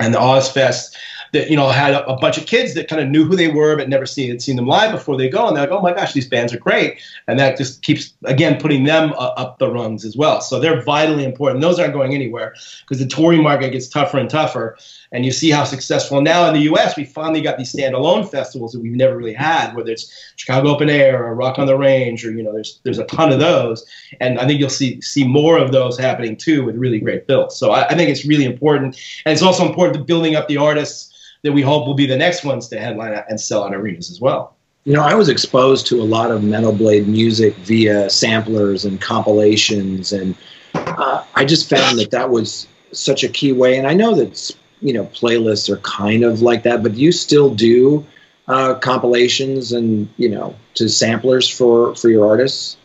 and 0.00 0.12
the 0.12 0.18
Ozzfest 0.18 0.94
that 1.36 1.50
you 1.50 1.56
know 1.56 1.68
had 1.68 1.94
a, 1.94 2.06
a, 2.06 2.16
bunch 2.18 2.38
of 2.38 2.46
kids 2.46 2.74
that 2.74 2.88
kind 2.88 3.00
of 3.00 3.08
knew 3.08 3.24
who 3.24 3.36
they 3.36 3.48
were 3.48 3.76
but 3.76 3.88
never 3.88 4.06
seen 4.06 4.40
seen 4.40 4.56
them 4.56 4.66
live 4.66 4.90
before 4.90 5.16
they 5.16 5.28
go 5.28 5.46
and 5.46 5.56
they're 5.56 5.64
like 5.64 5.78
oh 5.78 5.82
my 5.82 5.92
gosh 5.92 6.12
these 6.12 6.26
bands 6.26 6.52
are 6.52 6.58
great. 6.58 7.00
And 7.28 7.38
that 7.38 7.56
just 7.56 7.82
keeps 7.82 8.12
again 8.24 8.58
putting 8.60 8.84
them 8.84 9.12
uh, 9.12 9.32
up 9.36 9.58
the 9.58 9.70
rungs 9.70 10.04
as 10.04 10.16
well. 10.16 10.40
So 10.40 10.58
they're 10.58 10.82
vitally 10.82 11.24
important. 11.24 11.60
Those 11.60 11.78
aren't 11.78 11.92
going 11.92 12.14
anywhere 12.14 12.54
because 12.80 12.98
the 12.98 13.06
touring 13.06 13.42
market 13.42 13.70
gets 13.70 13.88
tougher 13.88 14.18
and 14.18 14.28
tougher. 14.28 14.76
And 15.12 15.24
you 15.24 15.30
see 15.30 15.50
how 15.50 15.64
successful 15.64 16.20
now 16.20 16.48
in 16.48 16.54
the 16.54 16.62
U.S. 16.62 16.96
we 16.96 17.04
finally 17.04 17.40
got 17.40 17.58
these 17.58 17.72
standalone 17.72 18.28
festivals 18.28 18.72
that 18.72 18.80
we've 18.80 18.92
never 18.92 19.16
really 19.16 19.34
had, 19.34 19.74
whether 19.74 19.90
it's 19.90 20.32
Chicago 20.36 20.68
Open 20.70 20.90
Air 20.90 21.24
or 21.24 21.34
Rock 21.34 21.58
on 21.58 21.66
the 21.66 21.78
Range, 21.78 22.24
or 22.24 22.32
you 22.32 22.42
know, 22.42 22.52
there's 22.52 22.80
there's 22.82 22.98
a 22.98 23.04
ton 23.04 23.32
of 23.32 23.38
those, 23.38 23.86
and 24.20 24.38
I 24.40 24.46
think 24.46 24.58
you'll 24.58 24.68
see 24.68 25.00
see 25.00 25.26
more 25.26 25.58
of 25.58 25.70
those 25.70 25.96
happening 25.98 26.36
too 26.36 26.64
with 26.64 26.76
really 26.76 26.98
great 26.98 27.26
bills. 27.26 27.56
So 27.56 27.70
I, 27.70 27.86
I 27.88 27.94
think 27.94 28.10
it's 28.10 28.24
really 28.24 28.44
important, 28.44 28.96
and 29.24 29.32
it's 29.32 29.42
also 29.42 29.66
important 29.66 29.96
to 29.98 30.04
building 30.04 30.34
up 30.34 30.48
the 30.48 30.56
artists 30.56 31.12
that 31.42 31.52
we 31.52 31.62
hope 31.62 31.86
will 31.86 31.94
be 31.94 32.06
the 32.06 32.16
next 32.16 32.44
ones 32.44 32.68
to 32.68 32.78
headline 32.78 33.22
and 33.28 33.40
sell 33.40 33.64
out 33.64 33.74
arenas 33.74 34.10
as 34.10 34.20
well. 34.20 34.56
You 34.84 34.92
know, 34.92 35.02
I 35.02 35.14
was 35.14 35.28
exposed 35.28 35.86
to 35.88 36.00
a 36.00 36.04
lot 36.04 36.30
of 36.30 36.44
Metal 36.44 36.72
Blade 36.72 37.08
music 37.08 37.56
via 37.56 38.08
samplers 38.08 38.84
and 38.84 39.00
compilations, 39.00 40.12
and 40.12 40.36
uh, 40.74 41.24
I 41.34 41.44
just 41.44 41.68
found 41.68 41.98
that 41.98 42.12
that 42.12 42.30
was 42.30 42.68
such 42.92 43.24
a 43.24 43.28
key 43.28 43.52
way. 43.52 43.78
And 43.78 43.86
I 43.86 43.94
know 43.94 44.14
that 44.14 44.50
you 44.80 44.92
know 44.92 45.06
playlists 45.06 45.68
are 45.68 45.78
kind 45.78 46.22
of 46.22 46.40
like 46.40 46.62
that, 46.62 46.84
but 46.84 46.94
you 46.94 47.10
still 47.10 47.52
do 47.52 48.06
uh, 48.46 48.74
compilations 48.74 49.72
and 49.72 50.08
you 50.16 50.28
know 50.28 50.54
to 50.74 50.88
samplers 50.88 51.48
for 51.48 51.94
for 51.96 52.08
your 52.08 52.26
artists. 52.26 52.76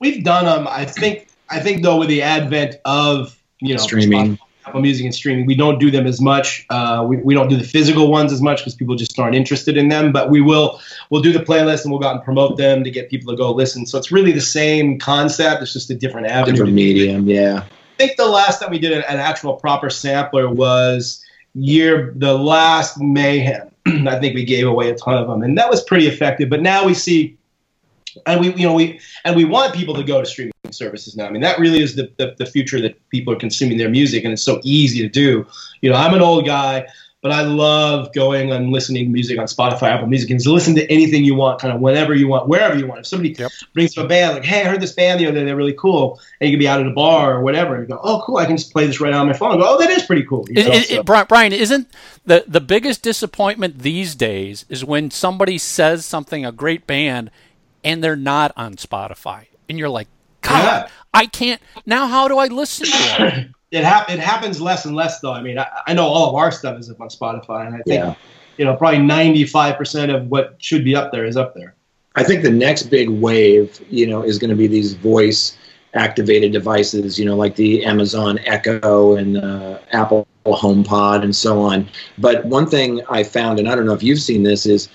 We've 0.00 0.24
done 0.24 0.46
them. 0.46 0.66
I 0.68 0.84
think. 0.84 1.28
I 1.50 1.60
think 1.60 1.82
though, 1.82 1.98
with 1.98 2.08
the 2.08 2.22
advent 2.22 2.76
of 2.86 3.38
you 3.60 3.74
know 3.74 3.82
streaming. 3.82 4.38
Apple 4.66 4.80
Music 4.80 5.04
and 5.04 5.14
streaming. 5.14 5.46
We 5.46 5.54
don't 5.54 5.78
do 5.78 5.90
them 5.90 6.06
as 6.06 6.20
much. 6.20 6.66
Uh, 6.70 7.04
we, 7.08 7.16
we 7.18 7.34
don't 7.34 7.48
do 7.48 7.56
the 7.56 7.64
physical 7.64 8.10
ones 8.10 8.32
as 8.32 8.40
much 8.40 8.58
because 8.58 8.74
people 8.74 8.94
just 8.94 9.18
aren't 9.18 9.34
interested 9.34 9.76
in 9.76 9.88
them. 9.88 10.12
But 10.12 10.30
we 10.30 10.40
will 10.40 10.80
we'll 11.10 11.22
do 11.22 11.32
the 11.32 11.40
playlist 11.40 11.82
and 11.82 11.90
we'll 11.90 12.00
go 12.00 12.08
out 12.08 12.16
and 12.16 12.24
promote 12.24 12.56
them 12.56 12.84
to 12.84 12.90
get 12.90 13.10
people 13.10 13.32
to 13.32 13.36
go 13.36 13.50
listen. 13.50 13.86
So 13.86 13.98
it's 13.98 14.12
really 14.12 14.32
the 14.32 14.40
same 14.40 14.98
concept. 14.98 15.62
It's 15.62 15.72
just 15.72 15.90
a 15.90 15.94
different 15.94 16.28
avenue. 16.28 16.52
Different 16.52 16.74
medium, 16.74 17.28
yeah. 17.28 17.64
I 17.64 17.96
think 17.96 18.16
the 18.16 18.26
last 18.26 18.60
time 18.60 18.70
we 18.70 18.78
did 18.78 18.92
an, 18.92 19.04
an 19.08 19.18
actual 19.18 19.54
proper 19.54 19.90
sampler 19.90 20.48
was 20.48 21.24
year 21.54 22.12
the 22.16 22.36
last 22.36 23.00
mayhem. 23.00 23.68
I 23.86 24.18
think 24.18 24.34
we 24.34 24.44
gave 24.44 24.66
away 24.66 24.90
a 24.90 24.94
ton 24.94 25.18
of 25.18 25.28
them, 25.28 25.42
and 25.42 25.58
that 25.58 25.68
was 25.68 25.82
pretty 25.82 26.06
effective. 26.06 26.48
But 26.48 26.62
now 26.62 26.84
we 26.84 26.94
see 26.94 27.36
and 28.26 28.40
we 28.40 28.54
you 28.54 28.66
know 28.66 28.74
we 28.74 29.00
and 29.24 29.36
we 29.36 29.44
want 29.44 29.74
people 29.74 29.94
to 29.94 30.02
go 30.02 30.20
to 30.20 30.26
streaming 30.26 30.52
services 30.72 31.16
now. 31.16 31.26
I 31.26 31.30
mean 31.30 31.42
that 31.42 31.58
really 31.58 31.82
is 31.82 31.96
the, 31.96 32.10
the, 32.18 32.34
the 32.38 32.46
future 32.46 32.80
that 32.80 33.08
people 33.10 33.32
are 33.32 33.38
consuming 33.38 33.78
their 33.78 33.90
music, 33.90 34.24
and 34.24 34.32
it's 34.32 34.42
so 34.42 34.60
easy 34.62 35.00
to 35.02 35.08
do. 35.08 35.46
You 35.80 35.90
know, 35.90 35.96
I'm 35.96 36.14
an 36.14 36.22
old 36.22 36.46
guy, 36.46 36.86
but 37.22 37.30
I 37.30 37.42
love 37.42 38.12
going 38.12 38.50
and 38.50 38.70
listening 38.70 39.04
to 39.04 39.10
music 39.10 39.38
on 39.38 39.46
Spotify, 39.46 39.90
Apple 39.90 40.08
Music, 40.08 40.28
and 40.30 40.40
to 40.40 40.52
listen 40.52 40.74
to 40.74 40.90
anything 40.90 41.24
you 41.24 41.36
want, 41.36 41.60
kind 41.60 41.72
of 41.72 41.80
whenever 41.80 42.16
you 42.16 42.26
want, 42.26 42.48
wherever 42.48 42.76
you 42.76 42.84
want. 42.84 43.00
If 43.00 43.06
somebody 43.06 43.36
yep. 43.38 43.52
brings 43.74 43.96
up 43.96 44.06
a 44.06 44.08
band, 44.08 44.34
like, 44.34 44.44
hey, 44.44 44.62
I 44.62 44.64
heard 44.64 44.80
this 44.80 44.92
band 44.92 45.20
the 45.20 45.28
other 45.28 45.38
day, 45.38 45.44
they're 45.44 45.56
really 45.56 45.72
cool, 45.74 46.20
and 46.40 46.50
you 46.50 46.54
can 46.54 46.58
be 46.58 46.66
out 46.66 46.80
at 46.80 46.86
a 46.86 46.90
bar 46.90 47.36
or 47.36 47.42
whatever, 47.42 47.76
and 47.76 47.88
you 47.88 47.94
go, 47.94 48.00
oh, 48.02 48.22
cool, 48.26 48.38
I 48.38 48.46
can 48.46 48.56
just 48.56 48.72
play 48.72 48.88
this 48.88 49.00
right 49.00 49.12
on 49.12 49.28
my 49.28 49.34
phone. 49.34 49.52
And 49.52 49.60
go, 49.60 49.68
oh, 49.68 49.78
that 49.78 49.90
is 49.90 50.02
pretty 50.02 50.24
cool. 50.24 50.44
It, 50.50 50.58
it, 50.58 50.88
so. 50.88 51.00
it, 51.00 51.28
Brian, 51.28 51.52
isn't 51.52 51.88
the 52.26 52.44
the 52.48 52.60
biggest 52.60 53.02
disappointment 53.02 53.78
these 53.78 54.16
days 54.16 54.64
is 54.68 54.84
when 54.84 55.12
somebody 55.12 55.58
says 55.58 56.04
something, 56.04 56.44
a 56.44 56.50
great 56.50 56.88
band, 56.88 57.30
and 57.84 58.02
they're 58.02 58.16
not 58.16 58.52
on 58.56 58.74
Spotify, 58.74 59.46
and 59.68 59.78
you're 59.78 59.88
like, 59.88 60.08
God, 60.42 60.64
yeah. 60.64 60.88
I 61.14 61.26
can't. 61.26 61.60
Now, 61.86 62.06
how 62.06 62.28
do 62.28 62.38
I 62.38 62.46
listen 62.46 62.86
to 62.86 63.26
it? 63.26 63.48
it, 63.70 63.84
hap- 63.84 64.10
it 64.10 64.18
happens 64.18 64.60
less 64.60 64.84
and 64.84 64.94
less, 64.94 65.20
though. 65.20 65.32
I 65.32 65.42
mean, 65.42 65.58
I, 65.58 65.66
I 65.86 65.94
know 65.94 66.06
all 66.06 66.28
of 66.28 66.34
our 66.34 66.52
stuff 66.52 66.78
is 66.78 66.90
up 66.90 67.00
on 67.00 67.08
Spotify, 67.08 67.66
and 67.66 67.74
I 67.74 67.80
think 67.86 68.04
yeah. 68.04 68.14
you 68.58 68.64
know 68.64 68.76
probably 68.76 69.00
ninety 69.00 69.44
five 69.44 69.76
percent 69.76 70.12
of 70.12 70.28
what 70.28 70.56
should 70.58 70.84
be 70.84 70.94
up 70.94 71.12
there 71.12 71.24
is 71.24 71.36
up 71.36 71.54
there. 71.54 71.74
I 72.14 72.22
think 72.22 72.42
the 72.42 72.50
next 72.50 72.84
big 72.84 73.08
wave, 73.08 73.80
you 73.88 74.06
know, 74.06 74.22
is 74.22 74.38
going 74.38 74.50
to 74.50 74.56
be 74.56 74.66
these 74.66 74.92
voice 74.92 75.56
activated 75.94 76.52
devices, 76.52 77.18
you 77.18 77.24
know, 77.24 77.36
like 77.36 77.56
the 77.56 77.84
Amazon 77.84 78.38
Echo 78.44 79.16
and 79.16 79.38
uh, 79.38 79.78
Apple 79.92 80.26
HomePod 80.46 81.22
and 81.22 81.34
so 81.34 81.60
on. 81.60 81.88
But 82.18 82.44
one 82.46 82.66
thing 82.66 83.02
I 83.08 83.22
found, 83.22 83.58
and 83.58 83.68
I 83.68 83.74
don't 83.74 83.86
know 83.86 83.94
if 83.94 84.02
you've 84.02 84.20
seen 84.20 84.42
this, 84.42 84.66
is 84.66 84.88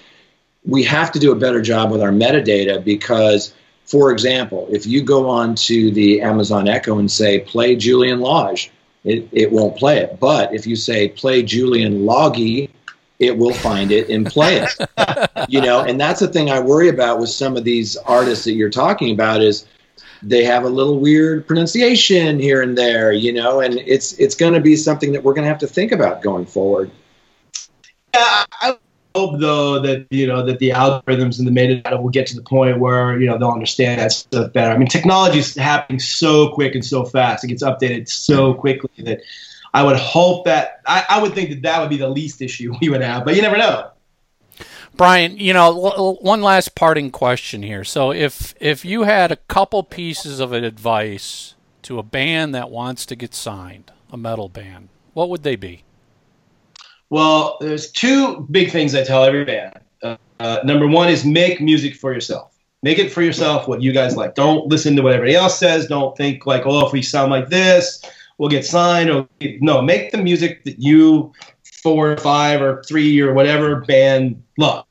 we 0.65 0.83
have 0.83 1.11
to 1.13 1.19
do 1.19 1.31
a 1.31 1.35
better 1.35 1.61
job 1.61 1.91
with 1.91 2.01
our 2.01 2.11
metadata 2.11 2.83
because 2.83 3.53
for 3.87 4.11
example, 4.11 4.67
if 4.69 4.85
you 4.85 5.01
go 5.01 5.29
on 5.29 5.55
to 5.55 5.91
the 5.91 6.21
Amazon 6.21 6.67
Echo 6.67 6.99
and 6.99 7.09
say, 7.09 7.39
play 7.39 7.75
Julian 7.75 8.19
Lage, 8.19 8.69
it, 9.05 9.27
it 9.31 9.51
won't 9.51 9.77
play 9.77 9.99
it. 9.99 10.19
But 10.19 10.53
if 10.53 10.67
you 10.67 10.75
say, 10.75 11.07
play 11.07 11.41
Julian 11.41 12.05
Loggy, 12.05 12.69
it 13.19 13.37
will 13.37 13.53
find 13.53 13.91
it 13.93 14.09
and 14.09 14.25
play 14.25 14.57
it. 14.57 15.29
you 15.49 15.61
know, 15.61 15.81
and 15.85 15.99
that's 15.99 16.19
the 16.19 16.27
thing 16.27 16.51
I 16.51 16.59
worry 16.59 16.89
about 16.89 17.19
with 17.19 17.29
some 17.29 17.55
of 17.55 17.63
these 17.63 17.95
artists 17.95 18.43
that 18.43 18.53
you're 18.53 18.69
talking 18.69 19.13
about 19.13 19.41
is 19.41 19.65
they 20.21 20.43
have 20.43 20.65
a 20.65 20.69
little 20.69 20.99
weird 20.99 21.47
pronunciation 21.47 22.39
here 22.39 22.61
and 22.61 22.77
there, 22.77 23.13
you 23.13 23.31
know, 23.31 23.61
and 23.61 23.75
it's 23.75 24.13
it's 24.13 24.35
going 24.35 24.53
to 24.53 24.59
be 24.59 24.75
something 24.75 25.13
that 25.13 25.23
we're 25.23 25.33
going 25.33 25.43
to 25.43 25.49
have 25.49 25.59
to 25.59 25.67
think 25.67 25.93
about 25.93 26.21
going 26.21 26.45
forward. 26.45 26.91
Yeah, 28.13 28.45
I 28.61 28.77
hope 29.17 29.39
though 29.39 29.79
that 29.79 30.07
you 30.09 30.27
know 30.27 30.45
that 30.45 30.59
the 30.59 30.69
algorithms 30.69 31.39
and 31.39 31.47
the 31.47 31.51
metadata 31.51 32.01
will 32.01 32.09
get 32.09 32.27
to 32.27 32.35
the 32.35 32.41
point 32.41 32.79
where 32.79 33.19
you 33.19 33.25
know 33.25 33.37
they'll 33.37 33.49
understand 33.49 33.99
that 33.99 34.11
stuff 34.11 34.53
better. 34.53 34.71
I 34.71 34.77
mean, 34.77 34.87
technology 34.87 35.39
is 35.39 35.55
happening 35.55 35.99
so 35.99 36.49
quick 36.49 36.75
and 36.75 36.85
so 36.85 37.03
fast; 37.05 37.43
it 37.43 37.47
gets 37.47 37.63
updated 37.63 38.07
so 38.07 38.53
quickly 38.53 39.03
that 39.03 39.21
I 39.73 39.83
would 39.83 39.97
hope 39.97 40.45
that 40.45 40.81
I, 40.85 41.05
I 41.09 41.21
would 41.21 41.33
think 41.33 41.49
that 41.49 41.61
that 41.63 41.81
would 41.81 41.89
be 41.89 41.97
the 41.97 42.09
least 42.09 42.41
issue 42.41 42.73
we 42.81 42.89
would 42.89 43.01
have. 43.01 43.25
But 43.25 43.35
you 43.35 43.41
never 43.41 43.57
know. 43.57 43.91
Brian, 44.95 45.37
you 45.37 45.53
know, 45.53 46.17
one 46.21 46.41
last 46.41 46.73
parting 46.73 47.11
question 47.11 47.61
here. 47.61 47.83
So, 47.83 48.11
if 48.11 48.55
if 48.59 48.83
you 48.83 49.03
had 49.03 49.31
a 49.31 49.35
couple 49.35 49.83
pieces 49.83 50.39
of 50.39 50.53
advice 50.53 51.55
to 51.83 51.99
a 51.99 52.03
band 52.03 52.55
that 52.55 52.71
wants 52.71 53.05
to 53.07 53.15
get 53.15 53.33
signed, 53.33 53.91
a 54.11 54.17
metal 54.17 54.49
band, 54.49 54.89
what 55.13 55.29
would 55.29 55.43
they 55.43 55.55
be? 55.55 55.83
Well, 57.09 57.57
there's 57.61 57.91
two 57.91 58.41
big 58.51 58.71
things 58.71 58.93
I 58.93 59.03
tell 59.03 59.23
every 59.23 59.45
band. 59.45 59.79
Uh, 60.03 60.17
uh, 60.39 60.59
number 60.63 60.87
one 60.87 61.09
is 61.09 61.25
make 61.25 61.61
music 61.61 61.95
for 61.95 62.13
yourself. 62.13 62.53
Make 62.83 62.99
it 62.99 63.11
for 63.11 63.21
yourself 63.21 63.67
what 63.67 63.81
you 63.81 63.91
guys 63.91 64.15
like. 64.15 64.35
Don't 64.35 64.67
listen 64.67 64.95
to 64.95 65.01
what 65.01 65.13
everybody 65.13 65.35
else 65.35 65.57
says. 65.57 65.87
Don't 65.87 66.15
think 66.15 66.45
like, 66.45 66.63
oh, 66.65 66.85
if 66.85 66.93
we 66.93 67.01
sound 67.01 67.31
like 67.31 67.49
this, 67.49 68.01
we'll 68.37 68.49
get 68.49 68.65
signed. 68.65 69.09
Or 69.09 69.27
no, 69.61 69.81
make 69.81 70.11
the 70.11 70.17
music 70.17 70.63
that 70.65 70.79
you 70.79 71.33
four 71.81 72.11
or 72.11 72.17
five 72.17 72.61
or 72.61 72.83
three 72.83 73.19
or 73.19 73.33
whatever 73.33 73.81
band 73.81 74.43
love. 74.57 74.85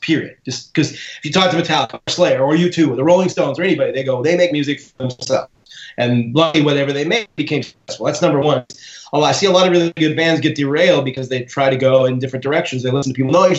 Period. 0.00 0.36
Just 0.44 0.72
because 0.72 0.92
if 0.92 1.24
you 1.24 1.32
talk 1.32 1.50
to 1.50 1.56
Metallica 1.56 1.94
or 1.94 2.10
Slayer 2.10 2.40
or 2.40 2.54
U2 2.54 2.90
or 2.90 2.96
the 2.96 3.02
Rolling 3.02 3.28
Stones 3.28 3.58
or 3.58 3.62
anybody, 3.62 3.90
they 3.90 4.04
go 4.04 4.22
they 4.22 4.36
make 4.36 4.52
music 4.52 4.80
for 4.80 5.08
themselves. 5.08 5.50
And 5.98 6.34
luckily, 6.34 6.64
whatever 6.64 6.92
they 6.92 7.04
make 7.04 7.34
became 7.36 7.62
successful. 7.62 8.06
That's 8.06 8.22
number 8.22 8.40
one. 8.40 8.64
I 9.12 9.32
see 9.32 9.46
a 9.46 9.50
lot 9.50 9.66
of 9.66 9.72
really 9.72 9.92
good 9.92 10.16
bands 10.16 10.40
get 10.40 10.56
derailed 10.56 11.04
because 11.04 11.30
they 11.30 11.44
try 11.44 11.70
to 11.70 11.76
go 11.76 12.04
in 12.04 12.18
different 12.18 12.42
directions. 12.42 12.82
They 12.82 12.90
listen 12.90 13.12
to 13.12 13.16
people, 13.16 13.32
no, 13.32 13.54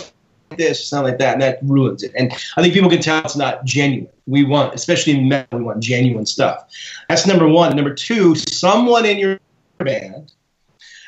this, 0.55 0.85
sound 0.85 1.05
like 1.05 1.17
that, 1.17 1.33
and 1.33 1.41
that 1.41 1.59
ruins 1.63 2.03
it. 2.03 2.11
And 2.15 2.31
I 2.55 2.61
think 2.61 2.73
people 2.73 2.89
can 2.89 3.01
tell 3.01 3.23
it's 3.23 3.35
not 3.35 3.65
genuine. 3.65 4.11
We 4.27 4.43
want, 4.43 4.73
especially 4.75 5.17
in 5.17 5.27
metal, 5.27 5.59
we 5.59 5.65
want 5.65 5.81
genuine 5.81 6.25
stuff. 6.25 6.69
That's 7.09 7.25
number 7.25 7.47
one. 7.47 7.75
Number 7.75 7.93
two, 7.93 8.35
someone 8.35 9.05
in 9.05 9.17
your 9.17 9.39
band 9.79 10.33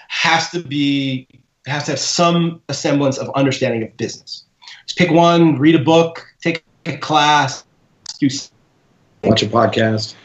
has 0.07 0.49
to 0.49 0.61
be 0.61 1.27
has 1.65 1.85
to 1.85 1.91
have 1.91 1.99
some 1.99 2.61
semblance 2.71 3.17
of 3.17 3.29
understanding 3.35 3.83
of 3.83 3.95
business. 3.97 4.43
Just 4.85 4.97
pick 4.97 5.11
one, 5.11 5.57
read 5.59 5.75
a 5.75 5.83
book, 5.83 6.25
take 6.41 6.63
a 6.85 6.97
class, 6.97 7.63
do 8.19 8.29
watch 9.23 9.43
a 9.43 9.47
podcast. 9.47 10.15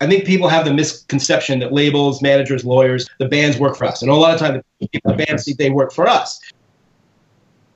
I 0.00 0.06
think 0.06 0.24
people 0.24 0.48
have 0.48 0.64
the 0.64 0.72
misconception 0.72 1.58
that 1.58 1.72
labels, 1.72 2.22
managers, 2.22 2.64
lawyers, 2.64 3.06
the 3.18 3.28
bands 3.28 3.58
work 3.58 3.76
for 3.76 3.84
us. 3.84 4.00
And 4.00 4.10
a 4.10 4.14
lot 4.14 4.32
of 4.32 4.40
times 4.40 4.62
the 4.80 5.24
bands 5.26 5.44
think 5.44 5.58
they 5.58 5.70
work 5.70 5.92
for 5.92 6.08
us 6.08 6.40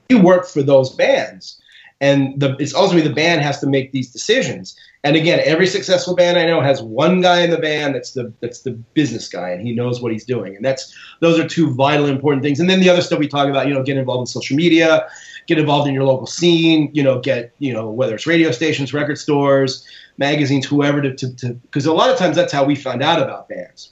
we 0.09 0.17
work 0.17 0.47
for 0.47 0.63
those 0.63 0.91
bands. 0.95 1.61
And 2.01 2.39
the, 2.41 2.57
it's 2.59 2.75
ultimately 2.75 3.09
the 3.09 3.15
band 3.15 3.43
has 3.43 3.61
to 3.61 3.67
make 3.67 3.93
these 3.93 4.13
decisions. 4.13 4.77
And 5.05 5.17
again, 5.17 5.41
every 5.45 5.67
successful 5.67 6.17
band 6.17 6.39
I 6.39 6.47
know 6.47 6.63
has 6.63 6.83
one 6.83 7.21
guy 7.21 7.43
in 7.43 7.51
the 7.51 7.59
band 7.59 7.95
that's 7.95 8.13
the 8.13 8.33
that's 8.41 8.63
the 8.63 8.71
business 8.71 9.29
guy, 9.29 9.51
and 9.51 9.67
he 9.67 9.75
knows 9.75 10.01
what 10.01 10.13
he's 10.13 10.25
doing. 10.25 10.57
And 10.57 10.65
that's 10.65 10.97
those 11.21 11.39
are 11.39 11.47
two 11.47 11.75
vital 11.75 12.07
important 12.07 12.43
things. 12.43 12.59
And 12.59 12.71
then 12.71 12.81
the 12.81 12.89
other 12.89 13.03
stuff 13.03 13.19
we 13.19 13.29
talk 13.29 13.49
about, 13.49 13.69
you 13.69 13.75
know, 13.75 13.83
get 13.83 13.99
involved 13.99 14.23
in 14.23 14.27
social 14.27 14.57
media, 14.57 15.07
get 15.47 15.59
involved 15.59 15.87
in 15.89 15.95
your 15.95 16.05
local 16.05 16.27
scene, 16.27 16.91
you 16.95 17.03
know, 17.03 17.21
get 17.21 17.55
you 17.59 17.73
know 17.73 17.91
whether 17.91 18.15
it's 18.15 18.27
radio 18.27 18.51
stations, 18.51 18.95
record 18.95 19.19
stores, 19.19 19.87
magazines, 20.17 20.65
whoever 20.65 21.03
to 21.03 21.35
to 21.35 21.55
because 21.55 21.85
a 21.85 21.93
lot 21.93 22.11
of 22.11 22.17
times 22.17 22.35
that's 22.35 22.53
how 22.53 22.65
we 22.65 22.75
found 22.75 23.03
out 23.03 23.23
about 23.23 23.49
bands. 23.49 23.91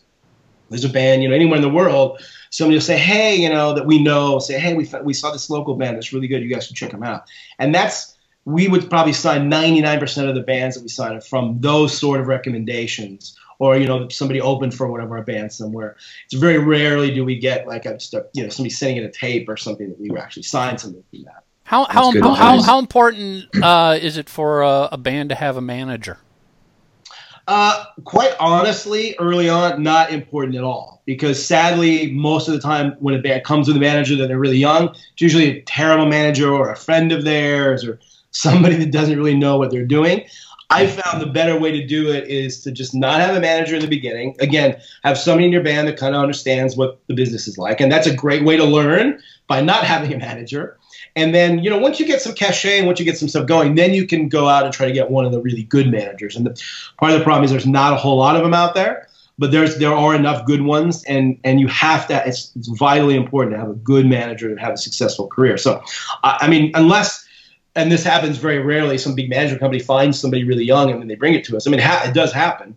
There's 0.71 0.85
a 0.85 0.89
band, 0.89 1.23
you 1.23 1.29
know, 1.29 1.35
anywhere 1.35 1.57
in 1.57 1.63
the 1.63 1.69
world 1.69 2.19
somebody 2.53 2.77
will 2.77 2.83
say, 2.83 2.99
hey, 2.99 3.35
you 3.35 3.49
know, 3.49 3.73
that 3.73 3.87
we 3.87 4.01
know, 4.01 4.39
say, 4.39 4.61
hey, 4.61 4.75
we, 4.75 4.87
we 5.03 5.15
saw 5.15 5.31
this 5.33 5.49
local 5.49 5.75
band 5.75 5.97
that's 5.97 6.13
really 6.13 6.29
good. 6.29 6.43
You 6.43 6.53
guys 6.53 6.67
should 6.67 6.77
check 6.77 6.91
them 6.91 7.03
out. 7.03 7.25
And 7.59 7.75
that's, 7.75 8.15
we 8.45 8.69
would 8.69 8.91
probably 8.91 9.13
sign 9.13 9.51
99% 9.51 10.29
of 10.29 10.35
the 10.35 10.41
bands 10.41 10.77
that 10.77 10.83
we 10.83 10.89
sign 10.89 11.21
from 11.21 11.61
those 11.61 11.97
sort 11.97 12.21
of 12.21 12.27
recommendations 12.27 13.39
or 13.63 13.77
you 13.77 13.87
know 13.87 14.09
somebody 14.09 14.41
opened 14.41 14.75
for 14.75 14.89
one 14.89 15.01
of 15.01 15.13
our 15.13 15.23
bands 15.23 15.57
somewhere. 15.57 15.97
It's 16.25 16.35
very 16.35 16.59
rarely 16.59 17.15
do 17.15 17.25
we 17.25 17.39
get 17.39 17.69
like 17.69 17.87
a, 17.87 17.93
just 17.95 18.13
a 18.13 18.27
you 18.33 18.43
know 18.43 18.49
somebody 18.49 18.71
sending 18.71 18.97
in 18.97 19.05
a 19.05 19.13
tape 19.13 19.49
or 19.49 19.57
something 19.57 19.89
that 19.89 20.01
we 20.01 20.11
were 20.11 20.19
actually 20.19 20.43
signed 20.43 20.81
something 20.81 21.05
from 21.11 21.23
that. 21.25 21.45
How 21.63 21.85
how 21.85 22.11
how, 22.11 22.35
how, 22.35 22.63
how, 22.63 22.79
important 22.81 23.45
uh, 23.63 23.97
is 24.01 24.17
it 24.17 24.29
for 24.29 24.63
a, 24.63 24.89
a, 24.93 24.99
band 24.99 25.29
to 25.29 25.37
have 25.37 25.57
a 25.57 25.61
manager? 25.61 26.19
Uh, 27.47 27.85
quite 28.05 28.35
honestly, 28.41 29.15
early 29.21 29.49
on, 29.49 29.83
not 29.83 30.11
important 30.11 30.57
at 30.57 30.65
all. 30.65 31.01
Because 31.07 31.45
sadly, 31.45 32.13
most 32.13 32.49
of 32.49 32.55
the 32.55 32.61
time 32.61 32.97
when 32.99 33.15
a 33.15 33.19
band 33.21 33.45
comes 33.45 33.69
with 33.69 33.77
a 33.77 33.81
manager 33.81 34.17
that 34.17 34.27
they're 34.27 34.39
really 34.39 34.59
young, 34.59 34.89
it's 34.89 35.21
usually 35.21 35.59
a 35.59 35.63
terrible 35.63 36.07
manager 36.07 36.53
or 36.53 36.71
a 36.71 36.77
friend 36.77 37.13
of 37.13 37.25
theirs 37.25 37.85
or 37.85 38.01
somebody 38.33 38.77
that 38.77 38.91
doesn't 38.91 39.17
really 39.17 39.37
know 39.37 39.57
what 39.57 39.71
they're 39.71 39.87
doing. 39.87 40.27
I 40.71 40.87
found 40.87 41.21
the 41.21 41.27
better 41.27 41.59
way 41.59 41.71
to 41.71 41.87
do 41.87 42.11
it 42.11 42.29
is 42.29 42.63
to 42.63 42.73
just 42.73 42.95
not 42.95 43.21
have 43.21 43.37
a 43.37 43.41
manager 43.41 43.75
in 43.77 43.83
the 43.83 43.89
beginning. 43.89 44.35
Again, 44.41 44.81
have 45.05 45.19
somebody 45.19 45.45
in 45.45 45.53
your 45.53 45.63
band 45.63 45.87
that 45.87 45.99
kind 45.99 46.15
of 46.15 46.23
understands 46.23 46.77
what 46.77 46.99
the 47.09 47.15
business 47.15 47.47
is 47.47 47.59
like. 47.59 47.81
And 47.81 47.93
that's 47.93 48.07
a 48.07 48.15
great 48.15 48.43
way 48.43 48.57
to 48.57 48.65
learn 48.65 49.21
by 49.49 49.61
not 49.61 49.85
having 49.85 50.15
a 50.15 50.19
manager. 50.19 50.79
And 51.15 51.35
then, 51.35 51.59
you 51.59 51.69
know, 51.69 51.77
once 51.79 52.01
you 52.01 52.07
get 52.07 52.23
some 52.23 52.33
cachet 52.33 52.79
and 52.79 52.87
once 52.87 52.99
you 52.99 53.05
get 53.05 53.19
some 53.19 53.29
stuff 53.29 53.47
going, 53.47 53.75
then 53.75 53.93
you 53.93 54.07
can 54.07 54.31
go 54.31 54.49
out 54.49 54.65
and 54.65 54.73
try 54.73 54.87
to 54.87 54.93
get 54.93 55.11
one 55.11 55.27
of 55.27 55.33
the 55.33 55.41
really 55.43 55.65
good 55.65 55.91
managers. 55.91 56.37
And 56.37 56.47
the, 56.47 56.63
part 56.99 57.13
of 57.13 57.19
the 57.19 57.25
problem 57.25 57.45
is 57.45 57.51
there's 57.51 57.67
not 57.67 57.93
a 57.93 57.97
whole 57.97 58.17
lot 58.17 58.37
of 58.37 58.43
them 58.43 58.55
out 58.55 58.75
there, 58.75 59.09
but 59.39 59.51
there's 59.51 59.77
there 59.77 59.95
are 59.95 60.15
enough 60.15 60.47
good 60.47 60.63
ones, 60.63 61.05
and 61.05 61.39
and 61.43 61.59
you 61.59 61.67
have 61.67 62.07
to. 62.09 62.23
It's, 62.27 62.53
it's 62.55 62.69
vitally 62.69 63.17
important 63.17 63.55
to 63.55 63.59
have 63.59 63.71
a 63.71 63.75
good 63.75 64.07
manager 64.07 64.55
to 64.55 64.61
have 64.61 64.75
a 64.75 64.77
successful 64.77 65.27
career. 65.27 65.57
So, 65.57 65.83
I, 66.23 66.39
I 66.43 66.49
mean, 66.49 66.71
unless 66.75 67.27
and 67.75 67.91
this 67.91 68.05
happens 68.05 68.39
very 68.39 68.59
rarely, 68.59 68.99
some 68.99 69.15
big 69.15 69.31
management 69.31 69.61
company 69.61 69.83
finds 69.83 70.21
somebody 70.21 70.45
really 70.45 70.65
young 70.65 70.91
and 70.91 71.01
then 71.01 71.09
they 71.09 71.15
bring 71.15 71.35
it 71.35 71.45
to 71.45 71.57
us. 71.57 71.67
I 71.67 71.71
mean, 71.71 71.81
it, 71.81 71.87
ha- 71.87 72.03
it 72.07 72.15
does 72.15 72.33
happen. 72.33 72.77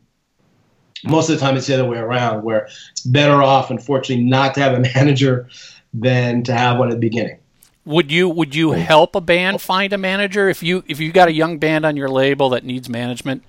Most 1.04 1.30
of 1.30 1.36
the 1.36 1.46
time, 1.46 1.56
it's 1.56 1.68
the 1.68 1.74
other 1.76 1.86
way 1.86 1.98
around, 1.98 2.44
where 2.44 2.68
it's 2.92 3.02
better 3.02 3.44
off, 3.44 3.70
unfortunately, 3.70 4.24
not 4.24 4.54
to 4.56 4.62
have 4.62 4.74
a 4.74 4.80
manager 4.96 5.48
than 5.94 6.44
to 6.44 6.54
have 6.54 6.78
one 6.80 6.90
at 6.90 6.96
the 6.96 7.00
beginning. 7.00 7.40
Would 7.86 8.12
you 8.12 8.28
would 8.28 8.56
you 8.56 8.72
help 8.72 9.16
a 9.16 9.22
band 9.22 9.62
find 9.62 9.94
a 9.94 9.98
manager 9.98 10.50
if 10.50 10.64
you 10.64 10.84
if 10.88 11.00
you 11.00 11.12
got 11.12 11.28
a 11.28 11.32
young 11.32 11.60
band 11.60 11.86
on 11.86 11.96
your 11.96 12.10
label 12.10 12.50
that 12.50 12.64
needs 12.64 12.90
management? 12.90 13.44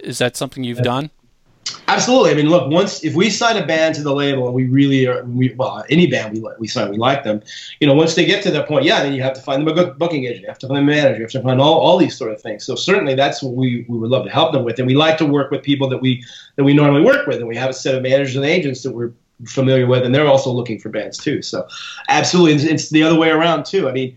Is 0.00 0.18
that 0.18 0.36
something 0.36 0.62
you've 0.62 0.82
done? 0.82 1.10
Absolutely. 1.88 2.30
I 2.30 2.34
mean, 2.34 2.48
look, 2.48 2.70
once 2.70 3.02
if 3.02 3.14
we 3.14 3.30
sign 3.30 3.56
a 3.56 3.66
band 3.66 3.94
to 3.96 4.02
the 4.02 4.14
label 4.14 4.46
and 4.46 4.54
we 4.54 4.66
really 4.66 5.06
are, 5.06 5.24
we, 5.24 5.54
well, 5.54 5.84
any 5.90 6.06
band 6.06 6.34
we 6.34 6.46
we 6.58 6.68
sign, 6.68 6.90
we 6.90 6.96
like 6.96 7.24
them. 7.24 7.42
You 7.80 7.86
know, 7.86 7.94
once 7.94 8.14
they 8.14 8.24
get 8.24 8.42
to 8.44 8.50
that 8.50 8.68
point, 8.68 8.84
yeah, 8.84 9.02
then 9.02 9.14
you 9.14 9.22
have 9.22 9.34
to 9.34 9.40
find 9.40 9.60
them 9.60 9.68
a 9.68 9.72
good 9.72 9.98
booking 9.98 10.24
agent, 10.24 10.42
you 10.42 10.48
have 10.48 10.58
to 10.58 10.68
find 10.68 10.78
a 10.78 10.82
manager, 10.82 11.16
you 11.16 11.22
have 11.22 11.30
to 11.32 11.42
find 11.42 11.60
all, 11.60 11.78
all 11.78 11.98
these 11.98 12.16
sort 12.16 12.30
of 12.30 12.40
things. 12.40 12.64
So 12.64 12.74
certainly 12.74 13.14
that's 13.14 13.42
what 13.42 13.54
we, 13.54 13.86
we 13.88 13.98
would 13.98 14.10
love 14.10 14.24
to 14.24 14.30
help 14.30 14.52
them 14.52 14.64
with, 14.64 14.78
and 14.78 14.86
we 14.86 14.94
like 14.94 15.18
to 15.18 15.26
work 15.26 15.50
with 15.50 15.62
people 15.62 15.88
that 15.88 15.98
we 15.98 16.24
that 16.56 16.64
we 16.64 16.74
normally 16.74 17.02
work 17.02 17.26
with, 17.26 17.38
and 17.38 17.48
we 17.48 17.56
have 17.56 17.70
a 17.70 17.74
set 17.74 17.94
of 17.94 18.02
managers 18.02 18.36
and 18.36 18.44
agents 18.44 18.82
that 18.82 18.92
we're 18.92 19.12
familiar 19.46 19.86
with, 19.86 20.04
and 20.04 20.14
they're 20.14 20.26
also 20.26 20.50
looking 20.50 20.78
for 20.78 20.90
bands 20.90 21.16
too. 21.16 21.42
So, 21.42 21.66
absolutely, 22.08 22.54
it's, 22.54 22.64
it's 22.64 22.90
the 22.90 23.02
other 23.02 23.18
way 23.18 23.30
around 23.30 23.64
too. 23.64 23.88
I 23.88 23.92
mean, 23.92 24.16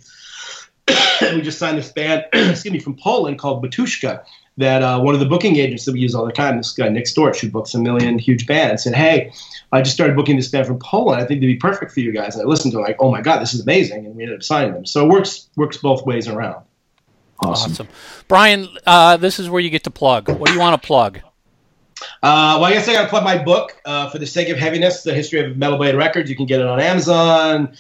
we 1.22 1.42
just 1.42 1.58
signed 1.58 1.78
this 1.78 1.92
band, 1.92 2.26
excuse 2.34 2.72
me, 2.72 2.80
from 2.80 2.96
Poland 2.96 3.40
called 3.40 3.64
Batushka. 3.64 4.24
That 4.62 4.82
uh, 4.82 5.00
one 5.02 5.14
of 5.14 5.20
the 5.20 5.26
booking 5.26 5.58
agents 5.58 5.86
that 5.86 5.94
we 5.94 6.00
use 6.00 6.16
all 6.16 6.26
the 6.26 6.32
time, 6.32 6.58
this 6.58 6.72
guy 6.72 6.88
Nick 6.90 7.06
Storch, 7.06 7.40
who 7.40 7.50
books 7.50 7.74
a 7.74 7.80
million 7.80 8.18
huge 8.18 8.48
bands, 8.48 8.84
said, 8.84 8.96
"Hey, 8.96 9.34
I 9.72 9.82
just 9.82 9.94
started 9.94 10.16
booking 10.16 10.38
this 10.38 10.48
band 10.48 10.68
from 10.68 10.80
Poland. 10.80 11.22
I 11.22 11.26
think 11.26 11.42
they'd 11.42 11.48
be 11.48 11.56
perfect 11.56 11.92
for 11.92 12.00
you 12.00 12.12
guys." 12.12 12.36
And 12.36 12.44
I 12.44 12.48
listened 12.48 12.72
to 12.74 12.80
like, 12.80 12.96
"Oh 13.00 13.12
my 13.12 13.22
god, 13.22 13.40
this 13.40 13.54
is 13.54 13.62
amazing!" 13.62 14.06
And 14.06 14.16
we 14.16 14.24
ended 14.24 14.38
up 14.38 14.44
signing 14.44 14.74
them. 14.74 14.86
So 14.86 15.06
it 15.06 15.10
works 15.10 15.50
works 15.56 15.78
both 15.78 16.06
ways 16.06 16.28
around. 16.28 16.64
Awesome, 17.40 17.72
awesome. 17.72 17.88
Brian. 18.28 18.70
Uh, 18.86 19.18
this 19.18 19.40
is 19.40 19.50
where 19.50 19.62
you 19.62 19.70
get 19.70 19.84
to 19.84 19.92
plug. 19.92 20.30
What 20.30 20.48
do 20.48 20.54
you 20.54 20.60
want 20.60 20.82
to 20.82 20.86
plug? 20.86 21.20
Uh, 22.24 22.58
well, 22.58 22.66
I 22.66 22.74
guess 22.74 22.88
I 22.88 22.94
got 22.94 23.04
to 23.04 23.10
plug 23.10 23.24
my 23.24 23.38
book, 23.38 23.80
uh, 23.86 24.10
For 24.10 24.18
the 24.18 24.26
Sake 24.26 24.50
of 24.50 24.58
Heaviness, 24.58 25.04
The 25.04 25.14
History 25.14 25.40
of 25.40 25.58
Metal 25.58 25.78
Blade 25.78 25.96
Records. 25.96 26.30
You 26.30 26.36
can 26.36 26.46
get 26.46 26.60
it 26.60 26.66
on 26.66 26.80
Amazon, 26.80 27.76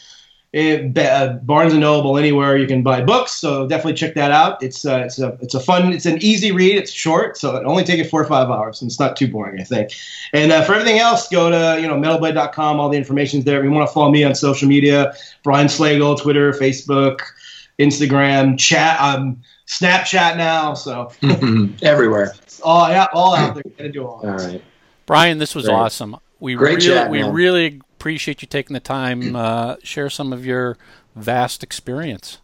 it, 0.53 0.97
uh, 0.97 1.37
Barnes 1.43 1.73
& 1.73 1.75
Noble, 1.75 2.17
anywhere 2.17 2.57
you 2.57 2.67
can 2.67 2.83
buy 2.83 3.01
books. 3.01 3.31
So 3.31 3.67
definitely 3.67 3.93
check 3.93 4.15
that 4.15 4.31
out. 4.31 4.61
It's, 4.61 4.85
uh, 4.85 5.03
it's, 5.05 5.17
a, 5.17 5.37
it's 5.41 5.53
a 5.53 5.59
fun, 5.59 5.93
it's 5.93 6.05
an 6.05 6.17
easy 6.21 6.51
read. 6.51 6.75
It's 6.75 6.91
short, 6.91 7.37
so 7.37 7.55
it 7.55 7.63
only 7.65 7.83
take 7.83 7.99
you 7.99 8.03
four 8.03 8.21
or 8.21 8.27
five 8.27 8.49
hours, 8.49 8.81
and 8.81 8.89
it's 8.89 8.99
not 8.99 9.15
too 9.15 9.29
boring, 9.29 9.61
I 9.61 9.63
think. 9.63 9.91
And 10.33 10.51
uh, 10.51 10.63
for 10.63 10.73
everything 10.73 10.99
else, 10.99 11.29
go 11.29 11.49
to 11.49 11.81
you 11.81 11.87
know 11.87 11.95
metalblade.com. 11.95 12.79
All 12.79 12.89
the 12.89 12.97
information's 12.97 13.45
there. 13.45 13.59
If 13.59 13.63
you 13.63 13.71
want 13.71 13.87
to 13.87 13.93
follow 13.93 14.11
me 14.11 14.23
on 14.25 14.35
social 14.35 14.67
media, 14.67 15.13
Brian 15.43 15.67
Slagel, 15.67 16.19
Twitter, 16.19 16.51
Facebook, 16.51 17.21
Instagram, 17.79 18.59
chat. 18.59 18.99
Um, 18.99 19.41
Snapchat 19.71 20.35
now, 20.35 20.73
so 20.73 21.11
everywhere. 21.81 22.33
Oh 22.61 22.89
yeah, 22.89 23.07
all 23.13 23.33
out 23.33 23.53
there. 23.55 23.63
Gonna 23.77 23.89
do 23.89 24.05
all. 24.05 24.19
All 24.19 24.35
right, 24.35 24.61
Brian, 25.05 25.37
this 25.37 25.55
was 25.55 25.65
Great. 25.65 25.73
awesome. 25.73 26.17
We 26.41 26.55
Great 26.55 26.79
really, 26.79 26.87
chat, 26.87 27.09
we 27.09 27.23
really 27.23 27.81
appreciate 28.01 28.41
you 28.41 28.47
taking 28.47 28.73
the 28.73 28.79
time 28.79 29.35
uh, 29.35 29.75
share 29.83 30.09
some 30.09 30.33
of 30.33 30.43
your 30.43 30.75
vast 31.15 31.61
experience. 31.61 32.39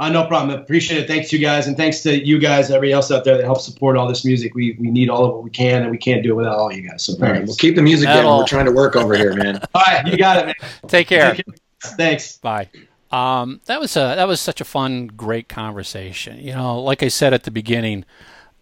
Uh, 0.00 0.08
no 0.08 0.26
problem. 0.26 0.58
Appreciate 0.58 0.98
it. 0.98 1.06
Thanks 1.06 1.30
to 1.30 1.36
you 1.36 1.44
guys, 1.44 1.68
and 1.68 1.76
thanks 1.76 2.00
to 2.02 2.24
you 2.24 2.38
guys, 2.40 2.70
everybody 2.70 2.92
else 2.92 3.10
out 3.10 3.24
there 3.24 3.36
that 3.36 3.44
helps 3.44 3.64
support 3.64 3.96
all 3.96 4.08
this 4.08 4.24
music. 4.24 4.54
We 4.54 4.76
we 4.78 4.90
need 4.90 5.08
all 5.08 5.24
of 5.24 5.34
what 5.34 5.44
we 5.44 5.50
can, 5.50 5.82
and 5.82 5.90
we 5.90 5.98
can't 5.98 6.22
do 6.22 6.32
it 6.32 6.34
without 6.34 6.56
all 6.56 6.72
you 6.72 6.88
guys. 6.88 7.04
So 7.04 7.14
all 7.14 7.30
right, 7.30 7.44
we'll 7.44 7.56
keep 7.56 7.76
the 7.76 7.82
music 7.82 8.08
going. 8.08 8.26
We're 8.26 8.46
trying 8.46 8.66
to 8.66 8.72
work 8.72 8.96
over 8.96 9.16
here, 9.16 9.34
man. 9.34 9.60
all 9.74 9.82
right, 9.86 10.06
you 10.06 10.16
got 10.16 10.36
it, 10.38 10.46
man. 10.46 10.70
Take 10.88 11.08
care. 11.08 11.34
Take 11.34 11.46
care. 11.46 11.54
Thanks. 11.96 12.36
Bye. 12.38 12.68
Um, 13.10 13.60
that 13.66 13.80
was 13.80 13.96
a 13.96 14.14
that 14.16 14.26
was 14.26 14.40
such 14.40 14.60
a 14.60 14.64
fun, 14.64 15.08
great 15.08 15.48
conversation. 15.48 16.38
You 16.40 16.54
know, 16.54 16.80
like 16.80 17.02
I 17.04 17.08
said 17.08 17.34
at 17.34 17.44
the 17.44 17.50
beginning, 17.52 18.04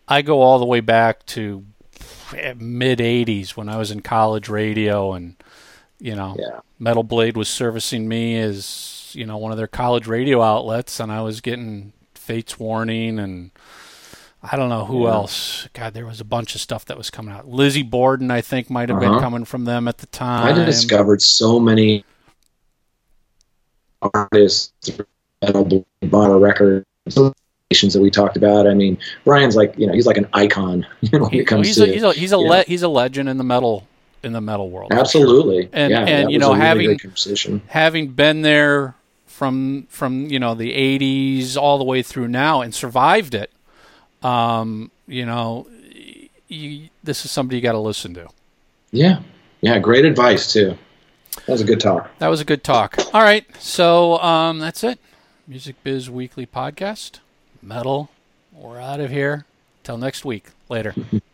I 0.07 0.22
go 0.22 0.40
all 0.40 0.59
the 0.59 0.66
way 0.66 0.81
back 0.81 1.25
to 1.27 1.64
mid 2.57 2.99
'80s 2.99 3.51
when 3.57 3.68
I 3.68 3.77
was 3.77 3.90
in 3.90 4.01
college 4.01 4.49
radio, 4.49 5.12
and 5.12 5.37
you 5.98 6.14
know, 6.14 6.36
yeah. 6.38 6.61
Metal 6.78 7.03
Blade 7.03 7.36
was 7.36 7.49
servicing 7.49 8.09
me 8.09 8.38
as 8.38 9.11
you 9.12 9.26
know 9.26 9.36
one 9.36 9.53
of 9.53 9.59
their 9.59 9.66
college 9.66 10.07
radio 10.07 10.42
outlets, 10.42 11.01
and 11.01 11.11
I 11.11 11.22
was 11.22 11.40
getting 11.40 11.92
Fates 12.14 12.59
Warning 12.59 13.18
and. 13.18 13.51
I 14.49 14.55
don't 14.55 14.68
know 14.68 14.84
who 14.84 15.05
yeah. 15.05 15.14
else. 15.14 15.66
God, 15.72 15.94
there 15.94 16.07
was 16.07 16.20
a 16.20 16.24
bunch 16.24 16.55
of 16.55 16.61
stuff 16.61 16.84
that 16.84 16.97
was 16.97 17.11
coming 17.11 17.34
out. 17.34 17.49
Lizzy 17.49 17.82
Borden, 17.82 18.30
I 18.30 18.42
think, 18.42 18.70
might 18.70 18.88
have 18.90 18.99
uh-huh. 18.99 19.14
been 19.14 19.20
coming 19.20 19.44
from 19.44 19.64
them 19.64 19.88
at 19.88 19.99
the 19.99 20.07
time. 20.07 20.55
I 20.55 20.64
discovered 20.64 21.20
so 21.20 21.59
many 21.59 22.05
artists, 24.14 24.72
metal 25.42 25.64
Blade 25.64 25.84
bought 26.03 26.30
a 26.30 26.38
record 26.38 26.84
that 27.94 28.01
we 28.01 28.11
talked 28.11 28.36
about. 28.36 28.66
I 28.66 28.74
mean, 28.74 28.99
Brian's 29.24 29.57
like 29.57 29.76
you 29.76 29.86
know 29.86 29.92
he's 29.92 30.07
like 30.07 30.16
an 30.16 30.28
icon. 30.32 30.86
You 31.01 31.18
know, 31.18 31.24
when 31.24 31.32
He- 31.32 31.40
it 31.40 31.44
comes 31.47 31.66
he's 31.66 31.76
to 31.76 31.84
a 31.84 31.86
he's 31.86 32.03
a 32.03 32.12
he's 32.12 32.32
a, 32.32 32.38
le- 32.38 32.64
he's 32.64 32.82
a 32.82 32.88
legend 32.88 33.28
in 33.28 33.38
the 33.38 33.44
metal 33.44 33.86
in 34.23 34.33
the 34.33 34.41
metal 34.41 34.71
world. 34.71 34.93
absolutely. 34.93 35.69
And- 35.73 35.91
yeah, 35.91 36.01
and, 36.05 36.31
you 36.31 36.39
know, 36.39 36.53
really 36.55 36.99
having- 36.99 37.62
having 37.69 38.09
been 38.09 38.43
there 38.43 38.95
from 39.27 39.87
from 39.91 40.27
you 40.31 40.39
know 40.39 40.55
the 40.55 40.73
80s 40.73 41.57
all 41.57 41.77
the 41.79 41.85
way 41.85 42.01
through 42.03 42.27
now 42.29 42.62
and 42.62 42.75
survived 42.75 43.35
it 43.35 43.51
um 44.23 44.91
you 45.07 45.27
know 45.27 45.67
you, 46.49 46.89
this 47.05 47.25
is 47.25 47.31
somebody 47.31 47.57
you 47.57 47.62
got 47.62 47.73
to 47.73 47.79
listen 47.79 48.14
to. 48.14 48.29
Yeah, 48.93 49.21
yeah, 49.61 49.79
great 49.81 50.05
advice 50.05 50.53
too. 50.53 50.79
That 51.47 51.49
was 51.53 51.61
a 51.61 51.64
good 51.64 51.81
talk. 51.81 52.09
that 52.19 52.29
was 52.29 52.41
a 52.41 52.45
good 52.45 52.62
talk. 52.64 52.97
All 53.12 53.21
right. 53.23 53.45
So 53.61 54.19
um 54.21 54.59
that's 54.59 54.83
it. 54.85 54.99
Music 55.47 55.77
biz 55.85 56.09
weekly 56.09 56.47
podcast. 56.47 57.19
Metal. 57.61 58.09
We're 58.53 58.81
out 58.81 59.01
of 59.01 59.11
here. 59.11 59.45
Till 59.85 59.99
next 59.99 60.25
week. 60.25 60.47
Later 60.69 60.95